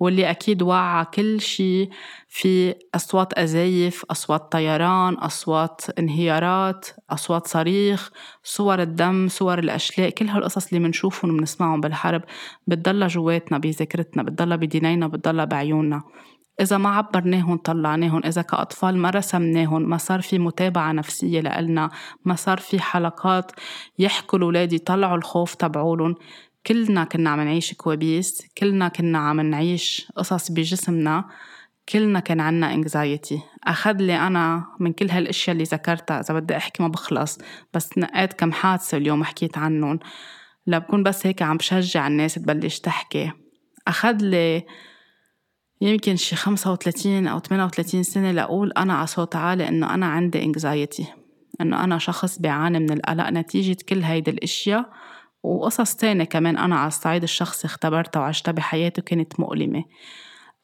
واللي 0.00 0.30
أكيد 0.30 0.62
وعى 0.62 1.04
كل 1.04 1.40
شيء 1.40 1.90
في 2.28 2.74
أصوات 2.94 3.32
أزايف 3.32 4.04
أصوات 4.10 4.52
طيران 4.52 5.14
أصوات 5.14 5.80
انهيارات 5.98 6.86
أصوات 7.10 7.46
صريخ 7.46 8.10
صور 8.42 8.82
الدم 8.82 9.28
صور 9.28 9.58
الأشلاء 9.58 10.10
كل 10.10 10.28
هالقصص 10.28 10.66
اللي 10.66 10.80
منشوفهم 10.80 11.30
ومنسمعهم 11.30 11.80
بالحرب 11.80 12.22
بتضلها 12.66 13.08
جواتنا 13.08 13.58
بذاكرتنا 13.58 14.22
بتضلها 14.22 14.56
بدينينا 14.56 15.06
بتضلها 15.06 15.44
بعيوننا. 15.44 16.02
إذا 16.60 16.78
ما 16.78 16.88
عبرناهم 16.88 17.56
طلعناهم. 17.56 18.20
إذا 18.24 18.42
كأطفال 18.42 18.96
ما 18.98 19.10
رسمناهم 19.10 19.82
ما 19.82 19.96
صار 19.96 20.20
في 20.20 20.38
متابعة 20.38 20.92
نفسية 20.92 21.40
لإلنا 21.40 21.90
ما 22.24 22.34
صار 22.34 22.58
في 22.58 22.80
حلقات 22.80 23.52
يحكوا 23.98 24.38
الأولاد 24.38 24.72
يطلعوا 24.72 25.16
الخوف 25.16 25.54
تبعولن. 25.54 26.14
كلنا 26.66 27.04
كنا 27.04 27.30
عم 27.30 27.40
نعيش 27.40 27.74
كوابيس 27.74 28.42
كلنا 28.58 28.88
كنا 28.88 29.18
عم 29.18 29.40
نعيش 29.40 30.08
قصص 30.16 30.50
بجسمنا 30.50 31.24
كلنا 31.88 32.20
كان 32.20 32.40
عنا 32.40 32.74
anxiety 32.74 33.40
أخذ 33.64 33.92
لي 33.92 34.16
أنا 34.16 34.66
من 34.80 34.92
كل 34.92 35.10
هالأشياء 35.10 35.52
اللي 35.52 35.64
ذكرتها 35.64 36.20
إذا 36.20 36.34
بدي 36.34 36.56
أحكي 36.56 36.82
ما 36.82 36.88
بخلص 36.88 37.38
بس 37.74 37.98
نقيت 37.98 38.32
كم 38.32 38.52
حادثة 38.52 38.96
اليوم 38.96 39.24
حكيت 39.24 39.58
عنهم. 39.58 39.98
لبكون 40.66 41.02
بس 41.02 41.26
هيك 41.26 41.42
عم 41.42 41.56
بشجع 41.56 42.06
الناس 42.06 42.34
تبلش 42.34 42.78
تحكي. 42.78 43.32
أخذ 43.88 44.16
لي 44.16 44.66
يمكن 45.80 46.16
شي 46.16 46.36
35 46.36 47.26
أو 47.26 47.38
38 47.38 48.02
سنة 48.02 48.30
لأقول 48.30 48.72
أنا 48.72 48.94
على 48.94 49.06
صوت 49.06 49.36
عالي 49.36 49.68
إنه 49.68 49.94
أنا 49.94 50.06
عندي 50.06 50.42
anxiety 50.42 51.06
إنه 51.60 51.84
أنا 51.84 51.98
شخص 51.98 52.38
بيعاني 52.38 52.78
من 52.78 52.92
القلق. 52.92 53.28
نتيجة 53.30 53.76
كل 53.88 54.02
هيدي 54.02 54.30
الأشياء 54.30 54.92
وقصص 55.42 55.96
تانية 55.96 56.24
كمان 56.24 56.58
أنا 56.58 56.76
على 56.76 56.88
الصعيد 56.88 57.22
الشخصي 57.22 57.66
اختبرتها 57.66 58.20
وعشتها 58.20 58.52
بحياتي 58.52 59.02
كانت 59.02 59.40
مؤلمة. 59.40 59.84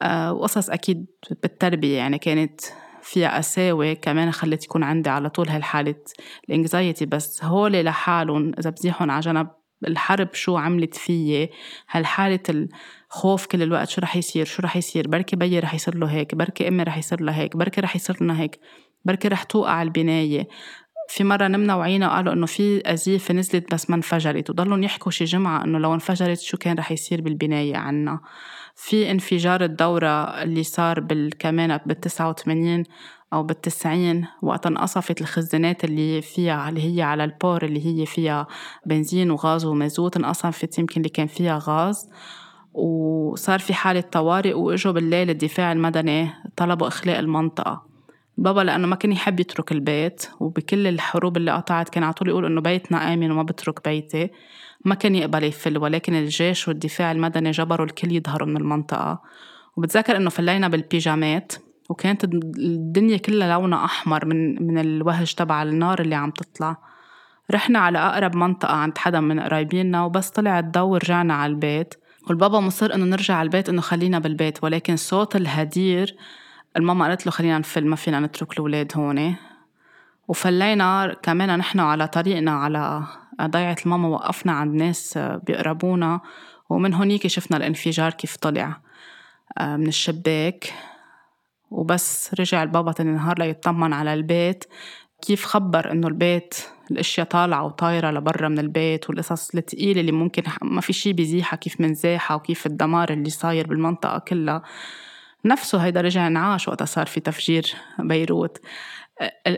أه 0.03 0.33
وقصص 0.33 0.71
أكيد 0.71 1.07
بالتربية 1.43 1.97
يعني 1.97 2.19
كانت 2.19 2.61
فيها 3.03 3.37
قساوة 3.37 3.93
كمان 3.93 4.33
خلت 4.33 4.65
يكون 4.65 4.83
عندي 4.83 5.11
على 5.11 5.31
طول 5.31 5.49
هالحالة 5.49 5.95
الإنكزايتي 6.49 7.07
بس 7.07 7.45
هول 7.45 7.85
لحالهم 7.85 8.53
إذا 8.59 8.71
بزيحهم 8.71 9.11
على 9.11 9.21
جنب 9.21 9.49
الحرب 9.87 10.35
شو 10.35 10.57
عملت 10.57 10.95
فيي 10.95 11.51
هالحالة 11.91 12.41
الخوف 13.11 13.47
كل 13.47 13.63
الوقت 13.63 13.89
شو 13.89 14.01
رح 14.01 14.17
يصير 14.17 14.45
شو 14.47 14.63
رح 14.63 14.77
يصير 14.77 15.09
بركي 15.09 15.37
بيي 15.37 15.59
رح 15.59 15.75
يصير 15.75 15.95
له 15.95 16.07
هيك 16.07 16.35
بركي 16.35 16.69
أمي 16.69 16.83
رح 16.83 16.99
يصير 16.99 17.21
لها 17.23 17.35
هيك 17.35 17.57
بركي 17.57 17.81
رح 17.81 17.97
يصير 17.97 18.17
لنا 18.21 18.41
هيك 18.41 18.61
بركي 19.05 19.29
رح 19.29 19.43
توقع 19.43 19.83
البناية. 19.83 20.49
في 21.09 21.25
مرة 21.25 21.49
نمنا 21.49 21.75
وعينا 21.75 22.09
وقالوا 22.09 22.33
إنه 22.33 22.47
في 22.47 22.81
قذيفة 22.81 23.35
نزلت 23.35 23.75
بس 23.75 23.91
ما 23.91 23.97
انفجرت 23.97 24.51
وضلوا 24.51 24.79
يحكوا 24.79 25.13
شي 25.13 25.25
جمعة 25.25 25.65
إنه 25.65 25.79
لو 25.79 25.95
انفجرت 25.95 26.41
شو 26.41 26.57
كان 26.57 26.79
رح 26.79 26.93
يصير 26.93 27.21
بالبناية 27.21 27.77
عنا. 27.77 28.21
في 28.75 29.11
انفجار 29.11 29.65
الدورة 29.65 30.43
اللي 30.43 30.63
صار 30.63 31.01
كمان 31.39 31.81
بالتسعة 31.87 32.29
وثمانين 32.31 32.85
أو 33.33 33.43
بالتسعين 33.43 34.27
وقت 34.43 34.67
انقصفت 34.67 35.21
الخزانات 35.21 35.85
اللي 35.85 36.23
فيها 36.23 36.69
اللي 36.69 36.97
هي 36.97 37.03
على 37.03 37.25
البور 37.25 37.65
اللي 37.65 37.87
هي 37.87 38.07
فيها 38.07 38.47
بنزين 38.87 39.31
وغاز 39.31 39.65
ومازوت 39.65 40.17
انقصفت 40.17 40.79
يمكن 40.79 41.01
اللي 41.01 41.09
كان 41.09 41.27
فيها 41.27 41.61
غاز. 41.63 42.11
وصار 42.75 43.59
في 43.59 43.75
حالة 43.75 44.01
طوارئ 44.01 44.53
وإجوا 44.53 44.93
بالليل 44.93 45.31
الدفاع 45.31 45.73
المدني 45.73 46.31
طلبوا 46.57 46.89
إخلاء 46.89 47.19
المنطقة. 47.21 47.88
بابا 48.39 48.61
لأنه 48.61 48.87
ما 48.87 48.97
كان 48.97 49.13
يحب 49.13 49.41
يترك 49.41 49.73
البيت 49.73 50.29
وبكل 50.41 50.87
الحروب 50.87 51.37
اللي 51.37 51.51
قطعت 51.51 51.89
كان 51.89 52.05
على 52.05 52.13
طول 52.13 52.29
يقول 52.29 52.47
إنه 52.47 52.61
بيتنا 52.61 53.15
آمن 53.15 53.31
وما 53.31 53.43
بترك 53.43 53.89
بيتي. 53.89 54.31
ما 54.85 54.95
كان 54.95 55.15
يقبل 55.15 55.45
يفل 55.45 55.79
ولكن 55.79 56.15
الجيش 56.15 56.69
والدفاع 56.69 57.13
المدني 57.13 57.51
جبروا 57.51 57.87
الكل 57.87 58.13
يظهروا 58.13 58.49
من 58.49 58.57
المنطقة. 58.57 59.23
وبتذكر 59.77 60.17
إنه 60.17 60.31
فلينا 60.31 60.69
بالبيجامات 60.69 61.53
وكانت 61.89 62.25
الدنيا 62.25 63.17
كلها 63.17 63.59
لونها 63.59 63.85
أحمر 63.85 64.25
من 64.25 64.67
من 64.67 64.79
الوهج 64.79 65.35
تبع 65.35 65.63
النار 65.63 66.01
اللي 66.01 66.15
عم 66.15 66.31
تطلع. 66.31 66.77
رحنا 67.51 67.79
على 67.79 67.99
أقرب 67.99 68.37
منطقة 68.37 68.75
عند 68.75 68.99
حدا 68.99 69.21
من 69.21 69.41
قرايبينا 69.41 70.05
وبس 70.05 70.31
طلع 70.31 70.59
الضوء 70.59 70.99
رجعنا 70.99 71.35
على 71.35 71.51
البيت. 71.51 71.95
والبابا 72.29 72.61
مصر 72.61 72.95
إنه 72.95 73.05
نرجع 73.05 73.35
على 73.35 73.47
البيت 73.47 73.69
إنه 73.69 73.81
خلينا 73.81 74.19
بالبيت 74.19 74.65
ولكن 74.65 74.97
صوت 74.97 75.37
الهدير 75.37 76.17
الماما 76.77 77.07
قالت 77.07 77.27
له 77.27 77.33
خلينا 77.33 77.59
نفل 77.59 77.87
ما 77.87 77.97
فينا 77.97 78.21
نترك 78.21 78.53
الأولاد 78.53 78.93
هون. 78.97 79.37
وفلينا 80.29 81.17
كمان 81.23 81.59
نحن 81.59 81.81
على 81.81 82.09
طريقنا 82.09 82.51
على 82.51 83.03
ضيعة 83.43 83.77
الماما 83.87 84.09
وقفنا 84.09 84.53
عند 84.53 84.75
ناس 84.75 85.19
بيقربونا 85.19 86.21
ومن 86.71 86.95
هونيك 86.95 87.27
شفنا 87.27 87.57
الانفجار 87.57 88.13
كيف 88.13 88.37
طلع 88.37 88.81
آه، 89.59 89.77
من 89.77 89.87
الشباك. 89.87 90.73
وبس 91.71 92.35
رجع 92.41 92.63
البابا 92.63 92.93
تاني 92.93 93.13
نهار 93.13 93.39
ليطمن 93.39 93.93
على 93.93 94.15
البيت 94.15 94.65
كيف 95.23 95.45
خبر 95.45 95.93
إنه 95.93 96.09
البيت 96.09 96.55
الأشياء 96.91 97.27
طالعة 97.27 97.65
وطايرة 97.65 98.11
لبرا 98.11 98.49
من 98.49 98.59
البيت 98.59 99.11
والقصص 99.11 99.55
الثقيلة 99.55 100.01
اللي 100.01 100.13
ممكن 100.13 100.43
ما 100.63 100.81
في 100.81 100.93
شي 100.93 101.13
بيزيحها 101.13 101.57
كيف 101.57 101.81
منزاحها 101.81 102.35
وكيف 102.35 102.67
الدمار 102.67 103.13
اللي 103.13 103.31
صاير 103.31 103.67
بالمنطقة 103.67 104.19
كلها. 104.19 104.63
نفسه 105.45 105.79
هيدا 105.79 106.01
رجع 106.01 106.27
انعاش 106.27 106.69
وقتها 106.69 106.85
صار 106.85 107.07
في 107.07 107.21
تفجير 107.21 107.75
بيروت. 107.99 108.59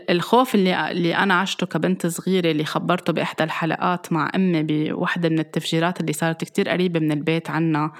الخوف 0.09 0.55
اللي 0.55 0.91
اللي 0.91 1.15
أنا 1.15 1.33
عشته 1.33 1.67
كبنت 1.67 2.07
صغيرة 2.07 2.51
اللي 2.51 2.65
خبرته 2.65 3.13
بإحدى 3.13 3.43
الحلقات 3.43 4.13
مع 4.13 4.31
أمي 4.35 4.63
بوحدة 4.63 5.29
من 5.29 5.39
التفجيرات 5.39 6.01
اللي 6.01 6.13
صارت 6.13 6.43
كتير 6.43 6.69
قريبة 6.69 6.99
من 6.99 7.11
البيت 7.11 7.49
عنا 7.49 7.91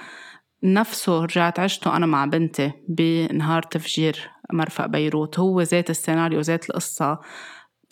نفسه 0.64 1.24
رجعت 1.24 1.58
عشته 1.60 1.96
أنا 1.96 2.06
مع 2.06 2.24
بنتي 2.24 2.72
بنهار 2.88 3.62
تفجير 3.62 4.30
مرفأ 4.52 4.86
بيروت. 4.86 5.38
هو 5.38 5.60
ذات 5.60 5.90
السيناريو 5.90 6.40
ذات 6.40 6.70
القصة. 6.70 7.18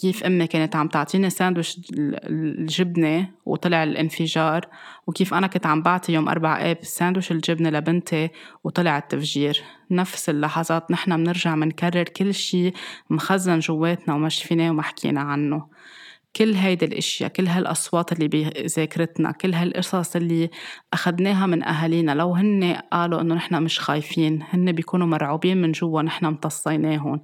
كيف 0.01 0.25
أمي 0.25 0.47
كانت 0.47 0.77
عم 0.77 0.89
تعطيني 0.89 1.31
ساندويش 1.31 1.81
الجبنة 1.95 3.29
وطلع 3.47 3.83
الانفجار 3.83 4.67
وكيف 5.07 5.35
أنا 5.35 5.47
كنت 5.47 5.67
عم 5.67 5.83
بعطي 5.83 6.13
يوم 6.13 6.29
أربع 6.29 6.71
آب 6.71 6.79
ساندويش 6.83 7.33
الجبنة 7.33 7.71
لبنتي 7.71 8.29
وطلع 8.65 8.99
التفجير. 8.99 9.63
نفس 9.91 10.29
اللحظات 10.29 10.91
نحن 10.91 11.17
بنرجع 11.17 11.55
منكرر 11.55 12.03
كل 12.03 12.35
شي 12.35 12.73
مخزن 13.11 13.59
جواتنا 13.59 14.15
وما 14.15 14.29
شفيناه 14.29 14.71
وما 14.71 14.83
حكينا 14.83 15.21
عنه. 15.21 15.67
كل 16.37 16.55
هيدي 16.55 16.85
الإشياء 16.85 17.31
كل 17.31 17.47
هالأصوات 17.47 18.13
اللي 18.13 18.29
بذاكرتنا 18.29 19.33
كل 19.33 19.55
هالقصص 19.55 20.17
اللي 20.17 20.51
أخذناها 20.93 21.47
من 21.47 21.65
أهالينا 21.65 22.13
لو 22.13 22.35
هن 22.35 22.81
قالوا 22.93 23.21
إنه 23.21 23.35
نحن 23.35 23.63
مش 23.63 23.81
خايفين 23.81 24.43
هن 24.51 24.73
بيكونوا 24.73 25.07
مرعوبين 25.07 25.63
من 25.63 25.73
جوا 25.73 26.03
نحن 26.03 26.27
امتصيناهم 26.27 27.21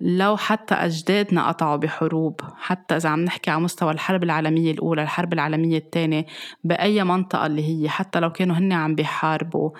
لو 0.00 0.36
حتى 0.36 0.74
أجدادنا 0.74 1.48
قطعوا 1.48 1.76
بحروب 1.76 2.40
حتى 2.56 2.96
إذا 2.96 3.08
عم 3.08 3.20
نحكي 3.20 3.50
على 3.50 3.60
مستوى 3.60 3.92
الحرب 3.92 4.22
العالمية 4.22 4.70
الأولى 4.70 5.02
الحرب 5.02 5.32
العالمية 5.32 5.78
الثانية 5.78 6.26
بأي 6.64 7.04
منطقة 7.04 7.46
اللي 7.46 7.64
هي 7.64 7.88
حتى 7.88 8.20
لو 8.20 8.32
كانوا 8.32 8.56
هن 8.56 8.72
عم 8.72 8.94
بيحاربوا 8.94 9.70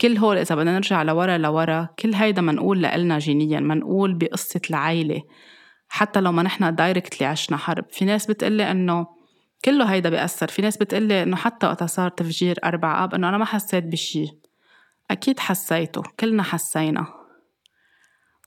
كل 0.00 0.16
هول 0.16 0.38
إذا 0.38 0.54
بدنا 0.54 0.74
نرجع 0.74 1.02
لورا 1.02 1.38
لورا 1.38 1.88
كل 1.98 2.14
هيدا 2.14 2.42
منقول 2.42 2.82
لنا 2.82 3.18
جينيا 3.18 3.60
منقول 3.60 4.14
بقصة 4.14 4.60
العائله 4.70 5.22
حتى 5.94 6.20
لو 6.20 6.32
ما 6.32 6.42
نحن 6.42 6.74
دايركتلي 6.74 7.26
عشنا 7.26 7.56
حرب. 7.56 7.84
في 7.90 8.04
ناس 8.04 8.26
بتقلي 8.26 8.70
إنه 8.70 9.06
كله 9.64 9.84
هيدا 9.84 10.10
بيأثر. 10.10 10.48
في 10.48 10.62
ناس 10.62 10.76
بتقلي 10.76 11.22
إنه 11.22 11.36
حتى 11.36 11.66
وقت 11.66 11.84
صار 11.84 12.08
تفجير 12.08 12.58
أربع 12.64 13.04
آب 13.04 13.14
إنه 13.14 13.28
أنا 13.28 13.38
ما 13.38 13.44
حسيت 13.44 13.84
بشي. 13.84 14.26
أكيد 15.10 15.40
حسيته. 15.40 16.02
كلنا 16.20 16.42
حسينا. 16.42 17.06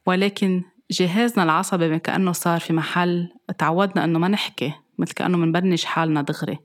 ولكن 0.06 0.64
جهازنا 0.92 1.44
العصبي 1.44 2.00
كأنه 2.00 2.32
صار 2.32 2.60
في 2.60 2.74
محل 2.74 3.30
تعودنا 3.58 4.04
إنه 4.04 4.20
ما 4.20 4.28
نحكي 4.28 4.74
مثل 4.98 5.14
كأنه 5.14 5.38
منبنش 5.38 5.86
حالنا 5.86 6.22
دغري. 6.22 6.60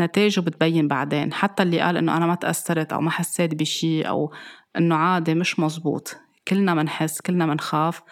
نتائجه 0.00 0.40
بتبين 0.40 0.88
بعدين. 0.88 1.32
حتى 1.32 1.62
اللي 1.62 1.80
قال 1.80 1.96
إنه 1.96 2.16
أنا 2.16 2.26
ما 2.26 2.34
تأثرت 2.34 2.92
أو 2.92 3.00
ما 3.00 3.10
حسيت 3.10 3.54
بشي 3.54 4.02
أو 4.02 4.32
إنه 4.76 4.94
عادي 4.94 5.34
مش 5.34 5.60
مزبوط. 5.60 6.16
كلنا 6.48 6.74
منحس 6.74 7.20
كلنا 7.20 7.46
منخاف 7.46 8.02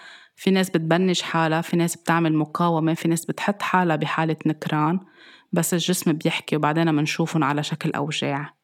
في 0.42 0.50
ناس 0.50 0.70
بتبنج 0.70 1.20
حالها 1.20 1.60
في 1.60 1.76
ناس 1.76 1.96
بتعمل 1.96 2.34
مقاومة 2.34 2.94
في 2.94 3.08
ناس 3.08 3.24
بتحط 3.24 3.62
حالها 3.62 3.96
بحالة 3.96 4.36
نكران 4.46 5.00
بس 5.52 5.74
الجسم 5.74 6.12
بيحكي 6.12 6.56
وبعدين 6.56 6.94
منشوفهم 6.94 7.44
على 7.44 7.62
شكل 7.62 7.90
أوجاع. 7.90 8.54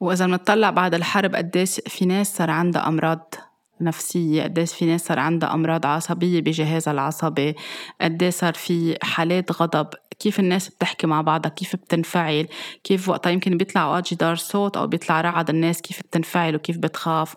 وإذا 0.00 0.26
بنطلع 0.26 0.70
بعد 0.70 0.94
الحرب 0.94 1.34
قديش 1.34 1.80
في 1.86 2.06
ناس 2.06 2.36
صار 2.36 2.50
عندها 2.50 2.88
أمراض 2.88 3.34
نفسية 3.80 4.42
قديش 4.42 4.74
في 4.74 4.86
ناس 4.86 5.04
صار 5.04 5.18
عندها 5.18 5.54
أمراض 5.54 5.86
عصبية 5.86 6.40
بجهازها 6.40 6.92
العصبي 6.92 7.54
قديش 8.00 8.34
صار 8.34 8.54
في 8.54 8.96
حالات 9.02 9.52
غضب 9.52 9.88
كيف 10.18 10.40
الناس 10.40 10.68
بتحكي 10.68 11.06
مع 11.06 11.20
بعضها 11.20 11.50
كيف 11.50 11.76
بتنفعل 11.76 12.48
كيف 12.84 13.08
وقتها 13.08 13.30
يمكن 13.30 13.56
بيطلع 13.56 13.84
أوقات 13.84 14.14
جدار 14.14 14.36
صوت 14.36 14.76
أو 14.76 14.86
بيطلع 14.86 15.20
رعد 15.20 15.50
الناس 15.50 15.82
كيف 15.82 16.00
بتنفعل 16.00 16.56
وكيف 16.56 16.78
بتخاف. 16.78 17.36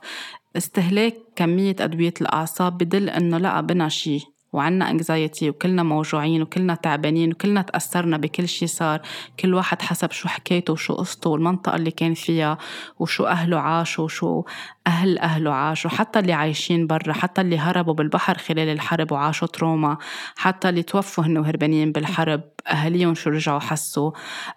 استهلاك 0.57 1.15
كمية 1.35 1.75
أدوية 1.79 2.13
الأعصاب 2.21 2.77
بدل 2.77 3.09
إنه 3.09 3.37
لأ 3.37 3.61
بنا 3.61 3.89
شي 3.89 4.31
وعنا 4.53 4.91
انكزايتي 4.91 5.49
وكلنا 5.49 5.83
موجوعين 5.83 6.41
وكلنا 6.41 6.75
تعبانين 6.75 7.31
وكلنا 7.31 7.61
تأثرنا 7.61 8.17
بكل 8.17 8.47
شي 8.47 8.67
صار. 8.67 9.01
كل 9.39 9.53
واحد 9.53 9.81
حسب 9.81 10.11
شو 10.11 10.27
حكايته 10.27 10.73
وشو 10.73 10.93
قصته 10.93 11.29
والمنطقة 11.29 11.75
اللي 11.75 11.91
كان 11.91 12.13
فيها 12.13 12.57
وشو 12.99 13.25
أهله 13.25 13.59
عاشوا 13.59 14.05
وشو 14.05 14.43
أهل 14.88 15.17
أهله 15.17 15.53
عاشوا 15.53 15.89
حتى 15.89 16.19
اللي 16.19 16.34
عايشين 16.34 16.88
برا 16.88 17.13
حتى 17.13 17.41
اللي 17.41 17.57
هربوا 17.59 17.93
بالبحر 17.93 18.38
خلال 18.38 18.69
الحرب 18.69 19.11
وعاشوا 19.11 19.47
تروما 19.47 19.97
حتى 20.38 20.69
اللي 20.69 20.84
توفوا 20.84 21.23
هن 21.23 21.38
وهربانين 21.38 21.91
بالحرب 21.91 22.41
أهاليهم 22.67 23.15
شو 23.15 23.29
رجعوا 23.29 23.59
حسوا. 23.59 24.11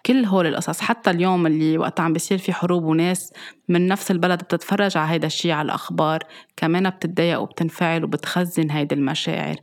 كل 0.05 0.25
هول 0.25 0.47
القصص 0.47 0.81
حتى 0.81 1.09
اليوم 1.09 1.47
اللي 1.47 1.77
وقت 1.77 1.99
عم 1.99 2.13
بيصير 2.13 2.37
في 2.37 2.53
حروب 2.53 2.83
وناس 2.83 3.33
من 3.69 3.87
نفس 3.87 4.11
البلد 4.11 4.39
بتتفرج 4.43 4.97
على 4.97 5.11
هيدا 5.11 5.27
الشيء 5.27 5.51
على 5.51 5.65
الأخبار 5.65 6.19
كمان 6.57 6.89
بتتضايق 6.89 7.39
وبتنفعل 7.41 8.03
وبتخزن 8.03 8.71
هيدي 8.71 8.95
المشاعر. 8.95 9.55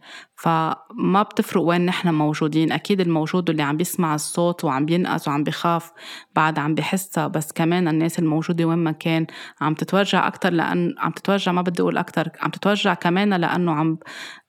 فما 0.43 1.23
بتفرق 1.23 1.63
وين 1.63 1.87
نحن 1.87 2.15
موجودين. 2.15 2.73
أكيد 2.73 3.01
الموجود 3.01 3.51
اللي 3.51 3.63
عم 3.63 3.77
بيسمع 3.77 4.15
الصوت 4.15 4.65
وعم 4.65 4.87
بينقذ 4.87 5.29
وعم 5.29 5.45
بخاف 5.45 5.93
بعد 6.37 6.59
عم 6.59 6.75
بحسها 6.75 7.27
بس 7.27 7.53
كمان 7.53 7.89
الناس 7.89 8.19
الموجودة 8.19 8.65
وين 8.65 8.79
ما 8.79 8.93
كان 8.93 9.27
عم 9.61 9.75
تتوجع 9.75 10.27
أكتر 10.27 10.51
لأن 10.53 10.95
عم 10.99 11.11
تتوجع 11.11 11.53
ما 11.53 11.63
بدي 11.63 11.83
أقول 11.83 11.97
أكتر 11.99 12.29
عم 12.41 12.51
تتوجع 12.51 12.95
كمان 12.95 13.35
لأنه 13.35 13.73
عم 13.73 13.99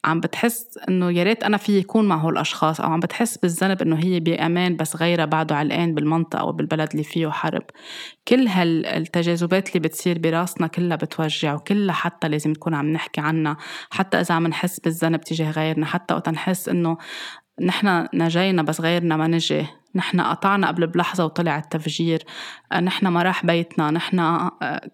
عم 0.06 0.20
بتحس 0.20 0.80
إنه 0.90 1.12
يا 1.12 1.24
ريت 1.24 1.44
أنا 1.44 1.58
في 1.58 1.78
يكون 1.78 2.08
مع 2.08 2.16
هول 2.16 2.34
الاشخاص 2.34 2.82
أو 2.82 2.92
عم 2.92 3.00
بتحس 3.00 3.38
بالذنب 3.38 3.82
إنه 3.82 3.96
هي 3.96 4.20
بأمان 4.20 4.76
بس 4.76 4.96
غيرها 4.96 5.26
بعده 5.26 5.56
علقان 5.56 5.94
بالمنطقة 5.94 6.40
أو 6.40 6.52
بالبلد 6.52 6.90
اللي 6.92 7.04
فيه 7.04 7.30
حرب. 7.30 7.64
كل 8.28 8.48
هالتجاذبات 8.48 9.68
اللي 9.68 9.80
بتصير 9.80 10.20
براسنا 10.20 10.68
كلها 10.68 10.98
بتوجع 10.98 11.54
وكلها 11.54 11.96
حتى 11.96 12.28
لازم 12.28 12.52
نكون 12.52 12.74
عم 12.74 12.94
نحكي 12.94 13.22
عنها 13.22 13.58
حتى 13.92 14.20
إذا 14.20 14.36
عم 14.36 14.48
نحس 14.48 14.80
بالذنب 14.80 15.22
تجاه 15.22 15.52
غيرنا 15.52 15.86
حتى 15.86 16.14
وقت 16.14 16.30
نحس 16.30 16.70
إنه 16.70 16.98
نحن 17.62 18.08
نجينا 18.14 18.64
بس 18.64 18.82
غيرنا 18.82 19.18
ما 19.18 19.28
نجي. 19.28 19.66
نحن 19.96 20.22
قطعنا 20.22 20.68
قبل 20.68 20.88
بلحظة 20.88 21.26
وطلع 21.26 21.58
التفجير. 21.58 22.24
نحن 22.82 23.08
ما 23.08 23.24
راح 23.24 23.46
بيتنا. 23.46 23.92
نحن 23.92 24.50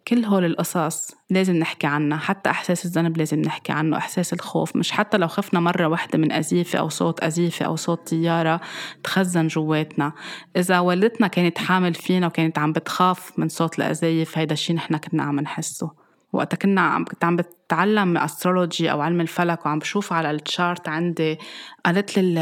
كل 0.08 0.26
هول 0.26 0.46
القصص 0.46 1.12
لازم 1.30 1.56
نحكي 1.56 1.88
عنها. 1.88 2.18
حتى 2.18 2.50
إحساس 2.50 2.86
الذنب 2.86 3.18
لازم 3.18 3.42
نحكي 3.42 3.72
عنه. 3.72 3.98
إحساس 3.98 4.34
الخوف. 4.34 4.76
مش 4.76 4.92
حتى 4.92 5.18
لو 5.18 5.28
خفنا 5.28 5.60
مرة 5.60 5.88
واحدة 5.88 6.20
من 6.20 6.32
أزيفة 6.32 6.80
أو 6.80 6.90
صوت 6.90 7.20
أزيفة 7.20 7.66
أو 7.66 7.76
صوت 7.76 8.10
طيارة 8.10 8.62
تخزن 9.04 9.48
جواتنا. 9.48 10.14
إذا 10.58 10.80
والدتنا 10.80 11.28
كانت 11.28 11.58
حامل 11.58 11.94
فينا 11.94 12.28
وكانت 12.28 12.60
عم 12.60 12.74
بتخاف 12.74 13.40
من 13.40 13.50
صوت 13.50 13.80
القذايف 13.80 14.38
هيدا 14.38 14.54
الشي 14.54 14.74
نحن 14.74 14.98
كنا 14.98 15.24
عم 15.24 15.40
نحسه. 15.40 15.92
وقتها 16.34 16.58
كنا 16.58 16.82
عم 16.82 17.06
كنت 17.06 17.24
عم 17.24 17.38
بتعلم 17.70 18.18
astrology 18.18 18.92
أو 18.92 19.02
علم 19.02 19.22
الفلك 19.22 19.66
وعم 19.66 19.80
بشوف 19.80 20.14
على 20.14 20.32
ال 20.32 20.41
chart 20.41 20.88
عندي 20.88 21.38
قالت 21.86 22.18
لي 22.18 22.40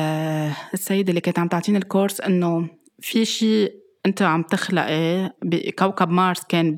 السيدة 0.73 1.09
اللي 1.09 1.21
كانت 1.21 1.39
عم 1.39 1.47
تعطيني 1.47 1.77
ال 1.77 1.84
course 1.84 2.21
إنه 2.21 2.67
في 3.01 3.25
شيء 3.25 3.73
أنت 4.05 4.21
عم 4.21 4.43
تخلقي 4.43 5.31
بكوكب 5.43 6.09
مارس 6.09 6.43
كان 6.49 6.75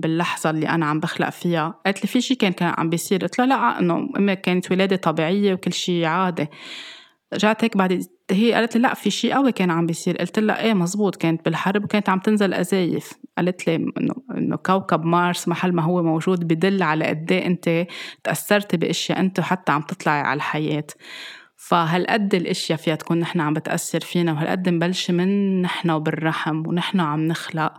باللحظة 0.00 0.50
اللي 0.50 0.68
أنا 0.68 0.86
عم 0.86 1.00
بخلق 1.00 1.30
فيها. 1.30 1.74
قالت 1.86 2.02
لي 2.02 2.08
في 2.08 2.20
شيء 2.20 2.36
كان 2.36 2.52
كان 2.52 2.74
عم 2.78 2.90
بيصير. 2.90 3.22
قلت 3.22 3.38
لها 3.38 3.46
لا 3.46 3.78
إنه 3.78 4.34
كانت 4.34 4.70
ولادة 4.70 4.96
طبيعية 4.96 5.54
وكل 5.54 5.72
شيء 5.72 6.04
عادي. 6.04 6.46
رجعت 7.34 7.64
هيك 7.64 7.76
بعد 7.76 8.06
هي 8.30 8.52
قالت 8.52 8.76
لي 8.76 8.82
لا 8.82 8.94
في 8.94 9.10
شيء 9.10 9.34
قوي 9.34 9.52
كان 9.52 9.70
عم 9.70 9.86
بيصير. 9.86 10.16
قلت 10.16 10.38
لها 10.38 10.62
إيه 10.62 10.74
مزبوط 10.74 11.16
كانت 11.16 11.44
بالحرب 11.44 11.84
وكانت 11.84 12.08
عم 12.08 12.18
تنزل 12.18 12.54
أزايف. 12.54 13.12
قالت 13.38 13.66
لي 13.66 13.74
إنه 13.74 14.14
إنه 14.36 14.56
كوكب 14.56 15.04
مارس 15.04 15.48
محل 15.48 15.72
ما 15.72 15.82
هو 15.82 16.02
موجود 16.02 16.48
بدل 16.48 16.82
على 16.82 17.04
قد 17.04 17.32
إيه 17.32 17.46
أنت 17.46 17.86
تاثرتي 18.24 18.76
بأشياء 18.76 19.20
أنت 19.20 19.40
حتى 19.40 19.72
عم 19.72 19.82
تطلعي 19.82 20.20
على 20.20 20.36
الحياة. 20.36 20.86
فهالقد 21.56 22.34
الأشياء 22.34 22.78
فيها 22.78 22.94
تكون 22.94 23.18
نحن 23.18 23.40
عم 23.40 23.54
بتأثر 23.54 24.00
فينا 24.00 24.32
وهالقد 24.32 24.68
مبلشه 24.68 25.12
من 25.12 25.62
نحن 25.62 25.90
وبالرحم 25.90 26.66
ونحن 26.66 27.00
عم 27.00 27.26
نخلق. 27.26 27.72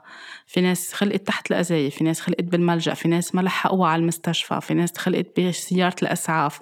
في 0.47 0.61
ناس 0.61 0.93
خلقت 0.93 1.27
تحت 1.27 1.51
الأزايف 1.51 1.95
في 1.95 2.03
ناس 2.03 2.21
خلقت 2.21 2.43
بالملجأ 2.43 2.93
في 2.93 3.07
ناس 3.07 3.35
ما 3.35 3.41
لحقوها 3.41 3.89
على 3.89 3.99
المستشفى 3.99 4.61
في 4.61 4.73
ناس 4.73 4.97
خلقت 4.97 5.39
بسيارة 5.39 5.95
الإسعاف. 6.01 6.61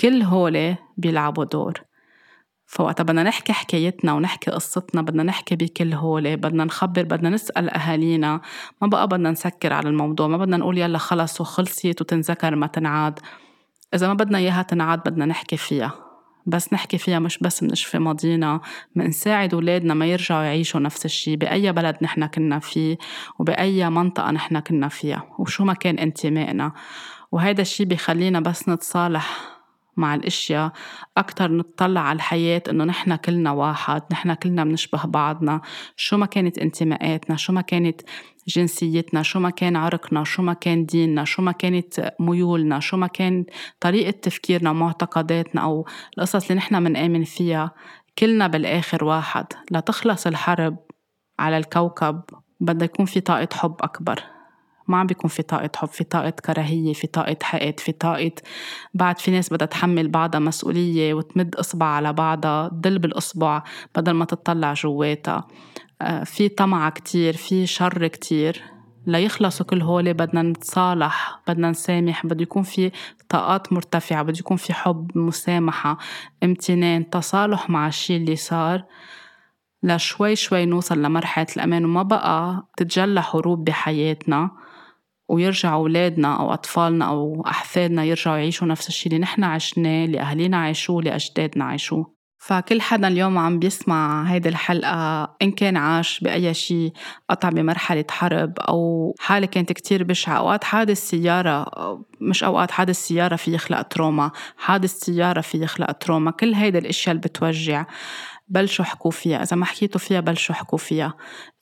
كل 0.00 0.22
هول 0.22 0.74
بيلعبوا 0.96 1.44
دور. 1.44 1.89
فوقتها 2.70 3.04
بدنا 3.04 3.22
نحكي 3.22 3.52
حكايتنا 3.52 4.12
ونحكي 4.12 4.50
قصتنا 4.50 5.02
بدنا 5.02 5.22
نحكي 5.22 5.56
بكل 5.56 5.92
هولة 5.92 6.34
بدنا 6.34 6.64
نخبر 6.64 7.02
بدنا 7.02 7.30
نسأل 7.30 7.70
أهالينا. 7.70 8.40
ما 8.82 8.88
بقى 8.88 9.08
بدنا 9.08 9.30
نسكر 9.30 9.72
على 9.72 9.88
الموضوع 9.88 10.26
ما 10.26 10.36
بدنا 10.36 10.56
نقول 10.56 10.78
يلا 10.78 10.98
خلص 10.98 11.40
وخلصت 11.40 12.00
وتنذكر 12.00 12.56
ما 12.56 12.66
تنعاد. 12.66 13.18
إذا 13.94 14.08
ما 14.08 14.14
بدنا 14.14 14.38
إياها 14.38 14.62
تنعاد 14.62 14.98
بدنا 14.98 15.26
نحكي 15.26 15.56
فيها. 15.56 15.92
بس 16.46 16.72
نحكي 16.72 16.98
فيها 16.98 17.18
مش 17.18 17.38
بس 17.38 17.62
منشفي 17.62 17.98
ماضينا 17.98 18.60
منساعد 18.94 19.54
أولادنا 19.54 19.94
ما 19.94 20.06
يرجعوا 20.06 20.42
يعيشوا 20.42 20.80
نفس 20.80 21.04
الشي. 21.04 21.36
بأي 21.36 21.72
بلد 21.72 21.96
نحن 22.02 22.26
كنا 22.26 22.58
فيه 22.58 22.98
وبأي 23.38 23.90
منطقة 23.90 24.30
نحن 24.30 24.58
كنا 24.58 24.88
فيها. 24.88 25.22
وشو 25.38 25.64
ما 25.64 25.74
كان 25.74 25.98
انتمائنا. 25.98 26.72
وهيدا 27.32 27.62
الشي 27.62 27.84
بيخلينا 27.84 28.40
بس 28.40 28.68
نتصالح 28.68 29.49
مع 29.96 30.14
الأشياء 30.14 30.72
أكثر 31.16 31.52
نطلع 31.52 32.00
على 32.00 32.16
الحياة 32.16 32.62
إنه 32.70 32.84
نحن 32.84 33.16
كلنا 33.16 33.52
واحد 33.52 34.02
نحن 34.12 34.34
كلنا 34.34 34.64
بنشبه 34.64 35.04
بعضنا. 35.04 35.60
شو 35.96 36.16
ما 36.16 36.26
كانت 36.26 36.58
انتماءاتنا 36.58 37.36
شو 37.36 37.52
ما 37.52 37.60
كانت 37.60 38.00
جنسيتنا 38.48 39.22
شو 39.22 39.40
ما 39.40 39.50
كان 39.50 39.76
عرقنا 39.76 40.24
شو 40.24 40.42
ما 40.42 40.52
كان 40.52 40.86
ديننا 40.86 41.24
شو 41.24 41.42
ما 41.42 41.52
كانت 41.52 42.14
ميولنا 42.20 42.80
شو 42.80 42.96
ما 42.96 43.06
كان 43.06 43.44
طريقة 43.80 44.10
تفكيرنا 44.10 44.70
ومعتقداتنا 44.70 45.62
أو 45.62 45.86
القصص 46.18 46.42
اللي 46.42 46.54
نحن 46.54 46.82
منآمن 46.82 47.24
فيها 47.24 47.74
كلنا 48.18 48.46
بالآخر 48.46 49.04
واحد. 49.04 49.46
لتخلص 49.70 50.26
الحرب 50.26 50.76
على 51.38 51.56
الكوكب 51.56 52.22
بدها 52.60 52.84
يكون 52.84 53.06
في 53.06 53.20
طاقة 53.20 53.48
حب 53.52 53.76
أكبر. 53.80 54.22
ما 54.90 54.98
عم 54.98 55.06
بيكون 55.06 55.30
في 55.30 55.42
طاقة 55.42 55.70
حب 55.76 55.88
في 55.88 56.04
طاقة 56.04 56.30
كراهية 56.30 56.92
في 56.92 57.06
طاقة 57.06 57.36
حقد 57.42 57.80
في 57.80 57.92
طاقة 57.92 58.32
بعد 58.94 59.18
في 59.18 59.30
ناس 59.30 59.52
بدها 59.52 59.66
تحمل 59.66 60.08
بعضها 60.08 60.40
مسؤولية 60.40 61.14
وتمد 61.14 61.54
إصبع 61.54 61.86
على 61.86 62.12
بعضها 62.12 62.68
تدل 62.68 62.98
بالإصبع 62.98 63.62
بدل 63.96 64.12
ما 64.12 64.24
تطلع 64.24 64.74
جواتها. 64.74 65.46
آه، 66.02 66.24
في 66.24 66.48
طمع 66.48 66.90
كتير 66.90 67.36
في 67.36 67.66
شر 67.66 68.06
كتير. 68.06 68.62
ليخلصوا 69.06 69.66
كل 69.66 69.82
هول 69.82 70.14
بدنا 70.14 70.42
نتصالح 70.42 71.40
بدنا 71.48 71.70
نسامح 71.70 72.26
بده 72.26 72.42
يكون 72.42 72.62
في 72.62 72.90
طاقات 73.28 73.72
مرتفعة 73.72 74.22
بده 74.22 74.38
يكون 74.38 74.56
في 74.56 74.72
حب 74.72 75.18
مسامحة 75.18 75.98
امتنان 76.44 77.10
تصالح 77.10 77.70
مع 77.70 77.86
الشي 77.86 78.16
اللي 78.16 78.36
صار. 78.36 78.84
لشوي 79.82 80.36
شوي 80.36 80.66
نوصل 80.66 81.02
لمرحلة 81.02 81.46
الأمان 81.56 81.84
وما 81.84 82.02
بقى 82.02 82.66
تتجلى 82.76 83.22
حروب 83.22 83.64
بحياتنا. 83.64 84.50
ويرجع 85.30 85.74
أولادنا 85.74 86.40
أو 86.40 86.52
أطفالنا 86.52 87.04
أو 87.04 87.42
أحفادنا 87.46 88.04
يرجعوا 88.04 88.36
يعيشوا 88.36 88.66
نفس 88.66 88.88
الشيء 88.88 89.12
اللي 89.12 89.22
نحن 89.22 89.44
عشناه 89.44 90.04
اللي 90.04 90.20
أهالينا 90.20 90.56
عاشوه 90.56 90.98
اللي 90.98 91.14
أجدادنا 91.14 91.64
عاشوه. 91.64 92.20
فكل 92.42 92.80
حدا 92.80 93.08
اليوم 93.08 93.38
عم 93.38 93.58
بيسمع 93.58 94.22
هيدي 94.22 94.48
الحلقة 94.48 95.24
إن 95.42 95.50
كان 95.50 95.76
عاش 95.76 96.20
بأي 96.20 96.54
شيء 96.54 96.92
قطع 97.30 97.48
بمرحلة 97.48 98.04
حرب 98.10 98.58
أو 98.58 99.14
حالة 99.18 99.46
كانت 99.46 99.72
كتير 99.72 100.04
بشعة 100.04 100.38
أوقات 100.38 100.64
حادث 100.64 100.98
سيارة 100.98 101.66
مش 102.20 102.44
أوقات 102.44 102.70
حادث 102.70 102.96
سيارة 102.96 103.36
في 103.36 103.54
يخلق 103.54 103.82
تروما 103.82 104.30
حادث 104.56 104.90
سيارة 104.90 105.40
في 105.40 105.62
يخلق 105.62 105.92
تروما 105.92 106.30
كل 106.30 106.54
هيدي 106.54 106.78
الأشياء 106.78 107.16
اللي 107.16 107.28
بتوجع. 107.28 107.86
بلشوا 108.50 108.84
حكوا 108.84 109.10
فيها. 109.10 109.42
إذا 109.42 109.56
ما 109.56 109.64
حكيتوا 109.64 110.00
فيها 110.00 110.20
بلشوا 110.20 110.54
حكوا 110.54 110.78
فيها. 110.78 111.14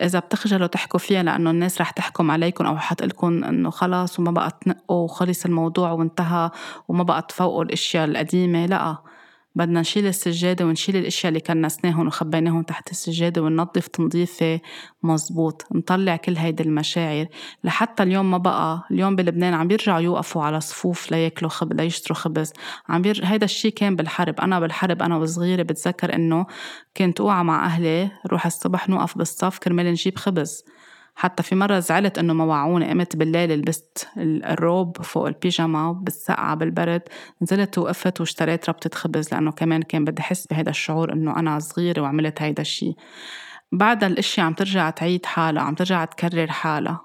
إذا 0.03 0.19
بتخجلوا 0.19 0.67
تحكوا 0.67 1.01
فيها 1.01 1.23
لأنه 1.23 1.51
الناس 1.51 1.81
رح 1.81 1.91
تحكم 1.91 2.31
عليكم 2.31 2.67
أو 2.67 2.79
حتقلكم 2.79 3.45
إنه 3.45 3.71
خلاص 3.71 4.19
وما 4.21 4.31
بقى 4.31 4.59
تنقوا 4.65 5.05
وخلص 5.05 5.45
الموضوع 5.45 5.91
وانتهى 5.93 6.51
وما 6.89 7.03
بقى 7.03 7.23
تفوقوا 7.29 7.65
الأشياء 7.65 8.05
القديمة. 8.05 8.67
لأ. 8.67 8.97
بدنا 9.59 9.81
نشيل 9.81 10.07
السجادة 10.07 10.67
ونشيل 10.67 10.97
الأشياء 10.97 11.29
اللي 11.29 11.41
كنسناهم 11.41 12.07
وخبيناهم 12.07 12.63
تحت 12.63 12.91
السجادة 12.91 13.43
وننظف 13.43 13.87
تنظيفة 13.87 14.61
مزبوط 15.03 15.65
نطلع 15.73 16.17
كل 16.17 16.37
هيدي 16.37 16.63
المشاعر 16.63 17.27
لحتى 17.65 18.03
اليوم 18.03 18.31
ما 18.31 18.39
بقى 18.39 18.83
اليوم 18.91 19.17
بلبنان 19.17 19.55
عم 19.55 19.69
بيرجعوا 19.69 20.01
يوقفوا 20.01 20.43
على 20.43 20.61
صفوف 20.61 21.11
لياكلوا 21.13 21.51
خبز 21.51 21.77
ليشتروا 21.77 22.19
خبز 22.19 22.53
عم 22.89 23.03
بير... 23.03 23.21
هيدا 23.25 23.45
الشيء 23.45 23.73
كان 23.73 23.97
بالحرب 23.97 24.41
أنا 24.41 24.61
بالحرب 24.61 25.03
أنا 25.03 25.17
وصغيرة 25.17 25.63
بتذكر 25.63 26.15
إنه 26.15 26.47
كنت 26.97 27.21
أوعى 27.21 27.45
مع 27.45 27.67
أهلي 27.67 28.11
روح 28.27 28.47
الصبح 28.47 28.89
نوقف 28.89 29.19
بالصف 29.19 29.59
كرمال 29.59 29.87
نجيب 29.87 30.17
خبز. 30.19 30.65
حتى 31.19 31.43
في 31.43 31.55
مرة 31.55 31.79
زعلت 31.79 32.19
إنه 32.19 32.33
ما 32.33 32.45
وعوني. 32.45 32.91
قمت 32.91 33.17
بالليل 33.17 33.51
لبست 33.51 34.09
الروب 34.19 35.03
فوق 35.03 35.27
البيجاما 35.27 35.93
بالسقعة 35.93 36.55
بالبرد 36.55 37.03
نزلت 37.43 37.79
وقفت 37.79 38.21
واشتريت 38.21 38.69
ربطة 38.69 38.91
خبز 38.95 39.35
لأنه 39.35 39.53
كمان 39.53 39.83
كان 39.83 40.05
بدي 40.05 40.23
أحس 40.23 40.47
بهذا 40.47 40.71
الشعور 40.71 41.13
إنه 41.13 41.37
أنا 41.39 41.59
صغيرة 41.59 42.01
وعملت 42.01 42.43
هيدا 42.43 42.63
الشي. 42.63 42.95
بعد 43.73 44.05
الاشياء 44.05 44.47
عم 44.47 44.53
ترجع 44.53 44.91
تعيد 44.91 45.27
حالها 45.27 45.63
عم 45.63 45.75
ترجع 45.75 46.05
تكرر 46.05 46.47
حالها. 46.47 47.01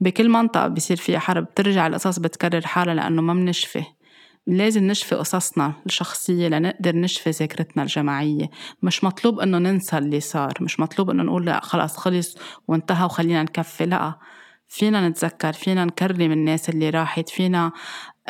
بكل 0.00 0.28
منطقة 0.28 0.68
بيصير 0.68 0.96
فيها 0.96 1.18
حرب 1.18 1.44
بترجع 1.44 1.86
القصص 1.86 2.18
بتكرر 2.18 2.66
حالها 2.66 2.94
لأنه 2.94 3.22
ما 3.22 3.32
منشفي 3.32 3.84
لازم 4.46 4.84
نشفي 4.84 5.14
قصصنا 5.14 5.72
الشخصية 5.86 6.48
لنقدر 6.48 6.96
نشفي 6.96 7.30
ذاكرتنا 7.30 7.82
الجماعية. 7.82 8.50
مش 8.82 9.04
مطلوب 9.04 9.40
إنه 9.40 9.58
ننسى 9.58 9.98
اللي 9.98 10.20
صار 10.20 10.54
مش 10.60 10.80
مطلوب 10.80 11.10
إنه 11.10 11.22
نقول 11.22 11.46
لا 11.46 11.60
خلاص 11.60 11.96
خلص 11.96 12.38
وانتهى 12.68 13.04
وخلينا 13.04 13.42
نكفي. 13.42 13.86
لا 13.86 14.18
فينا 14.68 15.08
نتذكر 15.08 15.52
فينا 15.52 15.84
نكرم 15.84 16.32
الناس 16.32 16.68
اللي 16.68 16.90
راحت 16.90 17.28
فينا 17.28 17.72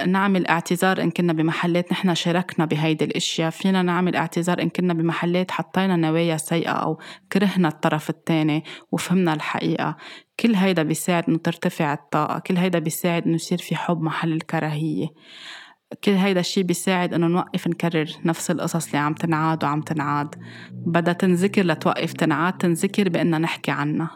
نعمل 0.07 0.47
اعتذار 0.47 1.03
إن 1.03 1.11
كنا 1.11 1.33
بمحلات 1.33 1.93
نحن 1.93 2.15
شاركنا 2.15 2.65
بهيدي 2.65 3.05
الأشياء 3.05 3.51
فينا 3.51 3.83
نعمل 3.83 4.17
اعتذار 4.17 4.63
إن 4.63 4.69
كنا 4.69 4.95
بمحلات 4.95 5.51
حطينا 5.51 5.97
نوايا 5.97 6.37
سيئة 6.37 6.71
أو 6.71 6.99
كرهنا 7.33 7.69
الطرف 7.69 8.11
الثاني 8.11 8.65
وفهمنا 8.93 9.35
الحقيقة. 9.35 9.97
كل 10.41 10.55
هيدا 10.55 10.83
بيساعد 10.83 11.25
إنه 11.29 11.39
ترتفع 11.39 11.93
الطاقة 11.93 12.39
كل 12.39 12.57
هيدا 12.57 12.79
بيساعد 12.79 13.27
إنه 13.27 13.35
يصير 13.35 13.59
في 13.59 13.77
حب 13.77 14.03
محل 14.03 14.33
الكراهية. 14.33 15.07
كل 16.05 16.11
هيدا 16.13 16.41
الشي 16.41 16.63
بيساعد 16.63 17.15
إنه 17.15 17.27
نوقف 17.27 17.69
نكرر 17.69 18.07
نفس 18.25 18.51
القصص 18.51 18.87
اللي 18.87 18.99
عم 18.99 19.15
تنعاد 19.15 19.65
وعم 19.65 19.81
تنعاد. 19.81 20.35
بدها 20.73 21.15
تنذكر 21.15 21.63
لتوقف 21.63 22.13
تنعاد 22.13 22.59
تنذكر 22.59 23.09
بأننا 23.09 23.39
نحكي 23.39 23.71
عنها. 23.71 24.11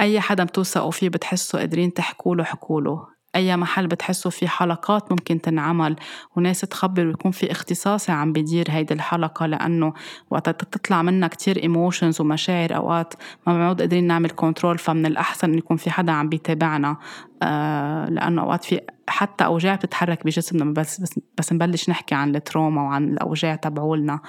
أي 0.00 0.20
حدا 0.20 0.44
بتوثقوا 0.44 0.90
فيه 0.90 1.08
بتحسوا 1.08 1.60
قادرين 1.60 1.94
تحكوا 1.94 2.36
له 2.36 2.44
حكوا 2.44 2.80
له. 2.80 3.06
أي 3.36 3.56
محل 3.56 3.86
بتحسوا 3.86 4.30
في 4.30 4.48
حلقات 4.48 5.12
ممكن 5.12 5.40
تنعمل 5.40 5.96
وناس 6.36 6.60
تخبر 6.60 7.06
ويكون 7.06 7.30
في 7.30 7.50
اختصاصي 7.52 8.12
عم 8.12 8.32
بدير 8.32 8.66
هيدي 8.70 8.94
الحلقة 8.94 9.46
لأنه 9.46 9.92
وقت 10.30 10.48
تطلع 10.48 11.02
منا 11.02 11.26
كتير 11.26 11.62
emotions 11.62 12.20
ومشاعر 12.20 12.76
أوقات 12.76 13.14
ما 13.46 13.54
بنعود 13.54 13.80
قادرين 13.80 14.06
نعمل 14.06 14.30
control 14.30 14.78
فمن 14.78 15.06
الأحسن 15.06 15.48
إنه 15.48 15.58
يكون 15.58 15.76
في 15.76 15.90
حدا 15.90 16.12
عم 16.12 16.28
بيتابعنا 16.28 16.96
آه 17.42 18.06
لأنه 18.08 18.42
أوقات 18.42 18.64
في 18.64 18.80
حتى 19.08 19.44
أوجاع 19.44 19.74
بتتحرك 19.74 20.24
بجسمنا 20.24 20.64
بس 20.72 21.00
بس, 21.00 21.20
بس 21.38 21.52
نبلش 21.52 21.90
نحكي 21.90 22.14
عن 22.14 22.36
التروما 22.36 22.82
وعن 22.82 23.04
الأوجاع 23.04 23.54
تبعولنا. 23.54 24.20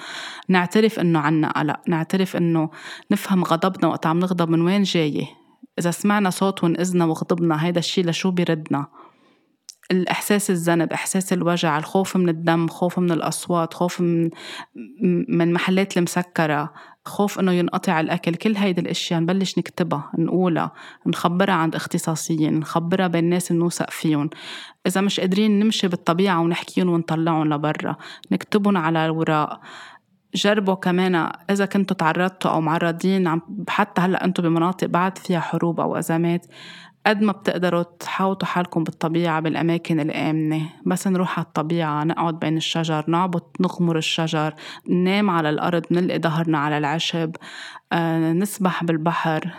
نعترف 0.48 0.98
إنه 0.98 1.18
عنا 1.18 1.50
قلق 1.50 1.80
نعترف 1.88 2.36
إنه 2.36 2.70
نفهم 3.10 3.44
غضبنا 3.44 3.88
وقت 3.88 4.06
عم 4.06 4.18
نغضب 4.18 4.50
من 4.50 4.60
وين 4.60 4.82
جاي 4.82 5.28
إذا 5.78 5.90
سمعنا 5.90 6.30
صوت 6.30 6.64
ونقزنا 6.64 7.04
وغضبنا 7.04 7.64
هيدا 7.64 7.78
الشي 7.78 8.02
لشو 8.02 8.30
بيردنا؟ 8.30 8.86
الإحساس 9.90 10.50
الذنب 10.50 10.92
إحساس 10.92 11.32
الوجع 11.32 11.78
الخوف 11.78 12.16
من 12.16 12.28
الدم 12.28 12.68
خوف 12.68 12.98
من 12.98 13.10
الأصوات 13.10 13.74
خوف 13.74 14.00
من 14.00 14.30
من 15.28 15.52
محلات 15.52 15.96
المسكرة 15.96 16.72
خوف 17.04 17.40
إنه 17.40 17.52
ينقطع 17.52 18.00
الأكل 18.00 18.34
كل 18.34 18.56
هيدي 18.56 18.80
الأشياء 18.80 19.20
نبلش 19.20 19.58
نكتبها 19.58 20.10
نقولها 20.18 20.72
نخبرها 21.06 21.54
عند 21.54 21.74
اختصاصيين 21.74 22.58
نخبرها 22.58 23.06
بين 23.06 23.24
الناس 23.24 23.52
نوثق 23.52 23.90
فيهم. 23.90 24.30
إذا 24.86 25.00
مش 25.00 25.20
قادرين 25.20 25.58
نمشي 25.58 25.88
بالطبيعة 25.88 26.40
ونحكيهم 26.40 26.88
ونطلعهم 26.88 27.54
لبرا 27.54 27.96
نكتبهم 28.32 28.76
على 28.76 29.06
الوراق. 29.06 29.60
جربوا 30.34 30.74
كمان 30.74 31.30
إذا 31.50 31.66
كنتوا 31.66 31.96
تعرضتوا 31.96 32.50
أو 32.50 32.60
معرضين 32.60 33.40
حتى 33.68 34.00
هلأ 34.00 34.24
أنتوا 34.24 34.44
بمناطق 34.44 34.86
بعد 34.86 35.18
فيها 35.18 35.40
حروب 35.40 35.80
أو 35.80 35.96
أزمات 35.96 36.46
قد 37.06 37.22
ما 37.22 37.32
بتقدروا 37.32 37.82
تحاوطوا 37.82 38.48
حالكم 38.48 38.84
بالطبيعة 38.84 39.40
بالأماكن 39.40 40.00
الآمنة. 40.00 40.70
بس 40.86 41.08
نروح 41.08 41.38
على 41.38 41.46
الطبيعة 41.46 42.04
نقعد 42.04 42.38
بين 42.38 42.56
الشجر 42.56 43.04
نعبط 43.08 43.56
نغمر 43.60 43.98
الشجر 43.98 44.54
ننام 44.88 45.30
على 45.30 45.50
الأرض 45.50 45.82
نلقي 45.90 46.18
ظهرنا 46.18 46.58
على 46.58 46.78
العشب 46.78 47.36
آه، 47.92 48.32
نسبح 48.32 48.84
بالبحر. 48.84 49.50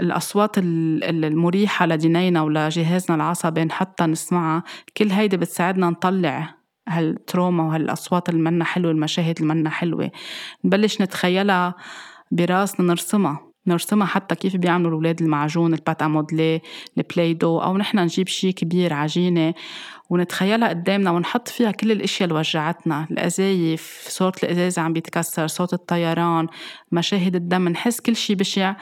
الأصوات 0.00 0.58
المريحة 0.58 1.86
لدينينا 1.86 2.42
ولجهازنا 2.42 3.16
العصبي 3.16 3.64
نحطها 3.64 4.06
نسمعها. 4.06 4.62
كل 4.96 5.10
هيدي 5.10 5.36
بتساعدنا 5.36 5.90
نطلع 5.90 6.55
هال 6.88 7.07
trauma 7.07 7.64
وهالأصوات 7.64 8.28
المنا 8.28 8.64
حلوة 8.64 8.90
المشاهد 8.90 9.40
المنا 9.40 9.70
حلوة. 9.70 10.10
نبلش 10.64 11.02
نتخيلها 11.02 11.74
براسنا 12.30 12.86
نرسمها. 12.86 13.40
نرسمها 13.66 14.06
حتى 14.06 14.34
كيف 14.34 14.56
بيعملوا 14.56 14.88
الأولاد 14.88 15.22
المعجون 15.22 15.74
ال 15.74 15.80
pâte 15.80 16.02
à 16.02 16.09
modeler 16.09 16.60
ال 16.98 17.34
Play-Doh 17.34 17.58
أو 17.58 17.76
نحن 17.76 17.98
نجيب 17.98 18.28
شي 18.28 18.52
كبير 18.52 18.92
عجينة. 18.92 19.54
ونتخيلها 20.10 20.68
قدامنا 20.68 21.10
ونحط 21.10 21.48
فيها 21.48 21.70
كل 21.70 21.92
الأشياء 21.92 22.28
اللي 22.28 22.38
وجعتنا. 22.38 23.06
القذايف 23.10 24.06
صوت 24.08 24.44
الازاز 24.44 24.78
عم 24.78 24.92
بيتكسر 24.92 25.46
صوت 25.46 25.72
الطيران 25.72 26.46
مشاهد 26.92 27.36
الدم. 27.36 27.68
نحس 27.68 28.00
كل 28.00 28.16
شي 28.16 28.34
بشع. 28.34 28.74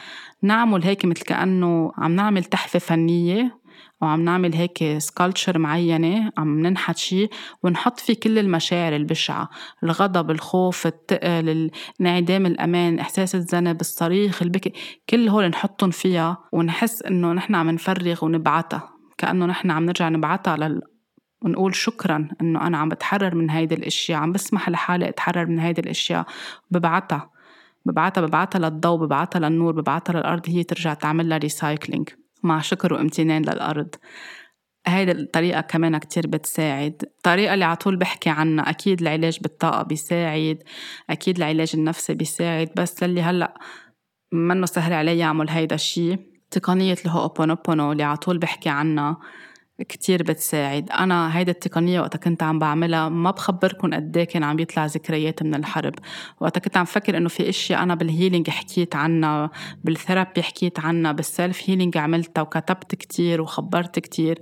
نعمل 0.42 0.84
هيك 0.84 1.04
مثل 1.04 1.22
كأنه 1.22 1.92
عم 1.98 2.16
نعمل 2.16 2.44
تحفة 2.44 2.78
فنية. 2.78 3.63
وعم 4.04 4.20
نعمل 4.20 4.54
هيك 4.54 4.98
سكالتشر 4.98 5.58
معينة 5.58 6.32
عم 6.38 6.66
ننحت 6.66 6.96
شيء 6.96 7.30
ونحط 7.62 8.00
فيه 8.00 8.14
كل 8.14 8.38
المشاعر 8.38 8.96
البشعة 8.96 9.50
الغضب 9.82 10.30
الخوف 10.30 10.86
التقل 10.86 11.70
انعدام 12.00 12.46
الأمان 12.46 12.98
إحساس 12.98 13.34
الذنب 13.34 13.80
الصريخ 13.80 14.42
البكي 14.42 14.72
كل 15.10 15.28
هول 15.28 15.48
نحطهم 15.48 15.90
فيها 15.90 16.38
ونحس 16.52 17.02
إنه 17.02 17.32
نحن 17.32 17.54
عم 17.54 17.70
نفرغ 17.70 18.24
ونبعتها 18.24 18.90
كأنه 19.18 19.46
نحن 19.46 19.70
عم 19.70 19.84
نرجع 19.84 20.08
نبعتها 20.08 20.56
لل 20.56 20.82
ونقول 21.42 21.74
شكرا 21.74 22.28
إنه 22.40 22.66
أنا 22.66 22.78
عم 22.78 22.88
بتحرر 22.88 23.34
من 23.34 23.50
هيدي 23.50 23.74
الأشياء 23.74 24.18
عم 24.20 24.32
بسمح 24.32 24.68
لحالي 24.68 25.08
أتحرر 25.08 25.46
من 25.46 25.58
هيدي 25.58 25.80
الأشياء 25.80 26.26
ببعتها 26.70 27.30
ببعتها 27.86 28.20
ببعتها 28.20 28.58
للضوء 28.58 28.98
ببعتها 29.06 29.38
للنور 29.38 29.72
ببعتها 29.72 30.12
للأرض 30.12 30.42
هي 30.48 30.62
ترجع 30.64 30.94
تعمل 30.94 31.28
لها 31.28 31.38
recycling 31.38 32.08
مع 32.44 32.60
شكر 32.60 32.94
وامتنان 32.94 33.42
للأرض. 33.42 33.88
هيدي 34.86 35.12
الطريقة 35.12 35.60
كمان 35.60 35.98
كتير 35.98 36.26
بتساعد. 36.26 37.02
الطريقة 37.02 37.54
اللي 37.54 37.64
عطول 37.64 37.96
بحكي 37.96 38.30
عنها 38.30 38.70
أكيد 38.70 39.00
العلاج 39.00 39.38
بالطاقة 39.40 39.82
بيساعد 39.82 40.62
أكيد 41.10 41.36
العلاج 41.36 41.70
النفسي 41.74 42.14
بيساعد 42.14 42.70
بس 42.76 43.02
للي 43.02 43.22
هلأ 43.22 43.54
منه 44.32 44.66
سهل 44.66 44.92
عليه 44.92 45.20
يعمل 45.20 45.50
هيدا 45.50 45.74
الشي. 45.74 46.16
تقنية 46.50 46.96
الهوبونوبونو 47.04 47.92
اللي 47.92 48.02
عطول 48.02 48.38
بحكي 48.38 48.68
عنها 48.68 49.18
كتير 49.82 50.22
بتساعد. 50.22 50.90
أنا 50.90 51.38
هيدا 51.38 51.52
التقنية 51.52 52.00
وقتا 52.00 52.18
كنت 52.18 52.42
عم 52.42 52.58
بعملها 52.58 53.08
ما 53.08 53.30
بخبركن 53.30 53.94
قد 53.94 54.16
إيه 54.16 54.24
كان 54.24 54.42
عم 54.42 54.56
بيطلع 54.56 54.86
ذكريات 54.86 55.42
من 55.42 55.54
الحرب. 55.54 55.94
وقتا 56.40 56.60
كنت 56.60 56.76
عم 56.76 56.84
فكر 56.84 57.16
إنه 57.16 57.28
في 57.28 57.48
أشياء 57.48 57.82
أنا 57.82 57.94
بال 57.94 58.07
healing 58.07 58.50
حكيت 58.50 58.96
عنها 58.96 59.50
بال 59.84 59.97
therapy 59.97 60.42
حكيت 60.42 60.80
عنها 60.80 61.12
بال 61.12 61.32
self 61.32 61.70
healing 61.70 61.96
عملتها 61.96 62.42
وكتبت 62.42 62.94
كتير 62.94 63.40
وخبرت 63.40 63.98
كتير. 63.98 64.38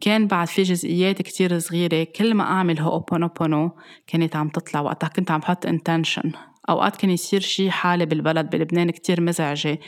كان 0.00 0.26
بعد 0.26 0.48
في 0.48 0.62
جزئيات 0.62 1.22
كتير 1.22 1.58
صغيرة 1.58 2.04
كل 2.04 2.34
ما 2.34 2.44
أعمل 2.44 2.80
هوبونوبونو 2.80 3.70
كانت 4.06 4.36
عم 4.36 4.48
تطلع. 4.48 4.80
وقتها 4.80 5.08
كنت 5.08 5.30
عم 5.30 5.40
بحط 5.40 5.66
intention 5.66 6.32
أوقات 6.68 6.96
كان 6.96 7.10
يصير 7.10 7.40
شي 7.40 7.70
حالة 7.70 8.04
بالبلد 8.04 8.50
بلبنان 8.50 8.90
كتير 8.90 9.20
مزعجة. 9.20 9.78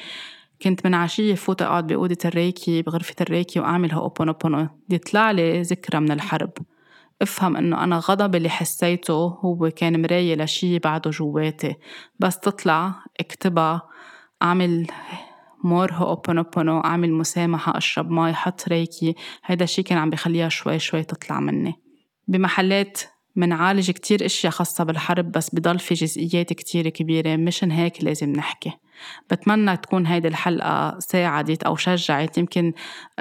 كنت 0.63 0.87
من 0.87 0.95
عشية 0.95 1.35
فوت 1.35 1.63
أقعد 1.63 1.87
بأوضة 1.87 2.17
الريكي 2.25 2.83
بغرفة 2.83 3.15
الريكي 3.21 3.61
وأعمل 3.61 3.93
هوبونوبونو 3.93 4.69
يطلع 4.91 5.31
لي 5.31 5.63
ذكرى 5.63 6.01
من 6.01 6.13
الحرب. 6.13 6.51
افهم 7.23 7.57
إنه 7.57 7.85
أنا 7.85 7.99
غضب 7.99 8.35
اللي 8.35 8.49
حسيته 8.49 9.13
هو 9.15 9.71
كان 9.71 10.03
مراية 10.03 10.35
لشي 10.35 10.79
بعده 10.79 11.11
جواتي. 11.11 11.75
بس 12.19 12.39
تطلع 12.39 12.95
اكتبها 13.21 13.83
أعمل 14.43 14.87
more 15.65 15.93
هوبونوبونو 15.93 16.81
اعمل 16.81 17.13
مسامحة 17.13 17.79
أشرب 17.79 18.11
مي 18.11 18.35
حط 18.35 18.69
ريكي. 18.69 19.15
هيدا 19.45 19.65
الشي 19.65 19.83
كان 19.83 19.99
عم 19.99 20.11
بخليها 20.11 20.49
شوي 20.49 20.79
شوي 20.79 21.03
تطلع 21.03 21.41
مني. 21.41 21.75
بمحلات 22.29 23.01
منعالج 23.37 23.91
كتير 23.91 24.27
إشياء 24.27 24.53
خاصة 24.53 24.85
بالحرب 24.85 25.33
بس 25.33 25.55
بضل 25.55 25.79
في 25.79 25.95
جزئيات 25.95 26.53
كتير 26.53 26.89
كبيرة 26.89 27.37
مشان 27.37 27.71
هيك 27.71 28.05
لازم 28.05 28.33
نحكي. 28.33 28.73
بتمنى 29.31 29.77
تكون 29.77 30.07
هيدي 30.07 30.29
الحلقة 30.29 30.99
ساعدت 30.99 31.63
أو 31.63 31.77
شجعت. 31.77 32.39
يمكن 32.39 32.73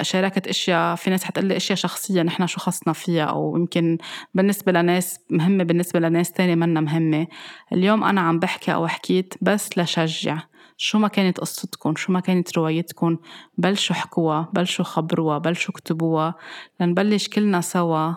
شاركت 0.02 0.48
أشياء 0.48 0.96
في 0.96 1.10
ناس 1.10 1.24
حتقلي 1.24 1.58
أشياء 1.58 1.78
شخصية 1.78 2.22
نحن 2.22 2.48
شو 2.48 2.60
خصنا 2.60 2.94
فيها 2.94 3.24
أو 3.24 3.58
يمكن 3.58 3.98
بالنسبة 4.34 4.72
لناس 4.72 5.20
مهمة 5.30 5.64
بالنسبة 5.64 6.00
لناس 6.00 6.32
تانية 6.32 6.56
منا 6.56 6.82
مهمة. 6.82 7.28
اليوم 7.74 8.04
أنا 8.04 8.22
عم 8.22 8.40
بحكي 8.40 8.74
أو 8.74 8.88
حكيت 8.88 9.34
بس 9.42 9.78
لشجع. 9.78 10.40
شو 10.78 11.00
ما 11.00 11.08
كانت 11.08 11.40
قصتكم 11.40 11.96
شو 11.96 12.12
ما 12.12 12.20
كانت 12.20 12.58
روايتكم 12.58 13.18
بلشوا 13.58 13.96
حكوها 13.96 14.50
بلشوا 14.54 14.86
خبروها 14.86 15.38
بلشوا 15.38 15.74
اكتبوها. 15.74 16.36
لنبلش 16.80 17.28
كلنا 17.28 17.62
سوا. 17.62 18.14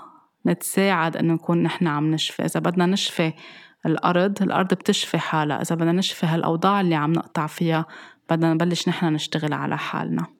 نتساعد 0.47 1.17
انه 1.17 1.35
نكون 1.35 1.63
نحن 1.63 1.87
عم 1.87 2.11
نشفي. 2.11 2.45
إذا 2.45 2.61
بدنا 2.61 2.87
نشفي 2.87 3.33
الأرض 3.87 4.43
الأرض 4.43 4.75
بتشفي 4.75 5.19
حالها. 5.19 5.63
إذا 5.63 5.77
بدنا 5.77 5.93
نشفي 5.93 6.27
هالأوضاع 6.27 6.81
اللي 6.81 6.95
عم 6.95 7.13
نقطع 7.13 7.47
فيها 7.47 7.87
بدنا 8.31 8.55
نبلش 8.55 8.89
نحن 8.89 9.07
نشتغل 9.07 9.53
على 9.53 9.79
حالنا. 9.79 10.38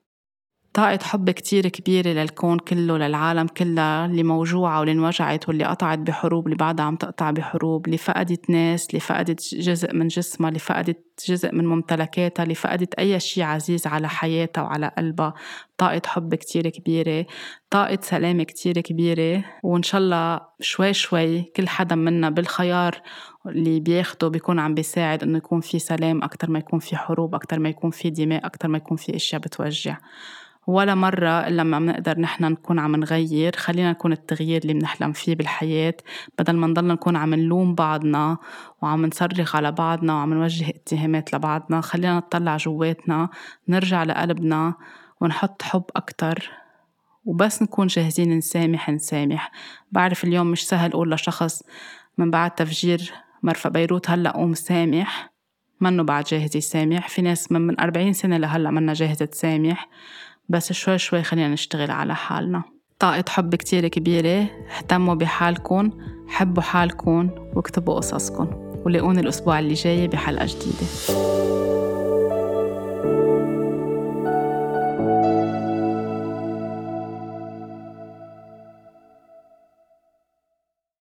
طاقة 0.79 0.99
حب 1.03 1.29
كتير 1.29 1.67
كبيرة 1.67 2.09
للكون 2.09 2.59
كله 2.59 2.97
للعالم 2.97 3.47
كلها 3.47 4.05
اللي 4.05 4.23
موجوعة 4.23 4.79
واللي 4.79 4.91
انوجعت 4.91 5.47
واللي 5.47 5.63
قطعت 5.63 5.99
بحروب 5.99 6.45
اللي 6.45 6.57
بعدها 6.57 6.85
عم 6.85 6.95
تقطع 6.95 7.31
بحروب 7.31 7.85
اللي 7.85 7.97
فقدت 7.97 8.49
ناس 8.49 8.87
اللي 8.89 8.99
فقدت 8.99 9.55
جزء 9.55 9.93
من 9.93 10.07
جسمها 10.07 10.49
اللي 10.49 10.59
فقدت 10.59 10.99
جزء 11.27 11.55
من 11.55 11.65
ممتلكاتها 11.65 12.43
اللي 12.43 12.55
فقدت 12.55 12.93
أي 12.93 13.19
شيء 13.19 13.43
عزيز 13.43 13.87
على 13.87 14.09
حياتها 14.09 14.61
وعلى 14.61 14.91
قلبها. 14.97 15.33
طاقة 15.77 16.01
حب 16.05 16.35
كتير 16.35 16.69
كبيرة 16.69 17.25
طاقة 17.69 17.99
سلام 18.01 18.43
كتير 18.43 18.81
كبيرة. 18.81 19.43
وإن 19.63 19.83
شاء 19.83 20.01
الله 20.01 20.39
شوي 20.61 20.93
شوي 20.93 21.41
كل 21.41 21.67
حدا 21.67 21.95
منا 21.95 22.29
بالخيار 22.29 23.01
اللي 23.45 23.79
بياخده 23.79 24.27
بيكون 24.27 24.59
عم 24.59 24.73
بيساعد 24.73 25.23
إنه 25.23 25.37
يكون 25.37 25.61
في 25.61 25.79
سلام 25.79 26.23
أكتر 26.23 26.49
ما 26.49 26.59
يكون 26.59 26.79
في 26.79 26.97
حروب 26.97 27.35
أكتر 27.35 27.59
ما 27.59 27.69
يكون 27.69 27.91
في 27.91 28.09
دماء 28.09 28.45
أكتر 28.45 28.67
ما 28.67 28.77
يكون 28.77 28.97
في 28.97 29.15
أشياء 29.15 29.41
بتوجع. 29.41 29.97
ولا 30.69 30.95
مرة 30.95 31.47
إلا 31.47 31.63
ما 31.63 31.79
بنقدر 31.79 32.19
نحن 32.19 32.45
نكون 32.45 32.79
عم 32.79 32.95
نغير. 32.95 33.55
خلينا 33.55 33.91
نكون 33.91 34.11
التغيير 34.11 34.61
اللي 34.61 34.73
بنحلم 34.73 35.11
فيه 35.11 35.35
بالحياة. 35.35 35.93
بدل 36.39 36.55
ما 36.55 36.67
نضلنا 36.67 36.93
نكون 36.93 37.15
عم 37.15 37.33
نلوم 37.33 37.75
بعضنا 37.75 38.37
وعم 38.81 39.05
نصرخ 39.05 39.55
على 39.55 39.71
بعضنا 39.71 40.13
وعم 40.13 40.33
نوجه 40.33 40.69
اتهامات 40.69 41.33
لبعضنا 41.35 41.81
خلينا 41.81 42.17
نطلع 42.17 42.57
جواتنا 42.57 43.29
نرجع 43.67 44.03
لقلبنا 44.03 44.73
ونحط 45.21 45.61
حب 45.61 45.83
أكتر. 45.95 46.51
وبس 47.25 47.61
نكون 47.61 47.87
جاهزين 47.87 48.37
نسامح 48.37 48.89
نسامح. 48.89 49.51
بعرف 49.91 50.23
اليوم 50.23 50.47
مش 50.51 50.67
سهل 50.67 50.91
أقول 50.91 51.11
لشخص 51.11 51.63
من 52.17 52.31
بعد 52.31 52.51
تفجير 52.51 53.13
مرفأ 53.43 53.69
بيروت 53.69 54.09
هلأ 54.09 54.31
قوم 54.31 54.53
سامح. 54.53 55.29
منه 55.81 56.03
بعد 56.03 56.23
جاهز 56.23 56.57
يسامح. 56.57 57.09
في 57.09 57.21
ناس 57.21 57.51
من, 57.51 57.61
من 57.61 57.79
أربعين 57.79 58.13
سنة 58.13 58.37
لهلأ 58.37 58.71
منا 58.71 58.93
جاهزة 58.93 59.25
تسامح. 59.25 59.87
بس 60.49 60.73
شوي 60.73 60.97
شوي 60.97 61.23
خلينا 61.23 61.47
نشتغل 61.47 61.91
على 61.91 62.15
حالنا. 62.15 62.63
طاقة 62.99 63.23
حب 63.29 63.55
كتير 63.55 63.87
كبيرة 63.87 64.47
اهتموا 64.77 65.15
بحالكم 65.15 65.91
حبوا 66.27 66.63
حالكم 66.63 67.29
واكتبوا 67.55 67.95
قصصكم 67.95 68.47
ولاقوني 68.85 69.19
الأسبوع 69.19 69.59
اللي 69.59 69.73
جاي 69.73 70.07
بحلقة 70.07 70.45
جديدة. 70.45 70.85